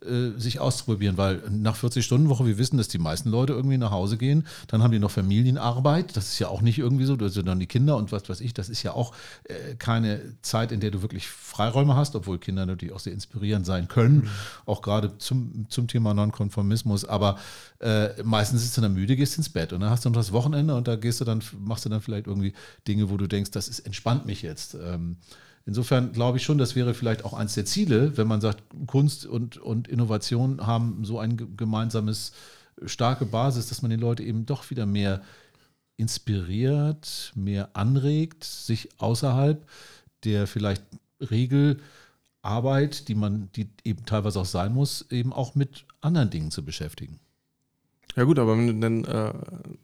äh, 0.05 0.38
sich 0.38 0.61
auszuprobieren, 0.61 1.16
weil 1.16 1.42
nach 1.50 1.76
40-Stunden-Woche, 1.76 2.46
wir 2.46 2.59
wissen, 2.59 2.76
dass 2.76 2.88
die 2.88 2.98
meisten 2.98 3.31
Leute 3.31 3.52
irgendwie 3.52 3.78
nach 3.78 3.90
Hause 3.90 4.16
gehen, 4.16 4.46
dann 4.68 4.83
haben 4.83 4.92
die 4.92 4.98
noch 4.98 5.11
Familienarbeit, 5.11 6.16
das 6.16 6.28
ist 6.28 6.38
ja 6.38 6.48
auch 6.48 6.61
nicht 6.61 6.78
irgendwie 6.78 7.05
so, 7.05 7.16
du 7.16 7.24
hast 7.24 7.37
ja 7.37 7.42
dann 7.42 7.61
die 7.61 7.66
Kinder 7.66 7.96
und 7.96 8.12
was 8.12 8.28
weiß 8.28 8.40
ich, 8.40 8.55
das 8.55 8.68
ist 8.68 8.83
ja 8.83 8.92
auch 8.92 9.14
äh, 9.44 9.74
keine 9.78 10.20
Zeit, 10.42 10.72
in 10.72 10.81
der 10.81 10.90
du 10.90 11.02
wirklich 11.02 11.28
Freiräume 11.28 11.94
hast, 11.94 12.16
obwohl 12.16 12.38
Kinder 12.38 12.66
natürlich 12.66 12.94
auch 12.94 13.00
sehr 13.00 13.12
inspirierend 13.12 13.66
sein 13.66 13.88
können, 13.88 14.16
mhm. 14.16 14.28
auch 14.66 14.83
gerade 14.83 15.18
zum, 15.18 15.66
zum 15.68 15.88
Thema 15.88 16.14
Nonkonformismus, 16.14 17.05
aber 17.05 17.38
äh, 17.81 18.22
meistens 18.22 18.64
ist 18.64 18.76
du 18.76 18.81
dann 18.81 18.94
müde, 18.94 19.16
gehst 19.16 19.37
ins 19.37 19.48
Bett 19.48 19.72
und 19.72 19.81
dann 19.81 19.90
hast 19.90 20.05
du 20.05 20.11
noch 20.11 20.16
das 20.16 20.33
Wochenende 20.33 20.74
und 20.74 20.88
da 20.88 20.96
gehst 20.96 21.20
du 21.20 21.24
dann, 21.24 21.42
machst 21.59 21.85
du 21.85 21.88
dann 21.88 22.00
vielleicht 22.00 22.26
irgendwie 22.26 22.55
Dinge, 22.88 23.11
wo 23.11 23.16
du 23.16 23.26
denkst, 23.26 23.50
das 23.50 23.68
ist, 23.68 23.81
entspannt 23.81 24.26
mich 24.26 24.42
jetzt. 24.42 24.74
Ähm, 24.74 25.16
Insofern 25.64 26.12
glaube 26.12 26.38
ich 26.38 26.44
schon, 26.44 26.59
das 26.59 26.75
wäre 26.75 26.94
vielleicht 26.94 27.25
auch 27.25 27.35
eines 27.35 27.55
der 27.55 27.64
Ziele, 27.64 28.16
wenn 28.16 28.27
man 28.27 28.40
sagt, 28.40 28.62
Kunst 28.87 29.27
und, 29.27 29.59
und 29.59 29.88
Innovation 29.88 30.66
haben 30.66 31.05
so 31.05 31.18
ein 31.18 31.57
gemeinsames, 31.57 32.33
starke 32.87 33.27
Basis, 33.27 33.68
dass 33.68 33.83
man 33.83 33.90
den 33.90 34.01
Leute 34.01 34.22
eben 34.22 34.46
doch 34.46 34.70
wieder 34.70 34.87
mehr 34.87 35.22
inspiriert, 35.96 37.33
mehr 37.35 37.70
anregt, 37.75 38.44
sich 38.44 38.88
außerhalb 38.98 39.64
der 40.25 40.46
vielleicht 40.46 40.83
Regelarbeit, 41.20 43.09
die 43.09 43.14
man, 43.14 43.51
die 43.55 43.68
eben 43.85 44.05
teilweise 44.05 44.40
auch 44.40 44.46
sein 44.46 44.72
muss, 44.72 45.07
eben 45.11 45.33
auch 45.33 45.55
mit 45.55 45.85
anderen 46.01 46.31
Dingen 46.31 46.51
zu 46.51 46.64
beschäftigen. 46.64 47.20
Ja 48.14 48.25
gut, 48.25 48.38
aber 48.38 48.55
dann, 48.55 49.05
äh, 49.05 49.33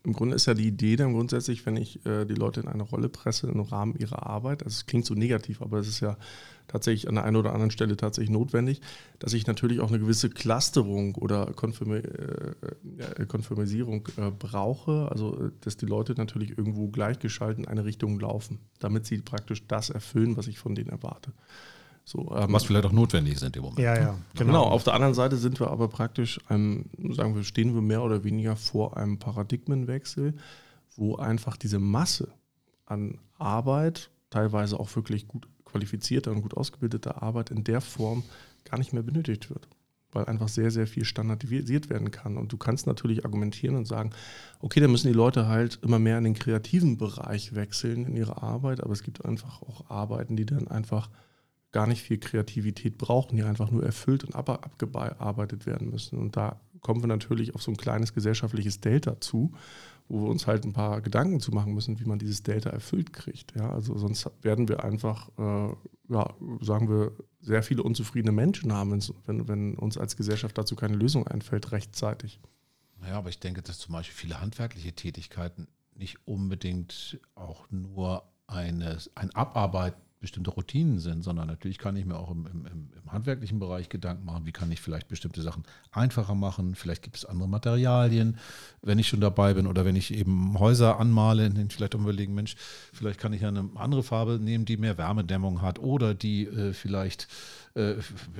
im 0.05 0.12
Grunde 0.12 0.37
ist 0.37 0.47
ja 0.47 0.55
die 0.55 0.67
Idee 0.67 0.97
dann 0.97 1.14
grundsätzlich, 1.14 1.64
wenn 1.64 1.77
ich 1.77 2.05
äh, 2.05 2.27
die 2.27 2.35
Leute 2.35 2.61
in 2.61 2.69
eine 2.69 2.83
Rolle 2.83 3.09
presse 3.09 3.47
im 3.47 3.61
Rahmen 3.61 3.97
ihrer 3.97 4.27
Arbeit, 4.27 4.62
also 4.62 4.75
es 4.75 4.87
klingt 4.87 5.07
so 5.07 5.14
negativ, 5.14 5.62
aber 5.62 5.79
es 5.79 5.88
ist 5.88 6.01
ja 6.01 6.19
tatsächlich 6.67 7.09
an 7.09 7.14
der 7.14 7.25
einen 7.25 7.37
oder 7.37 7.53
anderen 7.53 7.71
Stelle 7.71 7.97
tatsächlich 7.97 8.31
notwendig, 8.31 8.83
dass 9.19 9.33
ich 9.33 9.47
natürlich 9.47 9.81
auch 9.81 9.88
eine 9.88 9.99
gewisse 9.99 10.29
Clusterung 10.29 11.14
oder 11.14 11.47
Konfirmi 11.47 11.97
äh, 11.97 13.27
Konfirmisierung 13.27 14.07
äh, 14.19 14.31
brauche, 14.31 15.09
also 15.11 15.47
äh, 15.47 15.51
dass 15.62 15.79
die 15.79 15.87
Leute 15.87 16.12
natürlich 16.12 16.51
irgendwo 16.51 16.88
gleichgeschaltet 16.88 17.61
in 17.61 17.69
eine 17.69 17.87
Richtung 17.87 18.21
laufen, 18.21 18.59
damit 18.79 19.07
sie 19.07 19.19
praktisch 19.19 19.67
das 19.67 19.88
erfüllen, 19.88 20.37
was 20.37 20.47
ich 20.47 20.59
von 20.59 20.75
denen 20.75 20.91
erwarte. 20.91 21.33
So, 22.09 22.35
ähm, 22.35 22.51
Was 22.55 22.64
vielleicht 22.64 22.87
auch 22.87 22.92
notwendig 22.92 23.35
ist 23.35 23.42
in 23.42 23.53
dem 23.53 23.64
Moment. 23.64 23.81
Ja, 23.81 23.94
ja. 23.94 24.18
Genau. 24.33 24.47
genau. 24.47 24.62
Auf 24.62 24.83
der 24.83 24.94
anderen 24.94 25.12
Seite 25.12 25.37
sind 25.37 25.61
wir 25.61 25.68
aber 25.68 25.88
praktisch, 25.88 26.40
einem, 26.49 26.87
sagen 27.11 27.35
wir, 27.35 27.44
stehen 27.44 27.75
wir 27.75 27.83
mehr 27.83 28.03
oder 28.03 28.25
weniger 28.25 28.57
vor 28.57 28.97
einem 28.97 29.18
Paradigmenwechsel, 29.18 30.33
wo 30.97 31.16
einfach 31.16 31.59
diese 31.59 31.79
Masse 31.79 32.33
an 32.87 33.18
Arbeit, 33.37 34.11
teilweise 34.31 34.81
auch 34.81 34.97
wirklich 34.97 35.29
gut 35.29 35.49
qualifizierter 35.66 36.31
und 36.31 36.40
gut 36.40 36.57
ausgebildeter 36.57 37.23
Arbeit 37.23 37.51
in 37.51 37.62
der 37.62 37.83
Form 37.83 38.23
gar 38.64 38.79
nicht 38.79 38.94
mehr 38.94 39.03
benötigt 39.03 39.51
wird. 39.51 39.68
Weil 40.11 40.25
einfach 40.25 40.49
sehr, 40.49 40.71
sehr 40.71 40.87
viel 40.87 41.05
standardisiert 41.05 41.90
werden 41.90 42.11
kann. 42.11 42.38
Und 42.38 42.51
du 42.51 42.57
kannst 42.57 42.87
natürlich 42.87 43.27
argumentieren 43.27 43.77
und 43.77 43.85
sagen, 43.85 44.12
okay, 44.61 44.81
dann 44.81 44.90
müssen 44.90 45.09
die 45.09 45.12
Leute 45.12 45.47
halt 45.47 45.79
immer 45.83 45.99
mehr 45.99 46.16
in 46.16 46.25
den 46.25 46.33
kreativen 46.33 46.97
Bereich 46.97 47.55
wechseln 47.55 48.07
in 48.07 48.16
ihrer 48.16 48.42
Arbeit, 48.42 48.83
aber 48.83 48.94
es 48.94 49.03
gibt 49.03 49.27
einfach 49.27 49.61
auch 49.61 49.90
Arbeiten, 49.90 50.37
die 50.37 50.47
dann 50.47 50.68
einfach 50.68 51.11
gar 51.73 51.87
nicht 51.87 52.03
viel 52.03 52.19
Kreativität 52.19 52.99
brauchen, 52.99 53.37
die 53.37 53.43
einfach 53.43 53.71
nur 53.71 53.85
erfüllt 53.85 54.25
und 54.25 54.35
ab, 54.35 54.49
abgearbeitet 54.49 55.67
werden 55.67 55.91
müssen. 55.91 56.19
Und 56.19 56.37
da 56.37 56.61
kommen 56.81 57.03
wir 57.03 57.09
natürlich 57.09 57.55
auf 57.55 57.63
so 57.63 57.71
ein 57.71 57.77
kleines 57.77 58.15
gesellschaftliches 58.15 58.81
Delta 58.81 59.21
zu, 59.21 59.53
wo 60.09 60.23
wir 60.23 60.31
uns 60.31 60.47
halt 60.47 60.65
ein 60.65 60.73
paar 60.73 61.03
Gedanken 61.03 61.41
zu 61.41 61.53
machen 61.53 61.75
müssen, 61.75 62.01
wie 62.01 62.07
man 62.07 62.19
dieses 62.19 62.43
Delta 62.43 62.71
erfüllt 62.71 63.13
kriegt. 63.13 63.55
Ja, 63.55 63.71
also 63.71 63.99
sonst 63.99 64.31
werden 64.41 64.69
wir 64.69 64.83
einfach, 64.85 65.29
äh, 65.39 65.75
ja, 66.09 66.35
sagen 66.61 66.89
wir, 66.89 67.13
sehr 67.41 67.63
viele 67.63 67.83
unzufriedene 67.83 68.33
Menschen 68.33 68.73
haben, 68.73 68.99
wenn, 69.27 69.49
wenn 69.49 69.75
uns 69.75 69.99
als 69.99 70.17
Gesellschaft 70.17 70.57
dazu 70.57 70.77
keine 70.77 70.97
Lösung 70.97 71.27
einfällt, 71.27 71.73
rechtzeitig. 71.73 72.41
Naja, 73.01 73.19
aber 73.19 73.29
ich 73.29 73.39
denke, 73.39 73.63
dass 73.63 73.79
zum 73.79 73.93
Beispiel 73.93 74.17
viele 74.17 74.41
handwerkliche 74.41 74.93
Tätigkeiten 74.93 75.69
nicht 75.95 76.27
unbedingt 76.27 77.21
auch 77.35 77.71
nur 77.71 78.23
eine, 78.47 78.99
ein 79.15 79.31
Abarbeiten 79.35 80.01
bestimmte 80.21 80.51
Routinen 80.51 80.99
sind, 80.99 81.23
sondern 81.23 81.47
natürlich 81.47 81.79
kann 81.79 81.97
ich 81.97 82.05
mir 82.05 82.17
auch 82.17 82.31
im, 82.31 82.47
im, 82.47 82.67
im, 82.67 83.13
handwerklichen 83.13 83.59
Bereich 83.59 83.89
Gedanken 83.89 84.25
machen, 84.25 84.45
wie 84.45 84.53
kann 84.53 84.71
ich 84.73 84.81
vielleicht 84.81 85.09
bestimmte 85.09 85.41
Sachen 85.43 85.63
einfacher 85.93 86.35
machen, 86.35 86.75
vielleicht 86.75 87.03
gibt 87.03 87.17
es 87.17 87.25
andere 87.25 87.49
Materialien, 87.49 88.37
wenn 88.83 88.99
ich 88.99 89.09
schon 89.09 89.21
dabei 89.21 89.55
bin 89.55 89.67
oder 89.67 89.85
wenn 89.85 89.97
ich 89.97 90.13
eben 90.13 90.59
Häuser 90.59 90.99
anmale, 91.01 91.49
dann 91.49 91.71
vielleicht 91.71 91.95
auch 91.95 92.01
überlegen, 92.01 92.35
Mensch, 92.35 92.57
vielleicht 92.93 93.19
kann 93.19 93.33
ich 93.33 93.47
eine 93.47 93.71
andere 93.77 94.03
Farbe 94.03 94.39
nehmen, 94.39 94.65
die 94.65 94.77
mehr 94.77 94.99
Wärmedämmung 94.99 95.63
hat 95.63 95.79
oder 95.79 96.15
die 96.15 96.47
äh, 96.47 96.73
vielleicht 96.73 97.29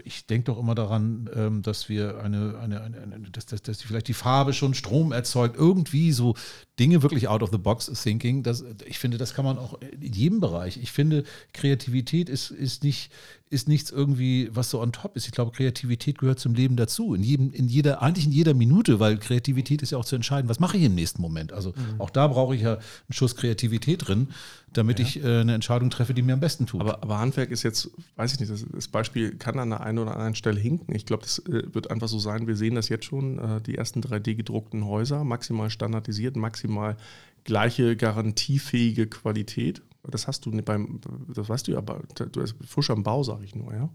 ich 0.05 0.27
denke 0.27 0.46
doch 0.46 0.59
immer 0.59 0.74
daran, 0.74 1.31
ähm, 1.35 1.62
dass 1.62 1.88
wir 1.88 2.18
eine, 2.18 2.59
eine, 2.59 2.81
eine, 2.81 3.03
eine 3.03 3.31
dass, 3.31 3.46
dass, 3.46 3.62
dass 3.62 3.83
vielleicht 3.83 4.09
die 4.09 4.14
Farbe 4.14 4.53
schon 4.53 4.74
Strom 4.74 5.12
erzeugt, 5.12 5.57
irgendwie 5.57 6.12
so 6.12 6.35
Dinge 6.79 7.03
wirklich 7.03 7.29
out 7.29 7.42
of 7.42 7.51
the 7.51 7.59
box 7.59 7.87
thinking. 7.87 8.42
Das, 8.42 8.64
ich 8.85 8.98
finde, 8.98 9.18
das 9.18 9.35
kann 9.35 9.44
man 9.44 9.59
auch 9.59 9.81
in 9.81 10.12
jedem 10.12 10.40
Bereich. 10.40 10.77
Ich 10.77 10.92
finde, 10.92 11.24
Kreativität 11.53 12.29
ist, 12.29 12.51
ist 12.51 12.83
nicht, 12.83 13.12
ist 13.50 13.68
nichts 13.68 13.90
irgendwie, 13.90 14.48
was 14.52 14.70
so 14.70 14.80
on 14.80 14.92
top 14.92 15.16
ist. 15.16 15.26
Ich 15.26 15.32
glaube, 15.32 15.52
Kreativität 15.52 16.18
gehört 16.18 16.38
zum 16.38 16.54
Leben 16.54 16.76
dazu. 16.76 17.14
In 17.14 17.22
jedem, 17.22 17.50
in 17.52 17.68
jeder, 17.68 18.02
eigentlich 18.02 18.26
in 18.26 18.32
jeder 18.32 18.54
Minute, 18.54 19.00
weil 19.00 19.18
Kreativität 19.18 19.82
ist 19.82 19.92
ja 19.92 19.98
auch 19.98 20.04
zu 20.04 20.16
entscheiden, 20.16 20.48
was 20.48 20.61
mache 20.61 20.76
ich 20.76 20.82
im 20.84 20.94
nächsten 20.94 21.22
Moment. 21.22 21.52
Also 21.52 21.70
mhm. 21.70 22.00
auch 22.00 22.11
da 22.11 22.26
brauche 22.26 22.54
ich 22.54 22.62
ja 22.62 22.74
einen 22.74 22.82
Schuss 23.11 23.37
Kreativität 23.37 24.06
drin, 24.06 24.28
damit 24.72 24.98
ja. 24.98 25.06
ich 25.06 25.22
äh, 25.22 25.40
eine 25.40 25.54
Entscheidung 25.54 25.90
treffe, 25.90 26.14
die 26.14 26.22
mir 26.22 26.34
am 26.34 26.40
besten 26.40 26.66
tut. 26.66 26.80
Aber, 26.80 27.02
aber, 27.02 27.18
Handwerk 27.18 27.50
ist 27.50 27.62
jetzt, 27.62 27.90
weiß 28.16 28.34
ich 28.34 28.40
nicht, 28.40 28.52
das, 28.52 28.64
das, 28.70 28.88
Beispiel 28.88 29.34
kann 29.37 29.58
an 29.58 29.70
der 29.70 29.80
einen 29.80 29.98
oder 29.98 30.12
anderen 30.12 30.34
Stelle 30.34 30.61
hinken. 30.61 30.94
Ich 30.94 31.06
glaube, 31.06 31.22
das 31.22 31.38
äh, 31.40 31.62
wird 31.72 31.90
einfach 31.90 32.08
so 32.08 32.18
sein, 32.18 32.46
wir 32.46 32.56
sehen 32.56 32.74
das 32.74 32.88
jetzt 32.88 33.06
schon, 33.06 33.38
äh, 33.38 33.61
die 33.62 33.76
ersten 33.76 34.00
3D-gedruckten 34.00 34.84
Häuser, 34.84 35.24
maximal 35.24 35.70
standardisiert, 35.70 36.37
maximal 36.37 36.96
gleiche 37.44 37.96
garantiefähige 37.96 39.06
Qualität 39.06 39.80
das 40.11 40.27
hast 40.27 40.47
du 40.47 40.51
beim, 40.62 41.01
das 41.35 41.49
weißt 41.49 41.68
du 41.68 41.73
ja, 41.73 41.81
du 41.81 42.42
hast 42.42 42.55
Fusch 42.66 42.90
am 42.90 43.03
Bau, 43.03 43.23
sage 43.23 43.44
ich 43.44 43.55
nur, 43.55 43.73
ja. 43.75 43.90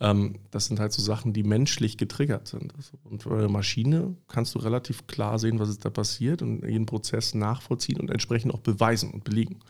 Ähm, 0.00 0.36
das 0.50 0.66
sind 0.66 0.80
halt 0.80 0.92
so 0.92 1.02
Sachen, 1.02 1.32
die 1.32 1.42
menschlich 1.42 1.96
getriggert 1.96 2.48
sind. 2.48 2.72
Und 3.04 3.24
bei 3.24 3.38
der 3.38 3.48
Maschine 3.48 4.16
kannst 4.28 4.54
du 4.54 4.58
relativ 4.58 5.06
klar 5.06 5.38
sehen, 5.38 5.58
was 5.58 5.68
ist 5.68 5.84
da 5.84 5.90
passiert 5.90 6.42
und 6.42 6.64
jeden 6.64 6.86
Prozess 6.86 7.34
nachvollziehen 7.34 8.00
und 8.00 8.10
entsprechend 8.10 8.54
auch 8.54 8.60
beweisen 8.60 9.10
und 9.10 9.24
belegen. 9.24 9.60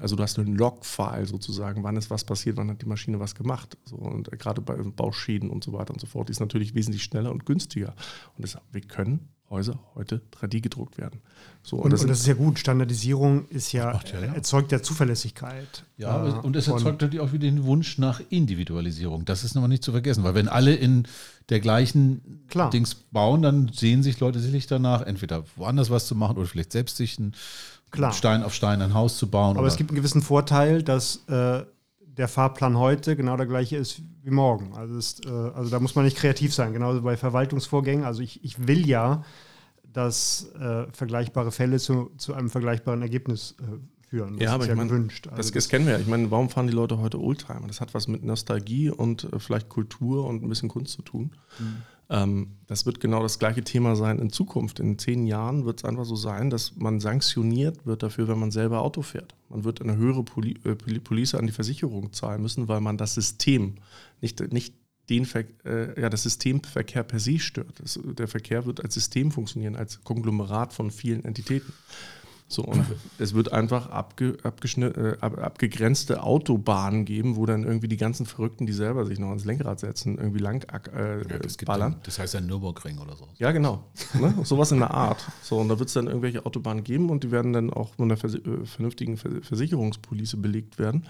Also 0.00 0.16
du 0.16 0.22
hast 0.22 0.38
einen 0.38 0.56
Log-File 0.56 1.26
sozusagen, 1.26 1.82
wann 1.84 1.96
ist 1.96 2.10
was 2.10 2.24
passiert, 2.24 2.56
wann 2.56 2.70
hat 2.70 2.80
die 2.80 2.86
Maschine 2.86 3.20
was 3.20 3.34
gemacht. 3.34 3.76
So, 3.84 3.96
und 3.96 4.30
gerade 4.38 4.62
bei 4.62 4.74
Bauschäden 4.74 5.50
und 5.50 5.62
so 5.62 5.72
weiter 5.72 5.92
und 5.92 6.00
so 6.00 6.06
fort, 6.06 6.28
die 6.28 6.32
ist 6.32 6.40
natürlich 6.40 6.74
wesentlich 6.74 7.02
schneller 7.02 7.30
und 7.30 7.44
günstiger. 7.44 7.94
Und 8.36 8.44
das, 8.44 8.56
wir 8.72 8.80
können 8.80 9.28
Häuser 9.50 9.80
heute 9.96 10.22
3D 10.32 10.60
gedruckt 10.60 10.96
werden. 10.96 11.20
So, 11.64 11.76
und, 11.76 11.82
und, 11.82 11.92
das, 11.92 12.02
und 12.02 12.08
das, 12.08 12.20
ist 12.20 12.26
ja 12.26 12.34
gut. 12.34 12.60
Standardisierung 12.60 13.48
ist 13.48 13.72
ja, 13.72 13.92
ja, 13.92 14.20
ja. 14.20 14.32
erzeugt 14.32 14.70
ja 14.70 14.80
Zuverlässigkeit. 14.80 15.84
Ja, 15.96 16.24
äh, 16.24 16.30
und 16.38 16.54
es 16.54 16.68
erzeugt 16.68 17.02
natürlich 17.02 17.18
auch 17.20 17.32
wieder 17.32 17.48
den 17.48 17.64
Wunsch 17.64 17.98
nach 17.98 18.20
Individualisierung. 18.30 19.24
Das 19.24 19.42
ist 19.42 19.56
nochmal 19.56 19.68
nicht 19.68 19.82
zu 19.82 19.90
vergessen, 19.90 20.22
weil 20.22 20.36
wenn 20.36 20.48
alle 20.48 20.74
in 20.74 21.08
der 21.48 21.58
gleichen 21.58 22.44
Klar. 22.48 22.70
Dings 22.70 22.94
bauen, 22.94 23.42
dann 23.42 23.72
sehen 23.74 24.04
sich 24.04 24.20
Leute 24.20 24.38
sicherlich 24.38 24.68
danach, 24.68 25.02
entweder 25.02 25.42
woanders 25.56 25.90
was 25.90 26.06
zu 26.06 26.14
machen 26.14 26.36
oder 26.36 26.46
vielleicht 26.46 26.70
selbst 26.70 26.96
sich 26.96 27.18
ein 27.18 27.34
Klar. 27.90 28.12
Stein 28.12 28.44
auf 28.44 28.54
Stein 28.54 28.80
ein 28.82 28.94
Haus 28.94 29.18
zu 29.18 29.28
bauen. 29.28 29.56
Aber 29.56 29.66
es 29.66 29.76
gibt 29.76 29.90
einen 29.90 29.96
gewissen 29.96 30.22
Vorteil, 30.22 30.84
dass 30.84 31.24
äh, 31.26 31.64
der 32.16 32.28
Fahrplan 32.28 32.78
heute 32.78 33.16
genau 33.16 33.36
der 33.36 33.46
gleiche 33.46 33.76
ist 33.76 34.02
wie 34.22 34.30
morgen. 34.30 34.74
Also, 34.74 34.96
ist, 34.96 35.26
äh, 35.26 35.28
also 35.28 35.70
da 35.70 35.80
muss 35.80 35.94
man 35.94 36.04
nicht 36.04 36.16
kreativ 36.16 36.54
sein, 36.54 36.72
genauso 36.72 37.02
bei 37.02 37.16
Verwaltungsvorgängen. 37.16 38.04
Also 38.04 38.22
ich, 38.22 38.44
ich 38.44 38.66
will 38.66 38.86
ja, 38.86 39.22
dass 39.92 40.50
äh, 40.54 40.86
vergleichbare 40.92 41.52
Fälle 41.52 41.78
zu, 41.78 42.10
zu 42.16 42.34
einem 42.34 42.50
vergleichbaren 42.50 43.02
Ergebnis 43.02 43.56
äh, 43.60 44.06
führen. 44.08 44.36
Das 44.36 44.44
ja, 44.44 44.54
aber 44.54 44.64
ich 44.64 44.74
meine, 44.74 44.90
gewünscht. 44.90 45.26
Also 45.28 45.36
das, 45.38 45.52
das, 45.52 45.68
kennen 45.68 45.86
wir 45.86 45.94
ja. 45.94 45.98
Ich 45.98 46.06
meine, 46.06 46.30
warum 46.30 46.48
fahren 46.48 46.66
die 46.66 46.72
Leute 46.72 46.98
heute 46.98 47.20
Oldtimer? 47.20 47.66
Das 47.66 47.80
hat 47.80 47.94
was 47.94 48.08
mit 48.08 48.24
Nostalgie 48.24 48.90
und 48.90 49.24
äh, 49.24 49.38
vielleicht 49.38 49.68
Kultur 49.68 50.26
und 50.26 50.42
ein 50.42 50.48
bisschen 50.48 50.68
Kunst 50.68 50.92
zu 50.92 51.02
tun. 51.02 51.32
Mhm. 51.58 51.82
Ähm, 52.10 52.56
das 52.66 52.86
wird 52.86 53.00
genau 53.00 53.22
das 53.22 53.38
gleiche 53.38 53.62
Thema 53.62 53.94
sein 53.94 54.18
in 54.18 54.30
Zukunft. 54.30 54.80
In 54.80 54.98
zehn 54.98 55.26
Jahren 55.26 55.64
wird 55.64 55.78
es 55.78 55.84
einfach 55.84 56.04
so 56.04 56.16
sein, 56.16 56.50
dass 56.50 56.76
man 56.76 56.98
sanktioniert 56.98 57.86
wird 57.86 58.02
dafür, 58.02 58.26
wenn 58.26 58.38
man 58.38 58.50
selber 58.50 58.82
Auto 58.82 59.02
fährt. 59.02 59.34
Man 59.48 59.62
wird 59.62 59.80
eine 59.80 59.96
höhere 59.96 60.24
Poli 60.24 60.58
äh, 60.64 60.74
Police 60.74 61.36
an 61.36 61.46
die 61.46 61.52
Versicherung 61.52 62.12
zahlen 62.12 62.42
müssen, 62.42 62.66
weil 62.66 62.80
man 62.80 62.96
das 62.96 63.14
System, 63.14 63.76
nicht, 64.20 64.52
nicht 64.52 64.74
den 65.08 65.24
Ver 65.24 65.44
äh, 65.64 66.00
ja, 66.00 66.10
das 66.10 66.24
Systemverkehr 66.24 67.04
per 67.04 67.20
se 67.20 67.38
stört. 67.38 67.80
Das, 67.80 67.98
der 68.02 68.28
Verkehr 68.28 68.66
wird 68.66 68.82
als 68.82 68.94
System 68.94 69.30
funktionieren, 69.30 69.76
als 69.76 70.02
Konglomerat 70.02 70.72
von 70.72 70.90
vielen 70.90 71.24
Entitäten. 71.24 71.72
So, 72.52 72.64
und 72.64 72.84
es 73.20 73.32
wird 73.32 73.52
einfach 73.52 73.90
abge, 73.90 74.36
äh, 74.42 75.16
abgegrenzte 75.20 76.24
Autobahnen 76.24 77.04
geben, 77.04 77.36
wo 77.36 77.46
dann 77.46 77.62
irgendwie 77.62 77.86
die 77.86 77.96
ganzen 77.96 78.26
Verrückten, 78.26 78.66
die 78.66 78.72
selber 78.72 79.06
sich 79.06 79.20
noch 79.20 79.28
ans 79.28 79.44
Lenkrad 79.44 79.78
setzen, 79.78 80.18
irgendwie 80.18 80.40
lang 80.40 80.64
äh, 80.92 81.18
ja, 81.18 81.38
das 81.38 81.56
ballern. 81.58 81.92
Dann, 81.92 82.00
das 82.02 82.18
heißt 82.18 82.34
ein 82.34 82.46
Nürburgring 82.46 82.98
oder 82.98 83.14
so. 83.14 83.28
Ja, 83.38 83.52
genau. 83.52 83.84
ne? 84.14 84.34
Sowas 84.42 84.72
in 84.72 84.80
der 84.80 84.92
Art. 84.92 85.24
So, 85.42 85.58
und 85.58 85.68
da 85.68 85.78
wird 85.78 85.90
es 85.90 85.94
dann 85.94 86.08
irgendwelche 86.08 86.44
Autobahnen 86.44 86.82
geben 86.82 87.08
und 87.10 87.22
die 87.22 87.30
werden 87.30 87.52
dann 87.52 87.72
auch 87.72 87.94
von 87.94 88.06
einer 88.06 88.16
vers 88.16 88.34
äh, 88.34 88.40
vernünftigen 88.64 89.16
Versicherungspolice 89.16 90.36
belegt 90.36 90.80
werden. 90.80 91.06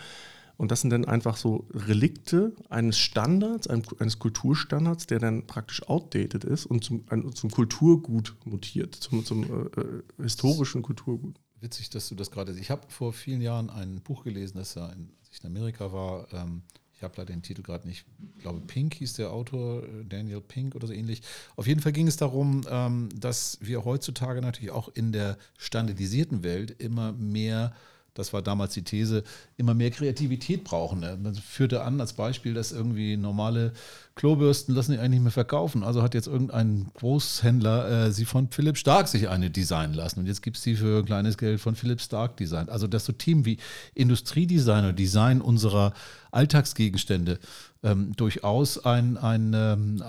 Und 0.61 0.71
das 0.71 0.83
sind 0.83 0.91
dann 0.91 1.07
einfach 1.07 1.39
so 1.39 1.67
Relikte 1.73 2.55
eines 2.69 2.99
Standards, 2.99 3.67
eines 3.67 4.19
Kulturstandards, 4.19 5.07
der 5.07 5.19
dann 5.19 5.47
praktisch 5.47 5.89
outdated 5.89 6.45
ist 6.45 6.67
und 6.67 6.85
zum, 6.85 7.07
zum 7.35 7.51
Kulturgut 7.51 8.37
mutiert, 8.45 8.95
zum, 8.95 9.25
zum 9.25 9.45
äh, 9.45 9.81
äh 9.81 10.03
historischen 10.23 10.83
Kulturgut. 10.83 11.35
Witzig, 11.63 11.89
dass 11.89 12.11
du 12.11 12.15
das 12.15 12.31
gerade 12.31 12.53
siehst. 12.53 12.65
Ich 12.65 12.71
habe 12.71 12.83
vor 12.89 13.15
vielen 13.15 13.41
Jahren 13.41 13.71
ein 13.71 14.03
Buch 14.03 14.23
gelesen, 14.23 14.59
das 14.59 14.75
ja, 14.75 14.87
in, 14.91 15.09
als 15.21 15.31
ich 15.33 15.43
in 15.43 15.47
Amerika 15.47 15.95
war, 15.95 16.31
ähm, 16.35 16.61
ich 16.93 17.03
habe 17.03 17.15
leider 17.17 17.33
den 17.33 17.41
Titel 17.41 17.63
gerade 17.63 17.89
nicht, 17.89 18.05
ich 18.37 18.43
glaube 18.43 18.61
Pink 18.61 18.93
hieß 18.97 19.15
der 19.15 19.33
Autor, 19.33 19.85
äh, 19.85 20.05
Daniel 20.07 20.43
Pink 20.43 20.75
oder 20.75 20.87
so 20.87 20.93
ähnlich. 20.93 21.23
Auf 21.57 21.67
jeden 21.67 21.81
Fall 21.81 21.93
ging 21.93 22.07
es 22.07 22.19
darum, 22.19 22.67
ähm, 22.69 23.09
dass 23.19 23.57
wir 23.63 23.87
heutzutage 23.87 24.43
natürlich 24.43 24.73
auch 24.73 24.91
in 24.93 25.11
der 25.11 25.39
standardisierten 25.57 26.43
Welt 26.43 26.71
immer 26.83 27.13
mehr 27.13 27.73
das 28.21 28.33
war 28.33 28.43
damals 28.43 28.75
die 28.75 28.83
These, 28.83 29.25
immer 29.57 29.75
mehr 29.75 29.91
Kreativität 29.91 30.65
brauchen. 30.65 31.01
Man 31.01 31.35
führte 31.35 31.83
an 31.83 32.01
als 32.01 32.13
Beispiel, 32.13 32.55
dass 32.55 32.73
irgendwie 32.73 33.17
normale 33.17 33.73
Klobürsten 34.15 34.75
lassen 34.75 34.93
die 34.93 34.99
eigentlich 34.99 35.11
nicht 35.13 35.23
mehr 35.23 35.33
verkaufen. 35.33 35.83
Also 35.83 36.03
hat 36.03 36.15
jetzt 36.15 36.27
irgendein 36.27 36.91
Großhändler 36.95 38.07
äh, 38.07 38.13
sie 38.13 38.27
von 38.27 38.51
Philipp 38.51 38.77
Stark 38.77 39.09
sich 39.09 39.29
eine 39.29 39.51
designen 39.51 39.95
lassen. 39.95 40.21
Und 40.21 40.27
jetzt 40.27 40.43
gibt 40.43 40.59
es 40.59 40.63
die 40.63 40.77
für 40.77 41.05
kleines 41.05 41.39
Geld 41.39 41.61
von 41.61 41.75
Philipp 41.75 42.01
Stark 42.03 42.37
designt. 42.37 42.69
Also 42.69 42.87
dass 42.87 43.07
so 43.07 43.13
Themen 43.13 43.47
wie 43.47 43.57
Industriedesign 43.95 44.85
oder 44.85 44.93
Design 44.93 45.41
unserer 45.41 45.95
Alltagsgegenstände 46.33 47.39
ähm, 47.83 48.13
durchaus 48.15 48.85
ein, 48.85 49.17
ein, 49.17 49.53
ähm, 49.55 50.03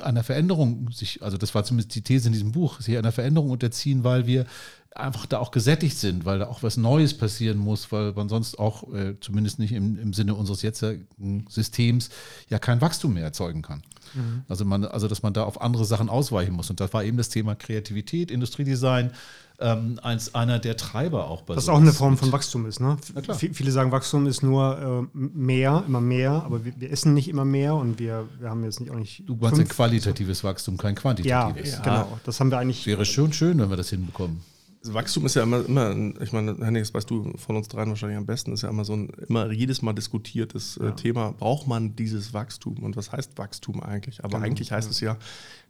einer 0.00 0.24
Veränderung 0.24 0.90
sich, 0.90 1.22
also 1.22 1.36
das 1.36 1.54
war 1.54 1.64
zumindest 1.64 1.94
die 1.94 2.02
These 2.02 2.28
in 2.28 2.32
diesem 2.32 2.52
Buch, 2.52 2.80
sich 2.80 2.96
einer 2.96 3.12
Veränderung 3.12 3.50
unterziehen, 3.50 4.02
weil 4.02 4.26
wir 4.26 4.46
einfach 4.94 5.26
da 5.26 5.38
auch 5.38 5.50
gesättigt 5.50 5.96
sind, 5.96 6.24
weil 6.24 6.38
da 6.38 6.46
auch 6.48 6.62
was 6.62 6.76
Neues 6.76 7.16
passieren 7.16 7.58
muss, 7.58 7.92
weil 7.92 8.12
man 8.12 8.28
sonst 8.28 8.58
auch, 8.58 8.92
äh, 8.92 9.14
zumindest 9.20 9.58
nicht 9.58 9.72
im, 9.72 9.98
im 9.98 10.12
Sinne 10.12 10.34
unseres 10.34 10.62
jetzigen 10.62 11.46
Systems, 11.48 12.10
ja 12.48 12.58
kein 12.58 12.80
Wachstum 12.80 13.14
mehr 13.14 13.24
erzeugen 13.24 13.62
kann. 13.62 13.82
Mhm. 14.14 14.42
Also, 14.48 14.64
man, 14.64 14.84
also, 14.84 15.08
dass 15.08 15.22
man 15.22 15.32
da 15.32 15.44
auf 15.44 15.60
andere 15.60 15.84
Sachen 15.84 16.08
ausweichen 16.08 16.52
muss. 16.52 16.68
Und 16.70 16.80
das 16.80 16.92
war 16.92 17.04
eben 17.04 17.16
das 17.16 17.28
Thema 17.28 17.54
Kreativität, 17.54 18.30
Industriedesign, 18.30 19.12
ähm, 19.60 19.98
als 20.02 20.34
einer 20.34 20.58
der 20.58 20.76
Treiber 20.76 21.28
auch 21.28 21.42
bei 21.42 21.54
Was 21.56 21.68
auch 21.68 21.78
eine 21.78 21.92
Form 21.92 22.18
von 22.18 22.32
Wachstum 22.32 22.66
ist. 22.66 22.80
Ne? 22.80 22.96
Viele 23.36 23.70
sagen, 23.70 23.92
Wachstum 23.92 24.26
ist 24.26 24.42
nur 24.42 25.08
äh, 25.14 25.16
mehr, 25.16 25.84
immer 25.86 26.00
mehr, 26.00 26.32
aber 26.44 26.64
wir, 26.64 26.72
wir, 26.78 26.90
essen 26.90 27.14
nicht 27.14 27.28
immer 27.28 27.44
mehr 27.44 27.74
und 27.74 27.98
wir, 27.98 28.28
wir 28.40 28.50
haben 28.50 28.64
jetzt 28.64 28.80
nicht 28.80 28.90
auch 28.90 28.96
nicht. 28.96 29.22
Du 29.26 29.36
meinst 29.36 29.60
ein 29.60 29.68
qualitatives 29.68 30.42
Wachstum, 30.42 30.76
kein 30.76 30.94
quantitatives. 30.94 31.70
Ja, 31.70 31.76
ja, 31.76 31.82
genau. 31.82 32.18
Das 32.24 32.40
haben 32.40 32.50
wir 32.50 32.58
eigentlich. 32.58 32.86
Wäre 32.86 33.04
schon 33.04 33.32
schön, 33.32 33.58
wenn 33.58 33.70
wir 33.70 33.76
das 33.76 33.90
hinbekommen. 33.90 34.40
Wachstum 34.84 35.26
ist 35.26 35.34
ja 35.34 35.42
immer, 35.42 35.64
immer 35.64 35.94
ich 36.20 36.32
meine, 36.32 36.56
Henning, 36.56 36.82
das 36.82 36.92
weißt 36.92 37.08
du 37.08 37.32
von 37.36 37.56
uns 37.56 37.68
dreien 37.68 37.88
wahrscheinlich 37.88 38.18
am 38.18 38.26
besten, 38.26 38.52
ist 38.52 38.62
ja 38.62 38.68
immer 38.68 38.84
so 38.84 38.94
ein 38.94 39.08
immer 39.28 39.50
jedes 39.50 39.82
Mal 39.82 39.92
diskutiertes 39.92 40.76
äh, 40.76 40.86
ja. 40.86 40.90
Thema. 40.92 41.32
Braucht 41.32 41.66
man 41.66 41.94
dieses 41.94 42.34
Wachstum? 42.34 42.82
Und 42.82 42.96
was 42.96 43.12
heißt 43.12 43.38
Wachstum 43.38 43.82
eigentlich? 43.82 44.24
Aber 44.24 44.38
genau. 44.38 44.46
eigentlich 44.46 44.72
heißt 44.72 44.88
ja. 44.88 44.92
es 44.92 45.00
ja, 45.00 45.18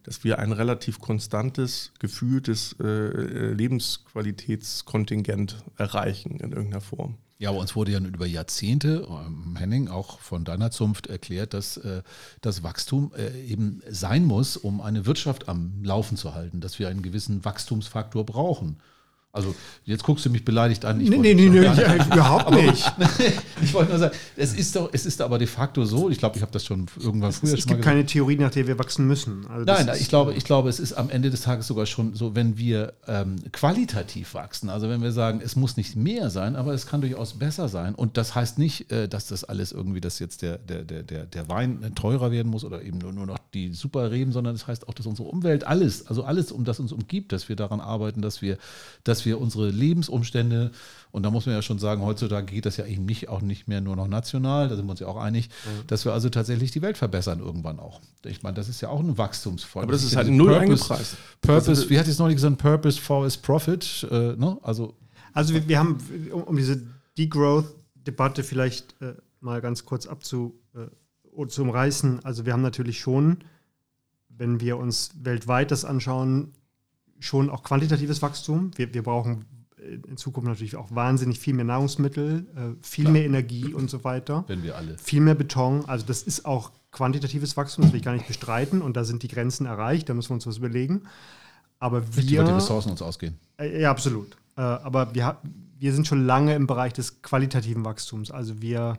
dass 0.03 0.23
wir 0.23 0.39
ein 0.39 0.51
relativ 0.51 0.99
konstantes, 0.99 1.91
gefühltes 1.99 2.75
äh, 2.79 2.87
äh, 2.87 3.53
Lebensqualitätskontingent 3.53 5.63
erreichen 5.77 6.39
in 6.39 6.51
irgendeiner 6.51 6.81
Form. 6.81 7.17
Ja, 7.39 7.49
aber 7.49 7.59
uns 7.59 7.75
wurde 7.75 7.91
ja 7.91 7.99
über 7.99 8.25
Jahrzehnte, 8.25 9.05
ähm, 9.09 9.57
Henning, 9.57 9.89
auch 9.89 10.19
von 10.19 10.45
deiner 10.45 10.71
Zunft 10.71 11.07
erklärt, 11.07 11.53
dass 11.53 11.77
äh, 11.77 12.03
das 12.41 12.63
Wachstum 12.63 13.11
äh, 13.17 13.45
eben 13.45 13.81
sein 13.89 14.23
muss, 14.23 14.55
um 14.55 14.79
eine 14.79 15.05
Wirtschaft 15.05 15.49
am 15.49 15.83
Laufen 15.83 16.15
zu 16.15 16.35
halten, 16.35 16.61
dass 16.61 16.79
wir 16.79 16.87
einen 16.87 17.01
gewissen 17.01 17.43
Wachstumsfaktor 17.43 18.25
brauchen. 18.25 18.77
Also 19.35 19.55
jetzt 19.83 20.03
guckst 20.03 20.23
du 20.25 20.29
mich 20.29 20.45
beleidigt 20.45 20.85
an. 20.85 21.01
Ich 21.01 21.09
nee, 21.09 21.17
nee, 21.17 21.33
nee, 21.33 21.49
nee 21.49 21.59
überhaupt 21.59 22.51
nicht. 22.51 22.93
ich 23.63 23.73
wollte 23.73 23.89
nur 23.89 23.99
sagen, 23.99 24.15
es 24.35 24.53
ist 24.53 24.75
doch, 24.75 24.89
es 24.93 25.07
ist 25.07 25.21
aber 25.21 25.39
de 25.39 25.47
facto 25.47 25.85
so, 25.85 26.09
ich 26.11 26.19
glaube, 26.19 26.35
ich 26.35 26.43
habe 26.43 26.51
das 26.51 26.63
schon 26.63 26.85
irgendwann 26.99 27.31
es, 27.31 27.39
früher 27.39 27.53
es 27.53 27.61
schon 27.61 27.69
mal 27.69 27.73
Es 27.73 27.77
gibt 27.77 27.81
keine 27.81 28.05
Theorie, 28.05 28.35
nach 28.35 28.51
der 28.51 28.67
wir 28.67 28.77
wachsen 28.77 29.07
müssen. 29.07 29.47
Also 29.47 29.65
Nein, 29.65 29.89
ich 29.99 30.07
glaube, 30.07 30.35
ich 30.35 30.43
glaube, 30.43 30.69
es 30.69 30.79
ist 30.79 30.93
am 30.93 31.09
Ende 31.09 31.31
des 31.31 31.41
Tages 31.41 31.65
sogar 31.65 31.87
schon 31.87 32.13
so, 32.13 32.35
wenn 32.35 32.57
wir 32.57 32.93
ähm, 33.07 33.37
qualitativ 33.51 34.35
wachsen, 34.35 34.69
also 34.69 34.87
wenn 34.87 35.01
wir 35.01 35.11
sagen, 35.11 35.41
es 35.43 35.55
muss 35.55 35.77
nicht 35.77 35.95
mehr 35.95 36.29
sein, 36.29 36.55
aber 36.55 36.73
es 36.73 36.85
kann 36.85 37.01
durchaus 37.01 37.33
besser 37.33 37.69
sein. 37.69 37.95
Und 37.95 38.17
das 38.17 38.35
heißt 38.35 38.59
nicht, 38.59 38.91
äh, 38.91 39.07
dass 39.07 39.25
das 39.25 39.43
alles 39.43 39.71
irgendwie, 39.71 39.99
dass 39.99 40.19
jetzt 40.19 40.43
der, 40.43 40.59
der, 40.59 40.83
der, 40.83 41.01
der, 41.01 41.25
der 41.25 41.49
Wein 41.49 41.93
teurer 41.95 42.31
werden 42.31 42.51
muss 42.51 42.63
oder 42.63 42.83
eben 42.83 42.99
nur, 42.99 43.11
nur 43.11 43.25
noch 43.25 43.39
die 43.55 43.73
Superreben, 43.73 44.31
sondern 44.31 44.53
es 44.53 44.61
das 44.61 44.67
heißt 44.67 44.87
auch, 44.87 44.93
dass 44.93 45.07
unsere 45.07 45.27
Umwelt 45.27 45.65
alles, 45.65 46.05
also 46.05 46.23
alles, 46.23 46.51
um 46.51 46.63
das 46.63 46.79
uns 46.79 46.91
umgibt, 46.91 47.31
dass 47.31 47.49
wir 47.49 47.55
daran 47.55 47.81
arbeiten, 47.81 48.21
dass 48.21 48.43
wir, 48.43 48.57
dass 49.03 49.22
wir 49.25 49.39
unsere 49.39 49.69
Lebensumstände, 49.69 50.71
und 51.11 51.23
da 51.23 51.29
muss 51.29 51.45
man 51.45 51.53
ja 51.53 51.61
schon 51.61 51.77
sagen, 51.77 52.01
heutzutage 52.01 52.47
geht 52.47 52.65
das 52.65 52.77
ja 52.77 52.85
eben 52.85 53.05
nicht, 53.05 53.29
auch 53.29 53.41
nicht 53.41 53.67
mehr 53.67 53.81
nur 53.81 53.95
noch 53.95 54.07
national, 54.07 54.67
da 54.67 54.75
sind 54.75 54.85
wir 54.85 54.91
uns 54.91 54.99
ja 54.99 55.07
auch 55.07 55.17
einig, 55.17 55.49
mhm. 55.49 55.87
dass 55.87 56.05
wir 56.05 56.13
also 56.13 56.29
tatsächlich 56.29 56.71
die 56.71 56.81
Welt 56.81 56.97
verbessern 56.97 57.39
irgendwann 57.39 57.79
auch. 57.79 58.01
Ich 58.23 58.41
meine, 58.41 58.55
das 58.55 58.67
ist 58.67 58.81
ja 58.81 58.89
auch 58.89 58.99
eine 58.99 59.17
Wachstumsfolge. 59.17 59.83
Aber 59.83 59.93
das 59.93 60.03
ist 60.03 60.15
halt 60.15 60.29
null 60.29 60.47
Purpose, 60.47 60.61
eingepreist. 60.61 61.17
Purpose, 61.41 61.69
also, 61.69 61.89
wie 61.89 61.99
hat 61.99 62.07
es 62.07 62.17
noch 62.17 62.27
nicht 62.27 62.37
gesagt, 62.37 62.57
Purpose 62.57 62.99
for 62.99 63.25
is 63.25 63.37
Profit, 63.37 64.07
äh, 64.09 64.35
ne? 64.35 64.57
Also, 64.63 64.95
also 65.33 65.53
wir, 65.53 65.67
wir 65.67 65.79
haben, 65.79 65.97
um, 66.31 66.43
um 66.43 66.55
diese 66.55 66.81
Degrowth-Debatte 67.17 68.43
vielleicht 68.43 68.99
äh, 69.01 69.13
mal 69.39 69.61
ganz 69.61 69.85
kurz 69.85 70.07
abzu, 70.07 70.59
äh, 70.75 71.47
zu 71.47 71.61
umreißen, 71.61 72.23
also 72.23 72.45
wir 72.45 72.53
haben 72.53 72.61
natürlich 72.61 72.99
schon, 72.99 73.39
wenn 74.29 74.59
wir 74.59 74.77
uns 74.77 75.11
weltweit 75.21 75.71
das 75.71 75.85
anschauen, 75.85 76.53
schon 77.23 77.49
auch 77.49 77.63
quantitatives 77.63 78.21
Wachstum. 78.21 78.71
Wir, 78.75 78.93
wir 78.93 79.03
brauchen 79.03 79.45
in 80.07 80.17
Zukunft 80.17 80.47
natürlich 80.47 80.75
auch 80.75 80.93
wahnsinnig 80.93 81.39
viel 81.39 81.53
mehr 81.53 81.65
Nahrungsmittel, 81.65 82.47
äh, 82.55 82.85
viel 82.85 83.05
Klar. 83.05 83.13
mehr 83.13 83.25
Energie 83.25 83.73
und 83.73 83.89
so 83.89 84.03
weiter. 84.03 84.43
Wenn 84.47 84.63
wir 84.63 84.75
alle. 84.75 84.97
Viel 84.97 85.21
mehr 85.21 85.35
Beton. 85.35 85.85
Also 85.85 86.05
das 86.05 86.23
ist 86.23 86.45
auch 86.45 86.71
quantitatives 86.91 87.57
Wachstum, 87.57 87.83
das 87.83 87.91
will 87.91 87.99
ich 87.99 88.05
gar 88.05 88.13
nicht 88.13 88.27
bestreiten. 88.27 88.81
Und 88.81 88.95
da 88.95 89.03
sind 89.03 89.23
die 89.23 89.27
Grenzen 89.27 89.65
erreicht, 89.65 90.09
da 90.09 90.13
müssen 90.13 90.29
wir 90.29 90.35
uns 90.35 90.47
was 90.47 90.57
überlegen. 90.57 91.03
Aber 91.79 92.15
wir... 92.15 92.23
die 92.23 92.37
Ressourcen 92.37 92.91
uns 92.91 93.01
ausgehen. 93.01 93.37
Äh, 93.57 93.81
ja, 93.81 93.91
absolut. 93.91 94.37
Äh, 94.55 94.61
aber 94.61 95.13
wir, 95.13 95.37
wir 95.77 95.93
sind 95.93 96.07
schon 96.07 96.25
lange 96.25 96.55
im 96.55 96.67
Bereich 96.67 96.93
des 96.93 97.21
qualitativen 97.21 97.83
Wachstums. 97.83 98.31
Also 98.31 98.61
wir, 98.61 98.97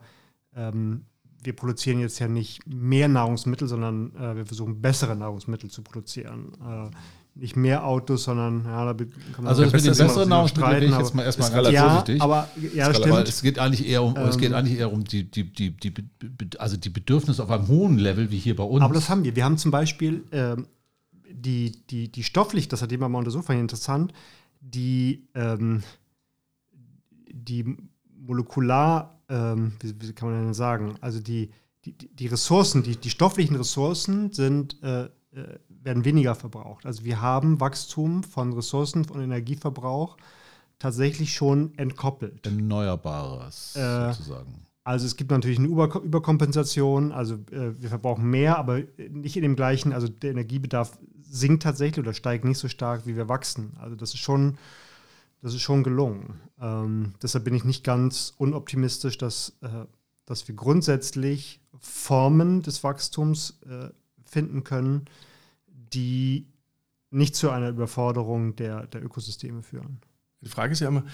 ähm, 0.54 1.06
wir 1.42 1.54
produzieren 1.54 2.00
jetzt 2.00 2.18
ja 2.18 2.28
nicht 2.28 2.66
mehr 2.66 3.08
Nahrungsmittel, 3.08 3.68
sondern 3.68 4.14
äh, 4.16 4.36
wir 4.36 4.46
versuchen 4.46 4.82
bessere 4.82 5.16
Nahrungsmittel 5.16 5.70
zu 5.70 5.82
produzieren. 5.82 6.52
Äh, 6.60 6.90
nicht 7.36 7.56
mehr 7.56 7.84
Autos, 7.84 8.24
sondern 8.24 8.64
ja, 8.64 8.92
da 8.92 8.94
kann 8.94 9.08
man 9.38 9.46
Also 9.48 9.64
das 9.64 9.72
mit 9.72 9.84
den 9.84 9.96
besseren 9.96 10.28
Nahrungsmitteln 10.28 10.92
ich 10.92 10.98
jetzt 10.98 11.14
mal 11.14 11.24
erstmal 11.24 11.50
ganz 11.50 11.70
ja, 11.70 11.88
vorsichtig. 11.88 12.22
Aber, 12.22 12.48
ja, 12.74 12.88
das 12.88 12.98
stimmt. 12.98 13.28
es 13.28 13.42
geht 13.42 13.58
eigentlich 13.58 13.88
eher 13.88 14.04
um, 14.04 14.16
ähm, 14.16 14.28
es 14.28 14.38
geht 14.38 14.50
ähm, 14.50 14.54
eigentlich 14.54 14.78
eher 14.78 14.92
um 14.92 15.02
die, 15.02 15.28
die, 15.28 15.52
die, 15.52 15.70
die, 15.76 15.92
also 16.58 16.76
die 16.76 16.90
Bedürfnisse 16.90 17.42
auf 17.42 17.50
einem 17.50 17.66
hohen 17.66 17.98
Level 17.98 18.30
wie 18.30 18.38
hier 18.38 18.54
bei 18.54 18.62
uns. 18.62 18.82
Aber 18.82 18.94
das 18.94 19.08
haben 19.08 19.24
wir. 19.24 19.34
Wir 19.34 19.44
haben 19.44 19.58
zum 19.58 19.72
Beispiel 19.72 20.24
ähm, 20.30 20.68
die, 21.28 21.72
die, 21.90 22.10
die 22.10 22.22
Stofflicht, 22.22 22.72
das 22.72 22.82
hat 22.82 22.92
jemand 22.92 23.12
mal 23.12 23.18
untersucht, 23.18 23.46
fand 23.46 23.56
ich 23.56 23.62
interessant, 23.62 24.12
die, 24.60 25.26
ähm, 25.34 25.82
die 27.28 27.76
molekular, 28.16 29.20
ähm, 29.28 29.72
wie, 29.80 29.94
wie, 30.00 30.12
kann 30.12 30.30
man 30.30 30.44
denn 30.44 30.54
sagen, 30.54 30.94
also 31.00 31.20
die, 31.20 31.50
die, 31.84 31.92
die 31.92 32.26
Ressourcen, 32.28 32.82
die, 32.82 32.96
die 32.96 33.10
stofflichen 33.10 33.56
Ressourcen 33.56 34.32
sind 34.32 34.82
äh, 34.82 35.04
äh, 35.04 35.58
werden 35.84 36.04
weniger 36.04 36.34
verbraucht. 36.34 36.86
Also 36.86 37.04
wir 37.04 37.20
haben 37.20 37.60
Wachstum 37.60 38.22
von 38.22 38.52
Ressourcen 38.52 39.08
und 39.08 39.20
Energieverbrauch 39.20 40.16
tatsächlich 40.78 41.34
schon 41.34 41.76
entkoppelt. 41.76 42.46
Erneuerbares 42.46 43.76
äh, 43.76 44.12
sozusagen. 44.12 44.64
Also 44.82 45.06
es 45.06 45.16
gibt 45.16 45.30
natürlich 45.30 45.58
eine 45.58 45.68
Über 45.68 46.02
Überkompensation, 46.02 47.10
also 47.12 47.36
äh, 47.50 47.80
wir 47.80 47.88
verbrauchen 47.88 48.28
mehr, 48.28 48.58
aber 48.58 48.82
nicht 49.10 49.36
in 49.36 49.42
dem 49.42 49.56
gleichen, 49.56 49.92
also 49.92 50.08
der 50.08 50.32
Energiebedarf 50.32 50.98
sinkt 51.22 51.62
tatsächlich 51.62 51.98
oder 51.98 52.12
steigt 52.12 52.44
nicht 52.44 52.58
so 52.58 52.68
stark, 52.68 53.06
wie 53.06 53.16
wir 53.16 53.28
wachsen. 53.28 53.72
Also 53.78 53.96
das 53.96 54.12
ist 54.12 54.20
schon, 54.20 54.58
das 55.40 55.54
ist 55.54 55.62
schon 55.62 55.84
gelungen. 55.84 56.40
Ähm, 56.60 57.14
deshalb 57.22 57.44
bin 57.44 57.54
ich 57.54 57.64
nicht 57.64 57.82
ganz 57.82 58.34
unoptimistisch, 58.36 59.16
dass, 59.16 59.56
äh, 59.62 59.86
dass 60.26 60.46
wir 60.48 60.54
grundsätzlich 60.54 61.60
Formen 61.80 62.62
des 62.62 62.84
Wachstums 62.84 63.58
äh, 63.66 63.88
finden 64.24 64.64
können, 64.64 65.06
die 65.94 66.52
nicht 67.10 67.36
zu 67.36 67.50
einer 67.50 67.68
Überforderung 67.68 68.56
der, 68.56 68.86
der 68.86 69.04
Ökosysteme 69.04 69.62
führen. 69.62 70.00
Die 70.40 70.50
Frage 70.50 70.72
ist 70.72 70.80
ja 70.80 70.88
immer, 70.88 71.04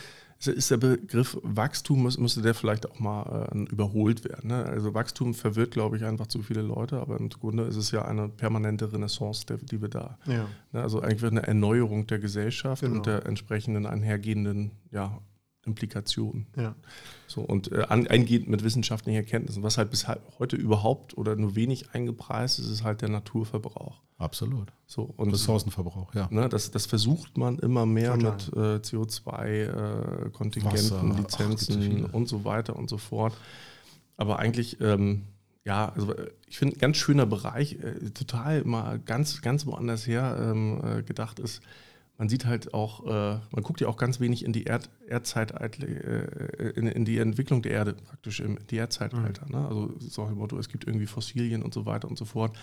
ist 0.46 0.70
der 0.70 0.78
Begriff 0.78 1.38
Wachstum, 1.42 2.02
müsste 2.02 2.42
der 2.42 2.54
vielleicht 2.54 2.90
auch 2.90 2.98
mal 2.98 3.48
äh, 3.52 3.58
überholt 3.70 4.24
werden. 4.24 4.48
Ne? 4.48 4.64
Also 4.64 4.94
Wachstum 4.94 5.34
verwirrt, 5.34 5.72
glaube 5.72 5.98
ich, 5.98 6.04
einfach 6.04 6.26
zu 6.26 6.42
viele 6.42 6.62
Leute, 6.62 6.98
aber 6.98 7.18
im 7.18 7.28
Grunde 7.28 7.64
ist 7.64 7.76
es 7.76 7.90
ja 7.90 8.06
eine 8.06 8.28
permanente 8.28 8.92
Renaissance, 8.92 9.44
der, 9.46 9.58
die 9.58 9.82
wir 9.82 9.88
da. 9.88 10.18
Ja. 10.26 10.46
Ne? 10.72 10.82
Also 10.82 11.00
eigentlich 11.00 11.20
wird 11.20 11.32
eine 11.32 11.46
Erneuerung 11.46 12.06
der 12.06 12.18
Gesellschaft 12.18 12.82
genau. 12.82 12.96
und 12.96 13.06
der 13.06 13.26
entsprechenden 13.26 13.86
einhergehenden 13.86 14.72
ja, 14.90 15.20
Implikationen. 15.66 16.46
Ja. 16.56 16.74
So, 17.26 17.42
und 17.42 17.70
äh, 17.72 17.84
eingehend 17.88 18.48
mit 18.48 18.64
wissenschaftlichen 18.64 19.16
Erkenntnissen. 19.16 19.62
Was 19.62 19.76
halt 19.78 19.90
bis 19.90 20.06
heute 20.38 20.56
überhaupt 20.56 21.18
oder 21.18 21.36
nur 21.36 21.54
wenig 21.54 21.90
eingepreist 21.92 22.58
ist, 22.58 22.70
ist 22.70 22.82
halt 22.82 23.02
der 23.02 23.10
Naturverbrauch. 23.10 24.00
Absolut. 24.16 24.72
So, 24.86 25.02
und 25.16 25.32
Ressourcenverbrauch, 25.32 26.14
ja. 26.14 26.28
Ne, 26.30 26.48
das, 26.48 26.70
das 26.70 26.86
versucht 26.86 27.36
man 27.38 27.58
immer 27.58 27.84
mehr 27.86 28.18
Total. 28.18 28.32
mit 28.32 28.52
äh, 28.54 28.76
CO2-Kontingenten, 28.86 31.12
äh, 31.12 31.16
Lizenzen 31.16 32.06
Ach, 32.08 32.14
und 32.14 32.26
so 32.26 32.44
weiter 32.44 32.76
und 32.76 32.90
so 32.90 32.98
fort. 32.98 33.34
Aber 34.16 34.38
eigentlich, 34.38 34.80
ähm, 34.80 35.24
ja, 35.64 35.92
also 35.94 36.14
ich 36.46 36.58
finde, 36.58 36.76
ein 36.76 36.80
ganz 36.80 36.98
schöner 36.98 37.26
Bereich, 37.26 37.78
äh, 37.82 38.10
total 38.10 38.64
mal 38.64 38.98
ganz, 38.98 39.40
ganz 39.40 39.64
woanders 39.66 40.06
her 40.06 40.36
ähm, 40.38 40.82
äh, 40.84 41.02
gedacht 41.02 41.38
ist, 41.38 41.62
man 42.20 42.28
sieht 42.28 42.44
halt 42.44 42.74
auch, 42.74 43.06
äh, 43.06 43.40
man 43.50 43.62
guckt 43.62 43.80
ja 43.80 43.88
auch 43.88 43.96
ganz 43.96 44.20
wenig 44.20 44.44
in 44.44 44.52
die 44.52 44.64
Erd 44.64 44.90
Erdzeit, 45.08 45.52
äh, 45.52 46.68
in, 46.76 46.86
in, 46.86 47.06
die 47.06 47.16
Entwicklung 47.16 47.62
der 47.62 47.72
Erde 47.72 47.94
praktisch 47.94 48.40
im 48.40 48.58
die 48.68 48.76
Erdzeitalter. 48.76 49.46
Mhm. 49.46 49.52
Ne? 49.52 49.66
Also 49.66 49.94
so 50.00 50.24
ein 50.24 50.34
Motto, 50.34 50.58
es 50.58 50.68
gibt 50.68 50.86
irgendwie 50.86 51.06
Fossilien 51.06 51.62
und 51.62 51.72
so 51.72 51.86
weiter 51.86 52.08
und 52.08 52.18
so 52.18 52.26
fort. 52.26 52.58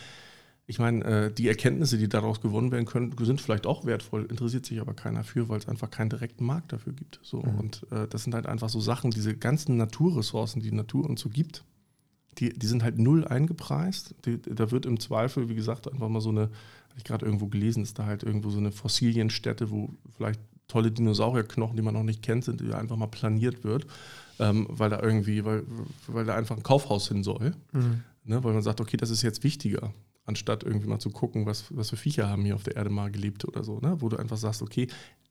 Ich 0.68 0.78
meine, 0.78 1.04
äh, 1.06 1.34
die 1.34 1.48
Erkenntnisse, 1.48 1.98
die 1.98 2.08
daraus 2.08 2.40
gewonnen 2.40 2.72
werden 2.72 2.86
können, 2.86 3.16
sind 3.20 3.42
vielleicht 3.42 3.66
auch 3.66 3.84
wertvoll, 3.84 4.26
interessiert 4.26 4.68
sich 4.68 4.80
aber 4.80 4.94
keiner 4.94 5.24
für, 5.24 5.50
weil 5.50 5.58
es 5.58 5.68
einfach 5.68 5.90
keinen 5.90 6.12
direkten 6.12 6.46
Markt 6.46 6.72
dafür 6.72 6.94
gibt. 6.94 7.20
So. 7.24 7.42
Mhm. 7.42 7.56
Und 7.56 7.88
äh, 7.90 8.08
das 8.08 8.26
sind 8.26 8.36
halt 8.36 8.46
einfach 8.46 8.70
so 8.70 8.80
Sachen, 8.80 9.10
diese 9.10 9.36
ganzen 9.36 9.76
Naturressourcen, 9.76 10.62
die 10.62 10.70
die 10.70 10.76
Natur 10.76 11.10
uns 11.10 11.22
so 11.22 11.30
gibt, 11.30 11.64
die, 12.38 12.54
die 12.54 12.68
sind 12.68 12.84
halt 12.84 13.00
null 13.00 13.26
eingepreist. 13.26 14.14
Die, 14.26 14.40
da 14.40 14.70
wird 14.70 14.86
im 14.86 15.00
Zweifel, 15.00 15.50
wie 15.50 15.56
gesagt, 15.56 15.92
einfach 15.92 16.10
mal 16.10 16.22
so 16.22 16.30
eine 16.30 16.52
ich 16.98 17.04
gerade 17.04 17.26
irgendwo 17.26 17.48
gelesen, 17.48 17.84
ist 17.84 18.00
da 18.00 18.06
halt 18.06 18.24
irgendwo 18.24 18.50
so 18.50 18.60
eine 18.60 18.72
Fossilienstätte, 18.72 19.72
wo 19.72 19.90
vielleicht 20.16 20.40
tolle 20.68 20.92
Dinosaurierknochen, 20.92 21.76
die 21.76 21.82
man 21.82 21.94
noch 21.94 22.04
nicht 22.04 22.22
kennt, 22.22 22.44
sind, 22.44 22.62
die 22.62 22.74
einfach 22.74 22.98
mal 22.98 23.08
planiert 23.08 23.64
wird, 23.64 23.88
ähm, 24.40 24.68
weil 24.70 24.90
da 24.90 25.02
irgendwie, 25.02 25.46
weil, 25.46 25.64
weil 26.08 26.26
da 26.26 26.36
einfach 26.36 26.58
ein 26.58 26.64
Kaufhaus 26.64 27.08
hin 27.08 27.24
soll. 27.24 27.54
Mhm. 27.72 28.04
Ne, 28.26 28.44
weil 28.44 28.52
man 28.52 28.62
sagt, 28.62 28.82
okay, 28.82 28.98
das 28.98 29.10
ist 29.10 29.22
jetzt 29.22 29.46
wichtiger, 29.46 29.94
anstatt 30.26 30.64
irgendwie 30.64 30.88
mal 30.88 31.00
zu 31.00 31.12
gucken, 31.12 31.46
was, 31.46 31.66
was 31.70 31.92
für 31.92 31.96
Viecher 31.96 32.28
haben 32.28 32.44
hier 32.44 32.56
auf 32.56 32.64
der 32.64 32.76
Erde 32.76 32.90
mal 32.90 33.10
gelebt 33.10 33.46
oder 33.46 33.64
so, 33.64 33.80
ne? 33.80 33.96
wo 34.02 34.10
du 34.10 34.18
einfach 34.18 34.36
sagst, 34.36 34.62
okay, 34.62 34.88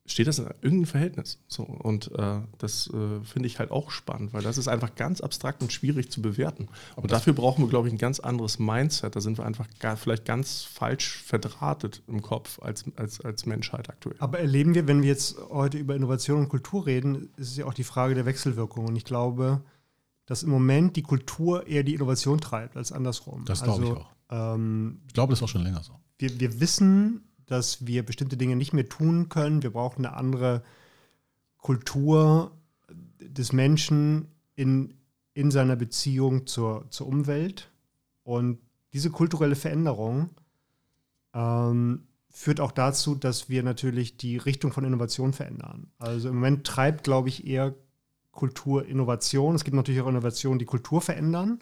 steht 0.06 0.26
das 0.26 0.38
in 0.38 0.46
irgendeinem 0.46 0.86
Verhältnis. 0.86 1.38
So, 1.48 1.62
und 1.62 2.10
äh, 2.12 2.40
das 2.58 2.88
äh, 2.88 3.24
finde 3.24 3.46
ich 3.46 3.58
halt 3.58 3.70
auch 3.70 3.90
spannend, 3.90 4.32
weil 4.32 4.42
das 4.42 4.58
ist 4.58 4.68
einfach 4.68 4.94
ganz 4.94 5.20
abstrakt 5.20 5.62
und 5.62 5.72
schwierig 5.72 6.10
zu 6.10 6.22
bewerten. 6.22 6.68
und 6.96 7.10
dafür 7.10 7.32
brauchen 7.32 7.64
wir, 7.64 7.68
glaube 7.68 7.88
ich, 7.88 7.94
ein 7.94 7.98
ganz 7.98 8.20
anderes 8.20 8.58
Mindset. 8.58 9.16
Da 9.16 9.20
sind 9.20 9.38
wir 9.38 9.44
einfach 9.44 9.66
gar, 9.78 9.96
vielleicht 9.96 10.24
ganz 10.24 10.62
falsch 10.62 11.22
verdrahtet 11.22 12.02
im 12.06 12.22
Kopf 12.22 12.60
als, 12.62 12.84
als, 12.96 13.20
als 13.20 13.46
Menschheit 13.46 13.88
aktuell. 13.90 14.16
Aber 14.18 14.38
erleben 14.38 14.74
wir, 14.74 14.86
wenn 14.86 15.02
wir 15.02 15.08
jetzt 15.08 15.36
heute 15.50 15.78
über 15.78 15.94
Innovation 15.96 16.40
und 16.40 16.48
Kultur 16.48 16.86
reden, 16.86 17.30
ist 17.36 17.50
es 17.50 17.56
ja 17.56 17.66
auch 17.66 17.74
die 17.74 17.84
Frage 17.84 18.14
der 18.14 18.26
Wechselwirkung. 18.26 18.86
Und 18.86 18.96
ich 18.96 19.04
glaube, 19.04 19.62
dass 20.26 20.42
im 20.42 20.50
Moment 20.50 20.96
die 20.96 21.02
Kultur 21.02 21.66
eher 21.66 21.84
die 21.84 21.94
Innovation 21.94 22.40
treibt 22.40 22.76
als 22.76 22.92
andersrum. 22.92 23.44
Das 23.46 23.62
glaube 23.62 23.82
also, 23.82 23.92
ich 23.94 24.00
auch. 24.00 24.54
Ähm, 24.54 25.00
ich 25.06 25.14
glaube, 25.14 25.30
das 25.30 25.38
ist 25.38 25.44
auch 25.44 25.48
schon 25.48 25.62
länger 25.62 25.82
so. 25.82 25.92
Wir, 26.18 26.38
wir 26.40 26.60
wissen, 26.60 27.22
dass 27.46 27.86
wir 27.86 28.04
bestimmte 28.04 28.36
Dinge 28.36 28.56
nicht 28.56 28.72
mehr 28.72 28.88
tun 28.88 29.28
können. 29.28 29.62
Wir 29.62 29.72
brauchen 29.72 30.04
eine 30.04 30.16
andere 30.16 30.62
Kultur 31.58 32.52
des 33.20 33.52
Menschen 33.52 34.28
in, 34.54 34.94
in 35.34 35.50
seiner 35.50 35.76
Beziehung 35.76 36.46
zur, 36.46 36.90
zur 36.90 37.06
Umwelt. 37.06 37.70
Und 38.24 38.58
diese 38.92 39.10
kulturelle 39.10 39.56
Veränderung 39.56 40.30
ähm, 41.34 42.06
führt 42.30 42.60
auch 42.60 42.72
dazu, 42.72 43.14
dass 43.14 43.48
wir 43.48 43.62
natürlich 43.62 44.16
die 44.16 44.36
Richtung 44.36 44.72
von 44.72 44.84
Innovation 44.84 45.32
verändern. 45.32 45.90
Also 45.98 46.28
im 46.28 46.36
Moment 46.36 46.66
treibt, 46.66 47.04
glaube 47.04 47.28
ich, 47.28 47.46
eher 47.46 47.74
Kultur 48.32 48.86
Innovation. 48.86 49.54
Es 49.54 49.64
gibt 49.64 49.76
natürlich 49.76 50.00
auch 50.02 50.08
Innovationen, 50.08 50.58
die 50.58 50.66
Kultur 50.66 51.00
verändern. 51.00 51.60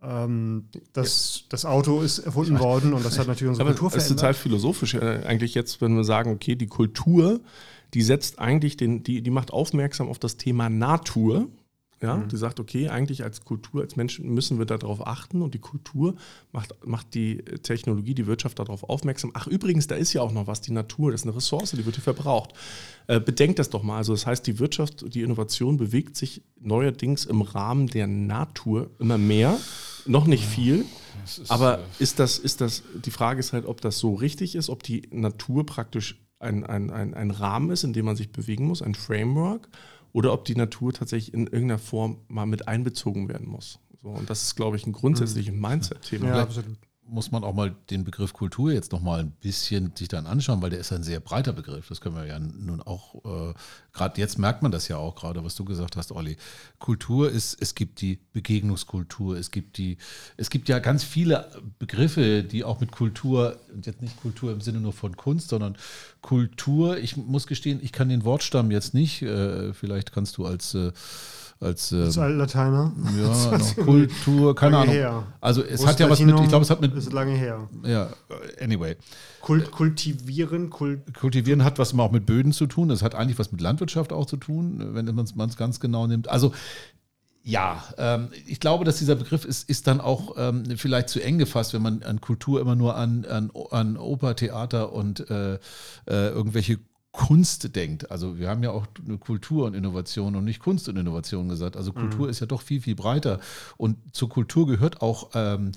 Ähm, 0.00 0.68
das, 0.92 1.40
ja. 1.40 1.46
das 1.48 1.64
Auto 1.64 2.02
ist 2.02 2.20
erfunden 2.20 2.58
worden 2.60 2.92
und 2.92 3.04
das 3.04 3.18
hat 3.18 3.26
natürlich 3.26 3.50
unsere 3.50 3.66
Aber 3.66 3.72
Kultur 3.72 3.90
verändert. 3.90 4.10
Das 4.10 4.16
ist 4.16 4.20
total 4.20 4.34
philosophisch 4.34 4.94
äh, 4.94 5.24
eigentlich 5.26 5.54
jetzt, 5.54 5.80
wenn 5.80 5.96
wir 5.96 6.04
sagen, 6.04 6.30
okay, 6.30 6.54
die 6.54 6.68
Kultur, 6.68 7.40
die 7.94 8.02
setzt 8.02 8.38
eigentlich 8.38 8.76
den, 8.76 9.02
die, 9.02 9.22
die 9.22 9.30
macht 9.30 9.52
aufmerksam 9.52 10.08
auf 10.08 10.18
das 10.18 10.36
Thema 10.36 10.68
Natur 10.68 11.48
ja, 12.00 12.16
mhm. 12.16 12.28
die 12.28 12.36
sagt, 12.36 12.60
okay, 12.60 12.88
eigentlich 12.88 13.24
als 13.24 13.44
Kultur, 13.44 13.82
als 13.82 13.96
Menschen 13.96 14.32
müssen 14.32 14.58
wir 14.58 14.66
darauf 14.66 15.06
achten 15.06 15.42
und 15.42 15.54
die 15.54 15.58
Kultur 15.58 16.14
macht, 16.52 16.74
macht 16.86 17.14
die 17.14 17.38
Technologie, 17.38 18.14
die 18.14 18.26
Wirtschaft 18.26 18.58
darauf 18.58 18.84
aufmerksam. 18.84 19.32
Ach, 19.34 19.46
übrigens, 19.46 19.88
da 19.88 19.96
ist 19.96 20.12
ja 20.12 20.22
auch 20.22 20.32
noch 20.32 20.46
was, 20.46 20.60
die 20.60 20.72
Natur, 20.72 21.10
das 21.10 21.22
ist 21.22 21.26
eine 21.26 21.36
Ressource, 21.36 21.72
die 21.72 21.84
wird 21.84 21.96
hier 21.96 22.04
verbraucht. 22.04 22.52
Äh, 23.08 23.20
bedenkt 23.20 23.58
das 23.58 23.70
doch 23.70 23.82
mal. 23.82 23.96
Also, 23.96 24.12
das 24.12 24.26
heißt, 24.26 24.46
die 24.46 24.58
Wirtschaft, 24.58 25.12
die 25.14 25.22
Innovation 25.22 25.76
bewegt 25.76 26.16
sich 26.16 26.42
neuerdings 26.60 27.24
im 27.24 27.42
Rahmen 27.42 27.88
der 27.88 28.06
Natur 28.06 28.90
immer 28.98 29.18
mehr. 29.18 29.58
Noch 30.06 30.26
nicht 30.26 30.44
viel. 30.44 30.84
Ist, 31.24 31.50
aber 31.50 31.78
äh, 31.78 31.82
ist 31.98 32.18
das, 32.20 32.38
ist 32.38 32.60
das, 32.60 32.84
die 33.04 33.10
Frage 33.10 33.40
ist 33.40 33.52
halt, 33.52 33.66
ob 33.66 33.80
das 33.80 33.98
so 33.98 34.14
richtig 34.14 34.54
ist, 34.54 34.68
ob 34.68 34.82
die 34.82 35.08
Natur 35.10 35.66
praktisch 35.66 36.20
ein, 36.38 36.64
ein, 36.64 36.90
ein, 36.90 37.14
ein 37.14 37.30
Rahmen 37.32 37.70
ist, 37.70 37.82
in 37.82 37.92
dem 37.92 38.04
man 38.04 38.16
sich 38.16 38.30
bewegen 38.30 38.66
muss, 38.66 38.82
ein 38.82 38.94
Framework 38.94 39.68
oder 40.12 40.32
ob 40.32 40.44
die 40.44 40.56
Natur 40.56 40.92
tatsächlich 40.92 41.34
in 41.34 41.46
irgendeiner 41.46 41.78
Form 41.78 42.18
mal 42.28 42.46
mit 42.46 42.68
einbezogen 42.68 43.28
werden 43.28 43.48
muss. 43.48 43.78
So, 44.02 44.10
und 44.10 44.30
das 44.30 44.42
ist, 44.42 44.54
glaube 44.54 44.76
ich, 44.76 44.86
ein 44.86 44.92
grundsätzliches 44.92 45.54
mhm. 45.54 45.60
Mindset-Thema. 45.60 46.28
Ja, 46.28 46.42
absolut 46.42 46.78
muss 47.08 47.30
man 47.30 47.44
auch 47.44 47.54
mal 47.54 47.74
den 47.90 48.04
Begriff 48.04 48.32
Kultur 48.32 48.72
jetzt 48.72 48.92
noch 48.92 49.00
mal 49.00 49.20
ein 49.20 49.30
bisschen 49.30 49.92
sich 49.96 50.08
dann 50.08 50.26
anschauen, 50.26 50.60
weil 50.62 50.70
der 50.70 50.78
ist 50.78 50.92
ein 50.92 51.02
sehr 51.02 51.20
breiter 51.20 51.52
Begriff. 51.52 51.88
Das 51.88 52.00
können 52.00 52.16
wir 52.16 52.26
ja 52.26 52.38
nun 52.38 52.82
auch, 52.82 53.14
äh, 53.24 53.54
gerade 53.92 54.20
jetzt 54.20 54.38
merkt 54.38 54.62
man 54.62 54.70
das 54.70 54.88
ja 54.88 54.96
auch 54.96 55.14
gerade, 55.14 55.42
was 55.44 55.54
du 55.54 55.64
gesagt 55.64 55.96
hast, 55.96 56.12
Olli. 56.12 56.36
Kultur 56.78 57.30
ist, 57.30 57.60
es 57.60 57.74
gibt 57.74 58.00
die 58.00 58.18
Begegnungskultur, 58.32 59.36
es 59.36 59.50
gibt 59.50 59.78
die, 59.78 59.96
es 60.36 60.50
gibt 60.50 60.68
ja 60.68 60.78
ganz 60.78 61.04
viele 61.04 61.50
Begriffe, 61.78 62.42
die 62.42 62.64
auch 62.64 62.80
mit 62.80 62.92
Kultur, 62.92 63.56
und 63.72 63.86
jetzt 63.86 64.02
nicht 64.02 64.20
Kultur 64.20 64.52
im 64.52 64.60
Sinne 64.60 64.80
nur 64.80 64.92
von 64.92 65.16
Kunst, 65.16 65.48
sondern 65.48 65.76
Kultur, 66.20 66.98
ich 66.98 67.16
muss 67.16 67.46
gestehen, 67.46 67.80
ich 67.82 67.92
kann 67.92 68.08
den 68.08 68.24
Wortstamm 68.24 68.70
jetzt 68.70 68.94
nicht, 68.94 69.22
äh, 69.22 69.72
vielleicht 69.72 70.12
kannst 70.12 70.36
du 70.36 70.46
als 70.46 70.74
äh, 70.74 70.92
als, 71.60 71.92
als 71.92 72.16
ähm, 72.16 72.22
Altlateiner. 72.22 72.92
Ja, 73.16 73.58
Kultur, 73.84 74.54
keine 74.54 74.72
lange 74.72 74.82
Ahnung. 74.82 74.94
Her. 74.94 75.26
Also 75.40 75.62
es 75.62 75.84
hat 75.84 75.98
ja 75.98 76.08
was 76.08 76.20
mit, 76.20 76.38
ich 76.40 76.48
glaube, 76.48 76.62
es 76.62 76.70
hat 76.70 76.80
mit. 76.80 76.94
Ist 76.94 77.12
lange 77.12 77.32
her. 77.32 77.68
Ja, 77.84 78.10
anyway. 78.60 78.96
Kult, 79.40 79.70
kultivieren, 79.70 80.70
Kult, 80.70 81.14
kultivieren 81.14 81.64
hat 81.64 81.78
was 81.78 81.98
auch 81.98 82.12
mit 82.12 82.26
Böden 82.26 82.52
zu 82.52 82.66
tun. 82.66 82.88
Das 82.88 83.02
hat 83.02 83.14
eigentlich 83.14 83.38
was 83.38 83.50
mit 83.50 83.60
Landwirtschaft 83.60 84.12
auch 84.12 84.26
zu 84.26 84.36
tun, 84.36 84.94
wenn 84.94 85.12
man 85.14 85.48
es 85.48 85.56
ganz 85.56 85.80
genau 85.80 86.06
nimmt. 86.06 86.28
Also 86.28 86.52
ja, 87.48 87.82
ähm, 87.96 88.28
ich 88.46 88.60
glaube, 88.60 88.84
dass 88.84 88.98
dieser 88.98 89.14
Begriff 89.14 89.46
ist, 89.46 89.70
ist 89.70 89.86
dann 89.86 90.02
auch 90.02 90.34
ähm, 90.36 90.64
vielleicht 90.76 91.08
zu 91.08 91.18
eng 91.20 91.38
gefasst, 91.38 91.72
wenn 91.72 91.80
man 91.80 92.02
an 92.02 92.20
Kultur 92.20 92.60
immer 92.60 92.74
nur 92.76 92.94
an, 92.94 93.24
an, 93.24 93.50
an 93.70 93.96
Oper, 93.96 94.36
Theater 94.36 94.92
und 94.92 95.30
äh, 95.30 95.54
äh, 95.54 95.58
irgendwelche 96.06 96.78
Kunst 97.18 97.74
denkt. 97.74 98.12
Also 98.12 98.38
wir 98.38 98.48
haben 98.48 98.62
ja 98.62 98.70
auch 98.70 98.86
eine 99.04 99.18
Kultur 99.18 99.66
und 99.66 99.74
Innovation 99.74 100.36
und 100.36 100.44
nicht 100.44 100.60
Kunst 100.60 100.88
und 100.88 100.96
Innovation 100.96 101.48
gesagt. 101.48 101.76
Also 101.76 101.92
Kultur 101.92 102.26
mhm. 102.26 102.30
ist 102.30 102.38
ja 102.38 102.46
doch 102.46 102.62
viel, 102.62 102.80
viel 102.80 102.94
breiter. 102.94 103.40
Und 103.76 103.96
zur 104.14 104.28
Kultur 104.28 104.68
gehört 104.68 105.02
auch 105.02 105.30
ähm, 105.34 105.72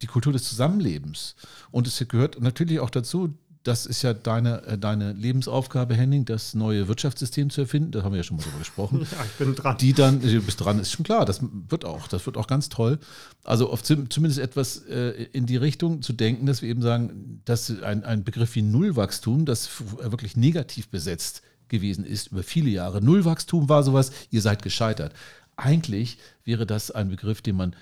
die 0.00 0.06
Kultur 0.06 0.32
des 0.32 0.44
Zusammenlebens. 0.48 1.36
Und 1.70 1.86
es 1.86 2.02
gehört 2.08 2.40
natürlich 2.40 2.80
auch 2.80 2.88
dazu, 2.88 3.34
das 3.68 3.84
ist 3.84 4.00
ja 4.02 4.14
deine, 4.14 4.62
äh, 4.64 4.78
deine 4.78 5.12
Lebensaufgabe, 5.12 5.94
Henning, 5.94 6.24
das 6.24 6.54
neue 6.54 6.88
Wirtschaftssystem 6.88 7.50
zu 7.50 7.60
erfinden. 7.60 7.92
Da 7.92 8.02
haben 8.02 8.12
wir 8.12 8.16
ja 8.16 8.22
schon 8.22 8.38
mal 8.38 8.42
drüber 8.42 8.58
gesprochen. 8.58 9.06
Ja, 9.18 9.24
ich 9.24 9.32
bin 9.32 9.54
dran. 9.54 9.76
Die 9.78 9.92
dann, 9.92 10.20
du 10.20 10.40
bist 10.42 10.60
dran, 10.60 10.78
ist 10.78 10.92
schon 10.92 11.04
klar, 11.04 11.24
das 11.24 11.40
wird 11.42 11.84
auch, 11.84 12.08
das 12.08 12.24
wird 12.26 12.36
auch 12.36 12.46
ganz 12.46 12.68
toll. 12.68 12.98
Also 13.44 13.70
auf 13.70 13.82
zumindest 13.82 14.38
etwas 14.38 14.84
äh, 14.86 15.26
in 15.32 15.46
die 15.46 15.56
Richtung 15.56 16.02
zu 16.02 16.12
denken, 16.12 16.46
dass 16.46 16.62
wir 16.62 16.68
eben 16.68 16.82
sagen, 16.82 17.42
dass 17.44 17.70
ein, 17.82 18.04
ein 18.04 18.24
Begriff 18.24 18.54
wie 18.54 18.62
Nullwachstum, 18.62 19.44
das 19.44 19.68
wirklich 20.02 20.36
negativ 20.36 20.88
besetzt 20.88 21.42
gewesen 21.68 22.04
ist 22.04 22.28
über 22.28 22.42
viele 22.42 22.70
Jahre. 22.70 23.02
Nullwachstum 23.02 23.68
war 23.68 23.82
sowas, 23.82 24.12
ihr 24.30 24.40
seid 24.40 24.62
gescheitert. 24.62 25.12
Eigentlich 25.56 26.18
wäre 26.44 26.66
das 26.66 26.90
ein 26.90 27.10
Begriff, 27.10 27.42
den 27.42 27.56
man 27.56 27.76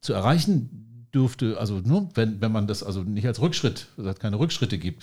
zu 0.00 0.12
erreichen 0.12 0.97
dürfte, 1.18 1.58
also 1.58 1.80
nur 1.84 2.08
wenn, 2.14 2.40
wenn 2.40 2.52
man 2.52 2.66
das 2.66 2.82
also 2.82 3.02
nicht 3.02 3.26
als 3.26 3.40
Rückschritt, 3.40 3.88
es 3.96 4.18
keine 4.20 4.38
Rückschritte 4.38 4.78
gibt, 4.78 5.02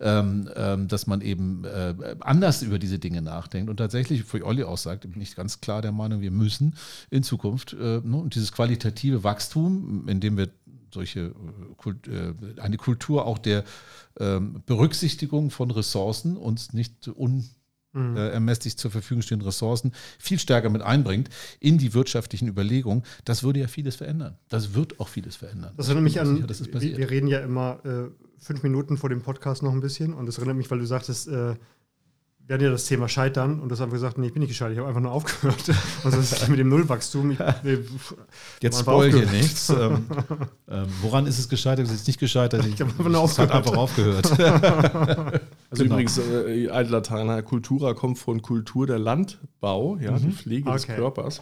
ähm, 0.00 0.50
ähm, 0.56 0.88
dass 0.88 1.06
man 1.06 1.20
eben 1.20 1.64
äh, 1.64 1.94
anders 2.20 2.62
über 2.62 2.80
diese 2.80 2.98
Dinge 2.98 3.22
nachdenkt. 3.22 3.70
Und 3.70 3.76
tatsächlich, 3.76 4.32
wie 4.34 4.42
Olli 4.42 4.64
auch 4.64 4.78
sagt, 4.78 5.08
bin 5.10 5.22
ich 5.22 5.36
ganz 5.36 5.60
klar 5.60 5.80
der 5.80 5.92
Meinung, 5.92 6.20
wir 6.20 6.32
müssen 6.32 6.74
in 7.10 7.22
Zukunft 7.22 7.74
äh, 7.74 8.00
ne, 8.02 8.24
dieses 8.26 8.50
qualitative 8.50 9.22
Wachstum, 9.22 10.08
indem 10.08 10.36
wir 10.36 10.48
solche 10.92 11.32
äh, 11.84 12.10
äh, 12.10 12.60
eine 12.60 12.76
Kultur 12.76 13.26
auch 13.26 13.38
der 13.38 13.64
ähm, 14.18 14.62
Berücksichtigung 14.66 15.50
von 15.50 15.70
Ressourcen 15.70 16.36
uns 16.36 16.72
nicht 16.72 17.08
un 17.08 17.48
mhm. 17.92 18.16
äh, 18.16 18.28
ermesslich 18.30 18.76
zur 18.76 18.90
Verfügung 18.90 19.22
stehenden 19.22 19.46
Ressourcen 19.46 19.92
viel 20.18 20.38
stärker 20.38 20.70
mit 20.70 20.82
einbringt 20.82 21.28
in 21.60 21.78
die 21.78 21.94
wirtschaftlichen 21.94 22.48
Überlegungen, 22.48 23.02
das 23.24 23.42
würde 23.42 23.60
ja 23.60 23.68
vieles 23.68 23.96
verändern. 23.96 24.36
Das 24.48 24.74
wird 24.74 25.00
auch 25.00 25.08
vieles 25.08 25.36
verändern. 25.36 25.72
Das 25.76 25.88
erinnert 25.88 26.04
mich 26.04 26.20
an, 26.20 26.46
sicher, 26.48 26.80
wir, 26.80 26.96
wir, 26.98 27.10
reden 27.10 27.26
ja 27.26 27.40
immer 27.40 27.80
äh, 27.84 28.10
fünf 28.38 28.62
Minuten 28.62 28.96
vor 28.96 29.08
dem 29.08 29.22
Podcast 29.22 29.62
noch 29.62 29.72
ein 29.72 29.80
bisschen 29.80 30.14
und 30.14 30.26
das 30.26 30.38
erinnert 30.38 30.56
mich, 30.56 30.70
weil 30.70 30.78
du 30.78 30.86
sagtest, 30.86 31.28
äh, 31.28 31.54
wir 32.52 32.56
hatten 32.56 32.64
ja 32.64 32.70
das 32.70 32.84
Thema 32.84 33.08
Scheitern 33.08 33.60
und 33.60 33.72
das 33.72 33.80
haben 33.80 33.92
wir 33.92 33.94
gesagt, 33.94 34.18
nee, 34.18 34.26
ich 34.26 34.34
bin 34.34 34.40
nicht 34.40 34.50
gescheitert, 34.50 34.74
ich 34.74 34.78
habe 34.78 34.88
einfach 34.88 35.00
nur 35.00 35.12
aufgehört. 35.12 35.56
Also 36.04 36.18
das 36.18 36.32
ist 36.32 36.48
mit 36.48 36.58
dem 36.58 36.68
Nullwachstum. 36.68 37.30
Ich, 37.30 37.38
nee, 37.62 37.78
Jetzt 38.60 38.80
spoil 38.80 39.10
hier 39.10 39.26
nichts. 39.26 39.70
ähm, 39.70 40.04
ähm, 40.68 40.86
woran 41.00 41.26
ist 41.26 41.38
es 41.38 41.48
gescheitert? 41.48 41.86
Es 41.86 41.92
ist 41.92 42.06
nicht 42.06 42.20
gescheitert. 42.20 42.66
Ich, 42.66 42.74
ich 42.74 42.80
habe 42.82 42.90
einfach 42.90 43.08
nur 43.08 43.20
aufgehört. 43.20 43.54
hat 43.54 43.66
einfach 43.66 43.78
aufgehört. 43.78 44.26
also 45.70 45.82
genau. 45.82 45.94
übrigens, 45.94 46.18
äh, 46.18 46.68
Altlateiner 46.68 47.42
Kultura 47.42 47.94
kommt 47.94 48.18
von 48.18 48.42
Kultur 48.42 48.86
der 48.86 48.98
Landbau, 48.98 49.96
ja, 49.96 50.10
mhm. 50.10 50.18
die 50.18 50.32
Pflege 50.32 50.68
okay. 50.68 50.76
des 50.76 50.86
Körpers 50.88 51.40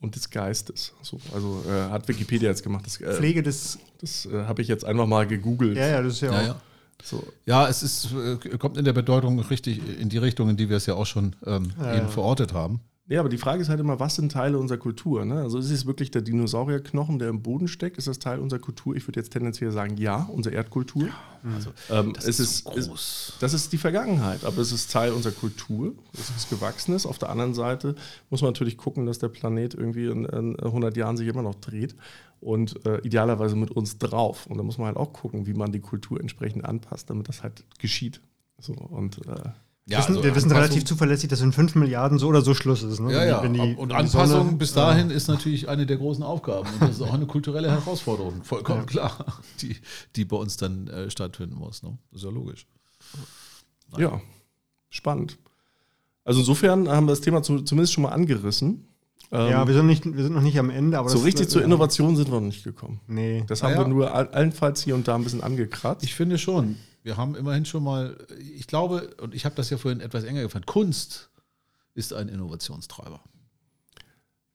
und 0.00 0.16
des 0.16 0.28
Geistes. 0.28 0.92
So, 1.02 1.20
also 1.32 1.62
äh, 1.68 1.90
hat 1.92 2.08
Wikipedia 2.08 2.48
jetzt 2.48 2.64
gemacht. 2.64 2.84
Das, 2.84 3.00
äh, 3.00 3.14
Pflege 3.14 3.44
des. 3.44 3.78
Das 4.00 4.26
äh, 4.26 4.42
habe 4.46 4.60
ich 4.60 4.66
jetzt 4.66 4.84
einfach 4.84 5.06
mal 5.06 5.24
gegoogelt. 5.24 5.76
Ja, 5.76 5.86
ja, 5.86 6.02
das 6.02 6.14
ist 6.14 6.22
ja, 6.22 6.32
ja 6.32 6.40
auch. 6.40 6.46
Ja. 6.46 6.60
So. 7.02 7.24
Ja, 7.46 7.68
es 7.68 7.82
ist, 7.82 8.12
äh, 8.12 8.36
kommt 8.58 8.76
in 8.76 8.84
der 8.84 8.92
Bedeutung 8.92 9.38
richtig 9.40 9.80
in 10.00 10.08
die 10.08 10.18
Richtung, 10.18 10.48
in 10.48 10.56
die 10.56 10.68
wir 10.68 10.76
es 10.76 10.86
ja 10.86 10.94
auch 10.94 11.06
schon 11.06 11.34
ähm, 11.44 11.72
ja, 11.78 11.96
eben 11.96 12.08
verortet 12.08 12.52
haben. 12.52 12.80
Ja, 13.08 13.20
aber 13.20 13.28
die 13.28 13.36
Frage 13.36 13.60
ist 13.60 13.68
halt 13.68 13.80
immer, 13.80 13.98
was 13.98 14.14
sind 14.14 14.30
Teile 14.30 14.56
unserer 14.56 14.78
Kultur? 14.78 15.24
Ne? 15.24 15.42
Also 15.42 15.58
ist 15.58 15.70
es 15.70 15.86
wirklich 15.86 16.12
der 16.12 16.22
Dinosaurierknochen, 16.22 17.18
der 17.18 17.28
im 17.28 17.42
Boden 17.42 17.66
steckt? 17.66 17.98
Ist 17.98 18.06
das 18.06 18.20
Teil 18.20 18.38
unserer 18.38 18.60
Kultur? 18.60 18.94
Ich 18.94 19.06
würde 19.08 19.18
jetzt 19.18 19.32
tendenziell 19.32 19.72
sagen, 19.72 19.96
ja, 19.96 20.28
unsere 20.32 20.54
Erdkultur. 20.54 21.08
Ja, 21.08 21.54
also, 21.54 21.70
ähm, 21.90 22.12
das, 22.14 22.26
ist, 22.26 22.38
ist, 22.38 22.64
so 22.64 22.94
ist, 22.94 23.34
das 23.40 23.54
ist 23.54 23.72
die 23.72 23.78
Vergangenheit, 23.78 24.44
aber 24.44 24.58
es 24.58 24.70
ist 24.70 24.92
Teil 24.92 25.12
unserer 25.12 25.34
Kultur. 25.34 25.94
Es 26.14 26.30
ist 26.30 26.48
Gewachsenes. 26.48 27.04
Auf 27.04 27.18
der 27.18 27.30
anderen 27.30 27.54
Seite 27.54 27.96
muss 28.30 28.40
man 28.40 28.50
natürlich 28.50 28.78
gucken, 28.78 29.04
dass 29.04 29.18
der 29.18 29.28
Planet 29.28 29.74
irgendwie 29.74 30.06
in, 30.06 30.24
in 30.24 30.58
100 30.58 30.96
Jahren 30.96 31.16
sich 31.16 31.26
immer 31.26 31.42
noch 31.42 31.56
dreht 31.56 31.96
und 32.42 32.84
äh, 32.84 32.98
idealerweise 32.98 33.56
mit 33.56 33.70
uns 33.70 33.98
drauf. 33.98 34.46
Und 34.46 34.58
da 34.58 34.62
muss 34.62 34.78
man 34.78 34.88
halt 34.88 34.96
auch 34.96 35.12
gucken, 35.12 35.46
wie 35.46 35.54
man 35.54 35.72
die 35.72 35.80
Kultur 35.80 36.20
entsprechend 36.20 36.64
anpasst, 36.64 37.08
damit 37.08 37.28
das 37.28 37.42
halt 37.42 37.64
geschieht. 37.78 38.20
So, 38.58 38.74
und 38.74 39.18
äh, 39.26 39.50
ja, 39.86 39.98
wissen, 39.98 40.16
also 40.16 40.24
wir 40.24 40.34
wissen 40.34 40.52
relativ 40.52 40.84
zuverlässig, 40.84 41.28
dass 41.28 41.40
in 41.40 41.52
5 41.52 41.74
Milliarden 41.74 42.18
so 42.18 42.28
oder 42.28 42.42
so 42.42 42.54
Schluss 42.54 42.82
ist. 42.82 43.00
Ne? 43.00 43.12
Ja, 43.12 43.24
ja. 43.24 43.48
Die, 43.48 43.74
und 43.74 43.92
Anpassung 43.92 44.26
Sonne, 44.26 44.52
bis 44.52 44.72
dahin 44.72 45.10
ja. 45.10 45.16
ist 45.16 45.28
natürlich 45.28 45.68
eine 45.68 45.86
der 45.86 45.96
großen 45.96 46.22
Aufgaben. 46.22 46.68
Und 46.68 46.82
das 46.82 46.90
ist 46.90 47.02
auch 47.02 47.14
eine 47.14 47.26
kulturelle 47.26 47.70
Herausforderung, 47.70 48.44
vollkommen 48.44 48.80
ja. 48.80 48.86
klar, 48.86 49.42
die, 49.60 49.76
die 50.14 50.24
bei 50.24 50.36
uns 50.36 50.56
dann 50.56 50.86
äh, 50.88 51.10
stattfinden 51.10 51.56
muss. 51.56 51.82
Ne? 51.82 51.98
Das 52.10 52.22
ist 52.22 52.24
ja 52.24 52.30
logisch. 52.30 52.66
Naja. 53.90 54.10
Ja, 54.10 54.20
spannend. 54.90 55.38
Also 56.24 56.40
insofern 56.40 56.88
haben 56.88 57.06
wir 57.06 57.12
das 57.12 57.20
Thema 57.20 57.42
zu, 57.42 57.60
zumindest 57.62 57.92
schon 57.92 58.02
mal 58.02 58.10
angerissen. 58.10 58.86
Ja, 59.32 59.62
ähm, 59.62 59.68
wir 59.68 59.74
sind, 59.74 59.86
nicht, 59.86 60.04
wir 60.04 60.22
sind 60.22 60.34
noch 60.34 60.42
nicht 60.42 60.58
am 60.58 60.70
Ende. 60.70 60.98
Aber 60.98 61.08
so 61.08 61.18
das, 61.18 61.26
richtig 61.26 61.48
zur 61.48 61.62
Innovation 61.62 62.16
sind 62.16 62.28
wir 62.28 62.40
noch 62.40 62.46
nicht 62.46 62.64
gekommen. 62.64 63.00
Nee. 63.06 63.44
Das 63.46 63.62
haben 63.62 63.72
ja. 63.72 63.78
wir 63.78 63.88
nur 63.88 64.14
allenfalls 64.14 64.82
hier 64.82 64.94
und 64.94 65.08
da 65.08 65.14
ein 65.14 65.24
bisschen 65.24 65.42
angekratzt. 65.42 66.04
Ich 66.04 66.14
finde 66.14 66.38
schon. 66.38 66.76
Wir 67.02 67.16
haben 67.16 67.34
immerhin 67.34 67.64
schon 67.64 67.82
mal, 67.82 68.16
ich 68.56 68.66
glaube, 68.66 69.14
und 69.20 69.34
ich 69.34 69.44
habe 69.44 69.54
das 69.54 69.70
ja 69.70 69.78
vorhin 69.78 70.00
etwas 70.00 70.24
enger 70.24 70.42
gefasst, 70.42 70.66
Kunst 70.66 71.30
ist 71.94 72.12
ein 72.12 72.28
Innovationstreiber. 72.28 73.20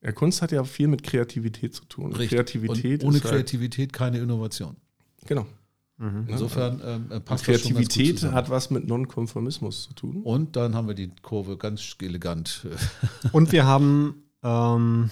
Ja, 0.02 0.12
Kunst 0.12 0.42
hat 0.42 0.52
ja 0.52 0.64
viel 0.64 0.88
mit 0.88 1.04
Kreativität 1.04 1.74
zu 1.74 1.86
tun. 1.86 2.14
Richtig. 2.14 2.30
Kreativität 2.30 3.04
und 3.04 3.10
ohne 3.10 3.20
halt 3.20 3.32
Kreativität 3.32 3.90
halt 3.90 3.94
keine 3.94 4.20
Innovation. 4.20 4.78
Genau. 5.26 5.46
Mhm. 5.98 6.26
Insofern 6.28 6.82
ähm, 7.12 7.24
passt 7.24 7.46
Kreativität 7.46 8.24
hat 8.24 8.50
was 8.52 8.70
mit 8.70 8.88
Nonkonformismus 8.88 9.88
zu 9.88 9.94
tun. 9.94 10.22
Und 10.22 10.56
dann 10.56 10.76
haben 10.76 10.88
wir 10.88 10.94
die 10.94 11.12
Kurve 11.24 11.58
ganz 11.58 11.96
elegant. 12.00 12.68
und 13.32 13.52
wir 13.52 13.66
haben, 13.66 14.24
ähm, 14.48 15.10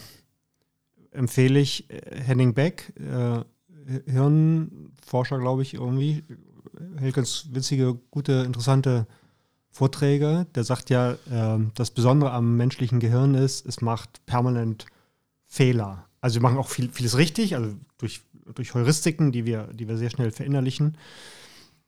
empfehle 1.12 1.60
ich, 1.60 1.90
äh, 1.90 2.22
Henning 2.22 2.54
Beck, 2.54 2.94
äh, 3.00 3.44
Hirnforscher, 4.10 5.40
glaube 5.40 5.62
ich, 5.62 5.74
irgendwie, 5.76 6.24
hält 6.98 7.16
ganz 7.16 7.48
witzige, 7.52 7.96
gute, 8.12 8.44
interessante 8.46 9.06
Vorträge. 9.70 10.48
Der 10.56 10.64
sagt 10.64 10.90
ja, 10.90 11.12
äh, 11.12 11.60
das 11.76 11.92
Besondere 11.92 12.32
am 12.32 12.58
menschlichen 12.58 13.00
Gehirn 13.00 13.36
ist, 13.36 13.66
es 13.66 13.82
macht 13.82 14.26
permanent 14.26 14.86
Fehler. 15.46 16.06
Also 16.22 16.36
wir 16.36 16.42
machen 16.42 16.58
auch 16.58 16.70
viel, 16.70 16.90
vieles 16.90 17.18
richtig, 17.18 17.56
also 17.56 17.76
durch, 17.98 18.22
durch 18.56 18.74
Heuristiken, 18.74 19.32
die 19.32 19.46
wir, 19.46 19.68
die 19.74 19.88
wir 19.88 19.98
sehr 19.98 20.10
schnell 20.10 20.32
verinnerlichen. 20.32 20.98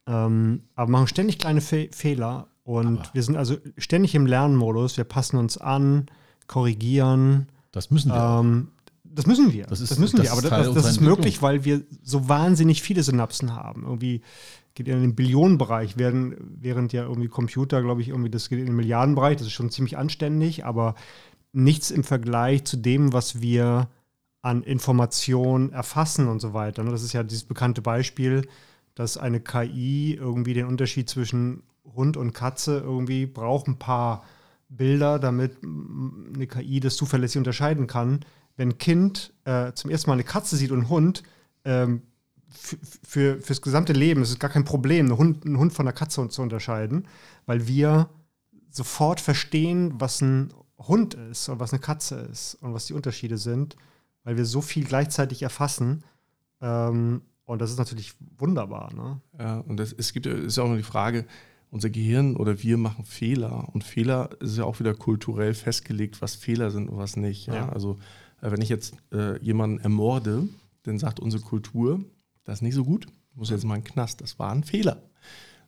Ähm, 0.06 0.64
aber 0.76 0.92
machen 0.92 1.08
ständig 1.08 1.40
kleine 1.40 1.62
Fe 1.62 1.90
Fehler 1.92 2.48
und 2.64 3.00
aber 3.00 3.10
wir 3.14 3.24
sind 3.24 3.38
also 3.38 3.58
ständig 3.78 4.14
im 4.14 4.26
Lernmodus. 4.26 4.98
Wir 4.98 5.06
passen 5.06 5.38
uns 5.38 5.58
an, 5.58 6.08
korrigieren. 6.48 7.48
Das 7.72 7.92
müssen 7.92 8.12
wir. 8.12 8.40
Ähm, 8.40 8.70
das 9.04 9.26
müssen 9.26 9.52
wir. 9.52 9.66
Das, 9.66 9.80
ist, 9.80 9.92
das 9.92 10.00
müssen 10.00 10.18
das 10.18 10.26
wir. 10.26 10.32
Aber 10.32 10.42
das, 10.42 10.74
das 10.74 10.90
ist 10.90 11.02
möglich, 11.02 11.42
weil 11.42 11.66
wir 11.66 11.82
so 12.04 12.30
wahnsinnig 12.30 12.82
viele 12.82 13.04
Synapsen 13.04 13.56
haben. 13.56 13.84
Irgendwie 13.84 14.22
geht 14.76 14.88
in 14.88 15.02
den 15.02 15.16
Billionenbereich, 15.16 15.98
während, 15.98 16.36
während 16.40 16.94
ja 16.94 17.04
irgendwie 17.04 17.28
Computer, 17.28 17.82
glaube 17.82 18.02
ich, 18.02 18.10
irgendwie 18.10 18.30
das 18.30 18.48
geht 18.48 18.60
in 18.60 18.68
den 18.68 18.76
Milliardenbereich. 18.76 19.38
Das 19.38 19.48
ist 19.48 19.54
schon 19.54 19.72
ziemlich 19.72 19.98
anständig, 19.98 20.66
aber 20.66 20.94
nichts 21.52 21.90
im 21.90 22.04
Vergleich 22.04 22.64
zu 22.66 22.78
dem, 22.78 23.12
was 23.12 23.42
wir 23.42 23.90
an 24.44 24.62
Informationen 24.62 25.72
erfassen 25.72 26.28
und 26.28 26.40
so 26.40 26.54
weiter. 26.54 26.84
Das 26.84 27.02
ist 27.02 27.14
ja 27.14 27.24
dieses 27.24 27.44
bekannte 27.44 27.82
Beispiel, 27.82 28.48
dass 28.94 29.18
eine 29.18 29.40
KI 29.40 30.14
irgendwie 30.14 30.54
den 30.54 30.68
Unterschied 30.68 31.10
zwischen 31.10 31.64
Hund 31.96 32.16
und 32.16 32.34
Katze 32.34 32.78
irgendwie 32.78 33.26
braucht 33.26 33.68
ein 33.68 33.80
paar 33.80 34.24
Bilder, 34.70 35.20
damit 35.20 35.58
eine 35.64 36.48
KI 36.48 36.80
das 36.80 36.96
zuverlässig 36.96 37.38
unterscheiden 37.38 37.88
kann 37.88 38.22
wenn 38.58 38.70
ein 38.70 38.78
Kind 38.78 39.34
äh, 39.46 39.72
zum 39.74 39.92
ersten 39.92 40.10
Mal 40.10 40.16
eine 40.16 40.24
Katze 40.24 40.58
sieht 40.58 40.72
und 40.72 40.80
einen 40.80 40.90
Hund, 40.90 41.24
ähm, 41.64 42.02
für, 42.50 43.40
fürs 43.40 43.62
gesamte 43.62 43.94
Leben 43.94 44.22
ist 44.22 44.30
es 44.30 44.40
gar 44.40 44.50
kein 44.50 44.66
Problem, 44.66 45.06
einen 45.06 45.18
Hund, 45.18 45.46
einen 45.46 45.60
Hund 45.60 45.74
von 45.74 45.86
einer 45.86 45.94
Katze 45.94 46.28
zu 46.30 46.42
unterscheiden, 46.42 47.08
weil 47.46 47.68
wir 47.68 48.10
sofort 48.70 49.22
verstehen, 49.22 49.94
was 50.00 50.22
ein 50.22 50.54
Hund 50.78 51.14
ist 51.14 51.50
und 51.50 51.60
was 51.60 51.72
eine 51.72 51.80
Katze 51.80 52.16
ist 52.32 52.56
und 52.56 52.74
was 52.74 52.88
die 52.88 52.94
Unterschiede 52.94 53.38
sind, 53.38 53.76
weil 54.24 54.38
wir 54.38 54.46
so 54.46 54.62
viel 54.62 54.86
gleichzeitig 54.86 55.44
erfassen. 55.44 56.04
Ähm, 56.62 57.22
und 57.46 57.62
das 57.62 57.72
ist 57.72 57.78
natürlich 57.78 58.16
wunderbar. 58.38 58.94
Ne? 58.94 59.22
Ja, 59.40 59.60
und 59.60 59.78
das, 59.78 59.94
es 59.94 60.14
gibt 60.14 60.26
ist 60.26 60.58
auch 60.58 60.68
noch 60.68 60.78
die 60.78 60.84
Frage, 60.84 61.26
unser 61.70 61.90
Gehirn 61.90 62.36
oder 62.36 62.62
wir 62.64 62.78
machen 62.78 63.06
Fehler. 63.06 63.70
Und 63.74 63.84
Fehler 63.84 64.30
ist 64.40 64.58
ja 64.58 64.64
auch 64.64 64.80
wieder 64.80 64.94
kulturell 64.94 65.54
festgelegt, 65.54 66.22
was 66.22 66.36
Fehler 66.36 66.72
sind 66.72 66.90
und 66.90 66.98
was 66.98 67.18
nicht. 67.18 67.48
Ja? 67.48 67.56
ja. 67.56 67.70
Also 67.70 67.98
äh, 68.42 68.52
wenn 68.52 68.62
ich 68.62 68.70
jetzt 68.70 68.96
äh, 69.12 69.42
jemanden 69.44 69.80
ermorde, 69.80 70.48
dann 70.84 71.00
sagt 71.00 71.20
unsere 71.20 71.44
Kultur, 71.44 72.04
das 72.46 72.60
ist 72.60 72.62
nicht 72.62 72.76
so 72.76 72.86
gut, 72.86 73.08
muss 73.36 73.50
jetzt 73.50 73.66
mal 73.66 73.76
in 73.76 73.82
den 73.82 73.92
Knast, 73.92 74.22
das 74.22 74.40
war 74.40 74.52
ein 74.52 74.64
Fehler. 74.64 75.04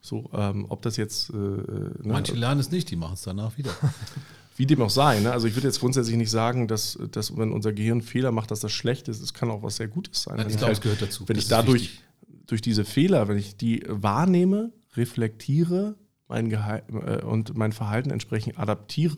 So, 0.01 0.29
ähm, 0.33 0.65
ob 0.69 0.81
das 0.81 0.95
jetzt. 0.95 1.29
Äh, 1.29 1.35
ne? 1.35 1.93
Manche 2.03 2.33
lernen 2.33 2.61
es 2.61 2.71
nicht, 2.71 2.89
die 2.89 2.95
machen 2.95 3.13
es 3.13 3.23
danach 3.23 3.57
wieder. 3.57 3.71
Wie 4.55 4.65
dem 4.65 4.81
auch 4.81 4.89
sei. 4.89 5.19
Ne? 5.19 5.31
Also 5.31 5.47
ich 5.47 5.55
würde 5.55 5.67
jetzt 5.67 5.79
grundsätzlich 5.79 6.17
nicht 6.17 6.31
sagen, 6.31 6.67
dass, 6.67 6.97
dass 7.11 7.37
wenn 7.37 7.51
unser 7.51 7.71
Gehirn 7.71 8.01
Fehler 8.01 8.31
macht, 8.31 8.51
dass 8.51 8.59
das 8.59 8.73
schlecht 8.73 9.07
ist. 9.07 9.21
Es 9.21 9.33
kann 9.33 9.49
auch 9.49 9.63
was 9.63 9.77
sehr 9.77 9.87
Gutes 9.87 10.23
sein. 10.23 10.37
Ja, 10.37 10.47
ich 10.47 10.57
glaube, 10.57 10.73
es 10.73 10.81
gehört 10.81 11.01
dazu. 11.01 11.27
Wenn 11.27 11.35
das 11.35 11.45
ich 11.45 11.49
dadurch 11.49 12.03
durch 12.45 12.61
diese 12.61 12.83
Fehler, 12.83 13.27
wenn 13.29 13.37
ich 13.37 13.55
die 13.55 13.83
wahrnehme, 13.87 14.71
reflektiere 14.95 15.95
mein 16.27 16.51
äh, 16.51 17.23
und 17.23 17.57
mein 17.57 17.71
Verhalten 17.71 18.11
entsprechend 18.11 18.57
adaptiere, 18.59 19.17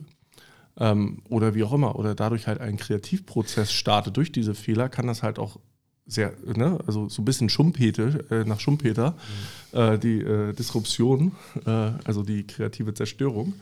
ähm, 0.78 1.22
oder 1.28 1.54
wie 1.54 1.64
auch 1.64 1.72
immer, 1.72 1.96
oder 1.96 2.14
dadurch 2.14 2.46
halt 2.46 2.60
einen 2.60 2.78
Kreativprozess 2.78 3.72
startet 3.72 4.16
durch 4.16 4.32
diese 4.32 4.54
Fehler, 4.54 4.88
kann 4.88 5.06
das 5.06 5.22
halt 5.22 5.38
auch 5.38 5.58
sehr, 6.06 6.32
ne, 6.44 6.78
also 6.86 7.08
so 7.08 7.22
ein 7.22 7.24
bisschen 7.24 7.48
Schumpeter, 7.48 8.30
äh, 8.30 8.44
nach 8.44 8.60
Schumpeter, 8.60 9.16
mhm. 9.72 9.78
äh, 9.78 9.98
die 9.98 10.20
äh, 10.20 10.52
Disruption, 10.52 11.32
äh, 11.66 11.70
also 12.04 12.22
die 12.22 12.46
kreative 12.46 12.94
Zerstörung, 12.94 13.54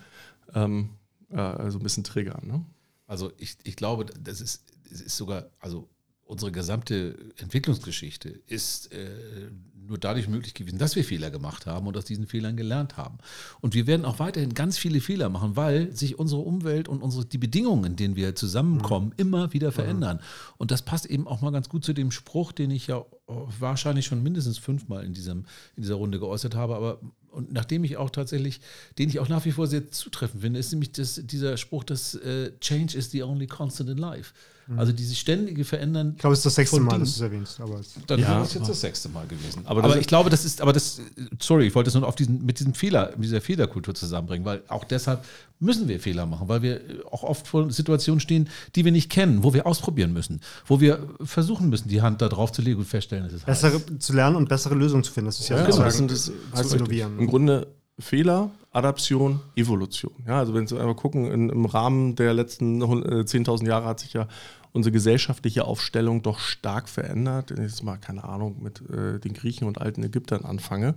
ähm, 0.55 0.91
äh, 1.31 1.37
also 1.37 1.79
ein 1.79 1.83
bisschen 1.83 2.05
triggern. 2.05 2.47
Ne? 2.47 2.65
Also 3.07 3.33
ich, 3.37 3.59
ich 3.65 3.77
glaube, 3.77 4.07
das 4.07 4.41
ist, 4.41 4.65
das 4.89 5.01
ist 5.01 5.17
sogar, 5.17 5.47
also 5.59 5.89
unsere 6.31 6.53
gesamte 6.53 7.17
Entwicklungsgeschichte 7.39 8.29
ist 8.47 8.93
äh, 8.93 9.51
nur 9.75 9.99
dadurch 9.99 10.29
möglich 10.29 10.55
gewesen, 10.55 10.79
dass 10.79 10.95
wir 10.95 11.03
Fehler 11.03 11.29
gemacht 11.29 11.67
haben 11.67 11.89
und 11.89 11.97
aus 11.97 12.05
diesen 12.05 12.29
Fehlern 12.29 12.57
gelernt 12.57 12.97
haben. 12.97 13.19
Und 13.61 13.75
wir 13.75 13.89
werden 13.89 14.05
auch 14.05 14.21
weiterhin 14.21 14.55
ganz 14.55 14.79
viele 14.79 15.01
Fehler 15.01 15.29
machen, 15.29 15.57
weil 15.57 15.93
sich 15.93 16.21
unsere 16.21 16.43
Umwelt 16.43 16.87
und 16.87 17.03
unsere, 17.03 17.25
die 17.25 17.39
Bedingungen, 17.39 17.85
in 17.85 17.97
denen 17.97 18.15
wir 18.15 18.37
zusammenkommen, 18.37 19.09
mhm. 19.09 19.15
immer 19.17 19.53
wieder 19.53 19.73
verändern. 19.73 20.19
Mhm. 20.19 20.55
Und 20.59 20.71
das 20.71 20.83
passt 20.83 21.07
eben 21.07 21.27
auch 21.27 21.41
mal 21.41 21.51
ganz 21.51 21.69
gut 21.69 21.85
zu 21.85 21.93
dem 21.93 22.13
Spruch, 22.13 22.53
den 22.53 22.71
ich 22.71 22.87
ja 22.87 23.05
wahrscheinlich 23.27 24.07
schon 24.07 24.23
mindestens 24.23 24.59
fünfmal 24.59 25.05
in, 25.05 25.13
diesem, 25.13 25.47
in 25.75 25.83
dieser 25.83 25.97
Runde 25.97 26.21
geäußert 26.21 26.55
habe, 26.55 26.77
aber 26.77 27.01
und 27.33 27.53
nachdem 27.53 27.85
ich 27.85 27.97
auch 27.97 28.11
tatsächlich, 28.11 28.61
den 28.99 29.09
ich 29.09 29.21
auch 29.21 29.29
nach 29.29 29.45
wie 29.45 29.53
vor 29.53 29.69
sehr 29.69 29.89
zutreffend 29.89 30.43
finde, 30.43 30.59
ist 30.59 30.73
nämlich 30.73 30.91
das, 30.91 31.21
dieser 31.25 31.57
Spruch, 31.57 31.85
dass 31.85 32.17
äh, 32.17 32.51
Change 32.59 32.99
is 32.99 33.13
the 33.13 33.23
only 33.23 33.47
constant 33.47 33.89
in 33.89 33.99
life. 33.99 34.33
Mhm. 34.71 34.79
Also 34.79 34.93
dieses 34.93 35.19
ständige 35.19 35.65
Verändern. 35.65 36.13
Ich 36.15 36.21
glaube, 36.21 36.35
es 36.35 36.41
ist 36.41 36.47
das 36.47 36.55
sechste 36.55 36.81
Mal, 36.81 36.99
dass 36.99 37.17
du 37.17 37.17
es 37.17 37.21
erwähnst. 37.21 37.61
Aber 37.61 37.81
dann 38.07 38.21
ja, 38.21 38.43
ist 38.43 38.55
jetzt 38.55 38.69
das 38.69 38.81
sechste 38.81 39.09
Mal 39.09 39.27
gewesen. 39.27 39.63
Aber, 39.65 39.83
aber 39.83 39.99
ich 39.99 40.07
glaube, 40.07 40.31
das 40.31 40.45
ist, 40.45 40.61
aber 40.61 40.73
das, 40.73 41.01
sorry, 41.41 41.67
ich 41.67 41.75
wollte 41.75 41.89
es 41.89 41.95
nur 41.95 42.07
auf 42.07 42.15
diesen, 42.15 42.47
mit 42.47 42.61
diesem 42.61 42.75
Fehler, 42.75 43.11
mit 43.17 43.25
dieser 43.25 43.41
Fehlerkultur 43.41 43.95
zusammenbringen, 43.95 44.45
weil 44.45 44.63
auch 44.69 44.85
deshalb 44.85 45.25
müssen 45.59 45.89
wir 45.89 45.99
Fehler 45.99 46.25
machen, 46.25 46.49
weil 46.49 46.63
wir 46.63 46.81
auch 47.11 47.25
oft 47.25 47.49
vor 47.49 47.71
Situationen 47.71 48.21
stehen, 48.21 48.49
die 48.77 48.85
wir 48.85 48.93
nicht 48.93 49.11
kennen, 49.11 49.43
wo 49.43 49.53
wir 49.53 49.67
ausprobieren 49.67 50.13
müssen, 50.13 50.41
wo 50.67 50.81
wir 50.81 51.01
versuchen 51.23 51.69
müssen, 51.69 51.89
die 51.89 52.01
Hand 52.01 52.23
da 52.23 52.29
drauf 52.29 52.53
zu 52.53 52.63
legen 52.63 52.79
und 52.79 52.87
feststellen, 52.87 53.25
dass 53.25 53.33
es 53.33 53.43
Bessere 53.43 53.75
heißt. 53.75 54.01
zu 54.01 54.13
lernen 54.13 54.37
und 54.37 54.49
bessere 54.49 54.75
Lösungen 54.75 55.03
zu 55.03 55.13
finden. 55.13 55.27
Das 55.27 55.41
ist 55.41 55.49
ja, 55.49 55.57
ja 55.57 55.67
genau, 55.67 55.83
das, 55.83 56.07
das 56.07 56.33
heißt 56.55 56.71
zu 56.71 56.77
innovieren. 56.77 57.19
Im 57.19 57.27
Grunde 57.27 57.67
Fehler, 58.01 58.51
Adaption, 58.73 59.41
Evolution. 59.57 60.13
Ja, 60.27 60.39
also 60.39 60.55
wenn 60.55 60.67
Sie 60.67 60.79
einmal 60.79 60.95
gucken, 60.95 61.31
in, 61.31 61.51
im 61.51 61.65
Rahmen 61.67 62.17
der 62.17 62.35
letzten 62.35 62.83
10.000 62.83 63.65
äh, 63.65 63.69
Jahre 63.69 63.87
hat 63.87 64.01
sich 64.01 64.13
ja 64.13 64.29
unsere 64.73 64.93
gesellschaftliche 64.93 65.65
Aufstellung 65.65 66.23
doch 66.23 66.39
stark 66.39 66.89
verändert. 66.89 67.51
Wenn 67.51 67.65
ich 67.65 67.73
jetzt 67.73 67.83
mal, 67.83 67.97
keine 67.97 68.25
Ahnung, 68.25 68.63
mit 68.63 68.83
äh, 68.91 69.19
den 69.19 69.35
Griechen 69.35 69.67
und 69.67 69.81
alten 69.81 70.03
Ägyptern 70.03 70.45
anfange, 70.45 70.95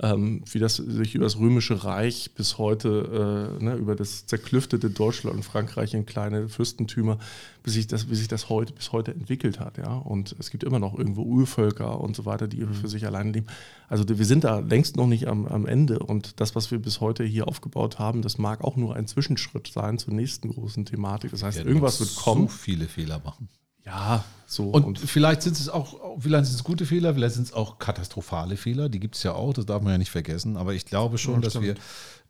ähm, 0.00 0.42
wie 0.50 0.58
das 0.58 0.76
sich 0.76 1.14
über 1.14 1.24
das 1.24 1.38
Römische 1.38 1.84
Reich 1.84 2.32
bis 2.34 2.58
heute, 2.58 3.58
äh, 3.60 3.62
ne, 3.62 3.74
über 3.76 3.94
das 3.94 4.26
zerklüftete 4.26 4.90
Deutschland 4.90 5.36
und 5.36 5.42
Frankreich 5.42 5.94
in 5.94 6.06
kleine 6.06 6.48
Fürstentümer, 6.48 7.18
bis 7.62 7.74
sich 7.74 7.86
das, 7.86 8.10
wie 8.10 8.14
sich 8.14 8.28
das 8.28 8.48
heute, 8.48 8.72
bis 8.72 8.92
heute 8.92 9.12
entwickelt 9.12 9.60
hat. 9.60 9.78
Ja? 9.78 9.94
Und 9.94 10.34
es 10.38 10.50
gibt 10.50 10.64
immer 10.64 10.78
noch 10.78 10.96
irgendwo 10.98 11.22
Urvölker 11.22 12.00
und 12.00 12.16
so 12.16 12.24
weiter, 12.24 12.48
die 12.48 12.64
mhm. 12.64 12.74
für 12.74 12.88
sich 12.88 13.06
alleine 13.06 13.32
leben. 13.32 13.46
Also 13.88 14.04
wir 14.08 14.24
sind 14.24 14.44
da 14.44 14.58
längst 14.60 14.96
noch 14.96 15.06
nicht 15.06 15.28
am, 15.28 15.46
am 15.46 15.66
Ende. 15.66 15.98
Und 16.00 16.40
das, 16.40 16.54
was 16.56 16.70
wir 16.70 16.78
bis 16.78 17.00
heute 17.00 17.24
hier 17.24 17.46
aufgebaut 17.46 17.98
haben, 17.98 18.22
das 18.22 18.38
mag 18.38 18.64
auch 18.64 18.76
nur 18.76 18.96
ein 18.96 19.06
Zwischenschritt 19.06 19.68
sein 19.68 19.98
zur 19.98 20.14
nächsten 20.14 20.48
großen 20.48 20.84
Thematik. 20.84 21.30
Das 21.30 21.42
heißt, 21.42 21.58
irgendwas 21.58 22.00
wird 22.00 22.16
kommen. 22.16 22.48
So 22.48 22.54
viele 22.54 22.86
Fehler 22.86 23.20
machen. 23.24 23.48
Ja, 23.84 24.24
so. 24.46 24.64
Und, 24.70 24.84
und, 24.84 24.98
vielleicht 24.98 25.42
sind 25.42 25.58
es 25.58 25.68
auch, 25.68 26.18
vielleicht 26.18 26.46
sind 26.46 26.54
es 26.56 26.64
gute 26.64 26.86
Fehler, 26.86 27.14
vielleicht 27.14 27.34
sind 27.34 27.48
es 27.48 27.52
auch 27.52 27.78
katastrophale 27.78 28.56
Fehler, 28.56 28.88
die 28.88 29.00
gibt 29.00 29.16
es 29.16 29.22
ja 29.22 29.32
auch, 29.32 29.54
das 29.54 29.66
darf 29.66 29.82
man 29.82 29.92
ja 29.92 29.98
nicht 29.98 30.10
vergessen. 30.10 30.56
Aber 30.56 30.74
ich 30.74 30.86
glaube 30.86 31.18
schon, 31.18 31.36
ja, 31.36 31.40
dass 31.40 31.60
wir, 31.60 31.74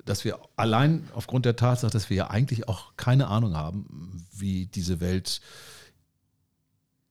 dass 0.05 0.25
wir 0.25 0.39
allein 0.57 1.09
aufgrund 1.15 1.45
der 1.45 1.57
Tatsache, 1.57 1.93
dass 1.93 2.11
wir 2.11 2.17
ja 2.17 2.31
eigentlich 2.31 2.69
auch 2.69 2.93
keine 2.97 3.29
Ahnung 3.29 3.57
haben, 3.57 4.25
wie 4.33 4.67
diese 4.67 5.01
Welt 5.01 5.41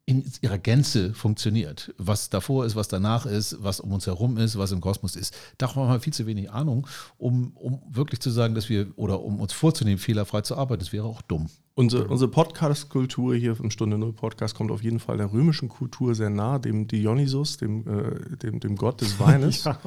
in 0.06 0.24
ihrer 0.42 0.58
Gänze 0.58 1.14
funktioniert. 1.14 1.94
Was 1.98 2.30
davor 2.30 2.66
ist, 2.66 2.76
was 2.76 2.88
danach 2.88 3.26
ist, 3.26 3.58
was 3.62 3.80
um 3.80 3.94
uns 3.94 4.08
herum 4.08 4.38
ist, 4.38 4.58
was 4.58 4.72
im 4.72 4.82
Kosmos 4.82 5.16
ist. 5.16 5.36
Da 5.58 5.74
haben 5.74 5.90
wir 5.90 6.00
viel 6.00 6.14
zu 6.14 6.26
wenig 6.26 6.52
Ahnung, 6.52 6.88
um, 7.18 7.52
um 7.56 7.82
wirklich 7.90 8.20
zu 8.20 8.32
sagen, 8.32 8.56
dass 8.56 8.68
wir 8.68 8.88
oder 8.96 9.22
um 9.22 9.40
uns 9.40 9.54
vorzunehmen, 9.54 10.00
fehlerfrei 10.00 10.42
zu 10.42 10.58
arbeiten. 10.58 10.80
Das 10.80 10.92
wäre 10.92 11.06
auch 11.06 11.22
dumm. 11.22 11.48
Unsere, 11.74 12.08
unsere 12.08 12.30
Podcast-Kultur 12.30 13.36
hier 13.36 13.58
im 13.58 13.72
Stunde 13.72 13.98
Null 13.98 14.12
Podcast 14.12 14.56
kommt 14.56 14.72
auf 14.72 14.84
jeden 14.84 15.00
Fall 15.00 15.18
der 15.18 15.32
römischen 15.32 15.70
Kultur 15.70 16.14
sehr 16.16 16.30
nah, 16.30 16.60
dem 16.60 16.88
Dionysus, 16.88 17.58
dem, 17.58 17.88
äh, 17.88 18.38
dem, 18.38 18.60
dem 18.60 18.76
Gott 18.76 19.00
des 19.00 19.20
Weines. 19.20 19.64
ja. 19.66 19.78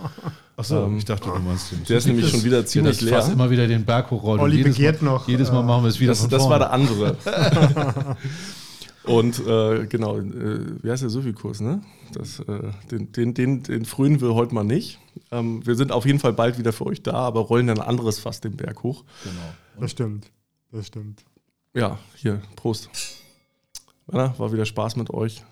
Achso, 0.56 0.86
ähm, 0.86 0.96
ich 0.96 1.04
dachte, 1.04 1.28
du 1.28 1.38
meinst 1.40 1.72
den. 1.72 1.84
Der 1.84 1.98
ist 1.98 2.06
nämlich 2.06 2.30
schon 2.30 2.42
wieder 2.42 2.64
ziemlich 2.64 3.00
leer. 3.02 3.18
fast 3.18 3.32
immer 3.32 3.50
wieder 3.50 3.66
den 3.66 3.84
Berg 3.84 4.10
hochrollen. 4.10 4.40
Olli 4.40 4.62
begehrt 4.62 5.02
Mal, 5.02 5.10
noch. 5.12 5.28
Jedes 5.28 5.52
Mal 5.52 5.62
machen 5.62 5.82
wir 5.82 5.88
es 5.88 6.00
wieder 6.00 6.12
Das, 6.12 6.26
das 6.26 6.48
war 6.48 6.58
der 6.58 6.72
andere. 6.72 7.18
Und 9.06 9.46
äh, 9.46 9.86
genau, 9.86 10.18
äh, 10.18 10.82
wie 10.82 10.90
heißt 10.90 11.02
der 11.02 11.10
Sophie-Kurs, 11.10 11.60
ne? 11.60 11.82
Das, 12.12 12.40
äh, 12.40 12.70
den, 12.90 13.12
den, 13.12 13.34
den, 13.34 13.62
den 13.62 13.84
frühen 13.84 14.20
wir 14.20 14.34
heute 14.34 14.54
mal 14.54 14.64
nicht. 14.64 14.98
Ähm, 15.30 15.66
wir 15.66 15.74
sind 15.74 15.92
auf 15.92 16.06
jeden 16.06 16.18
Fall 16.18 16.32
bald 16.32 16.58
wieder 16.58 16.72
für 16.72 16.86
euch 16.86 17.02
da, 17.02 17.12
aber 17.12 17.40
rollen 17.40 17.66
dann 17.66 17.80
ein 17.80 17.86
anderes 17.86 18.18
Fass 18.18 18.40
den 18.40 18.56
Berg 18.56 18.82
hoch. 18.82 19.04
Genau. 19.24 19.54
Das 19.80 19.90
stimmt. 19.90 20.30
Das 20.72 20.86
stimmt. 20.86 21.24
Ja, 21.74 21.98
hier, 22.16 22.40
Prost. 22.56 22.88
Ja, 24.12 24.38
war 24.38 24.52
wieder 24.52 24.64
Spaß 24.64 24.96
mit 24.96 25.10
euch. 25.10 25.42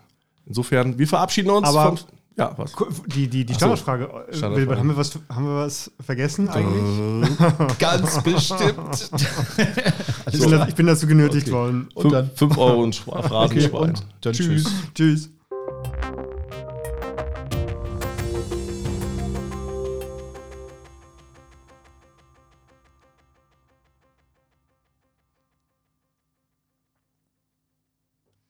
Insofern, 0.45 0.97
wir 0.97 1.07
verabschieden 1.07 1.49
uns. 1.49 1.67
Aber 1.67 1.95
ja, 2.35 2.51
was? 2.57 2.73
Die, 3.07 3.27
die, 3.27 3.45
die 3.45 3.53
Standardfrage. 3.53 4.09
So, 4.31 4.37
Standardfrage. 4.37 4.79
Haben, 4.79 4.89
wir 4.89 4.97
was, 4.97 5.19
haben 5.29 5.45
wir 5.45 5.55
was 5.55 5.91
vergessen 6.03 6.49
eigentlich? 6.49 7.37
Ganz 7.77 8.23
bestimmt. 8.23 9.11
ich, 10.31 10.39
bin 10.39 10.51
da, 10.51 10.67
ich, 10.67 10.75
bin 10.75 10.87
dazu 10.87 11.07
genötigt 11.07 11.47
okay. 11.47 11.55
worden. 11.55 11.89
Und 11.93 12.11
dann 12.11 12.31
5 12.33 12.57
Euro 12.57 12.83
und 12.83 12.95
Phrasenschwein. 13.05 13.73
Okay, 13.73 13.89
und 13.89 14.05
dann 14.21 14.33
tschüss. 14.33 14.65
Tschüss. 14.95 15.29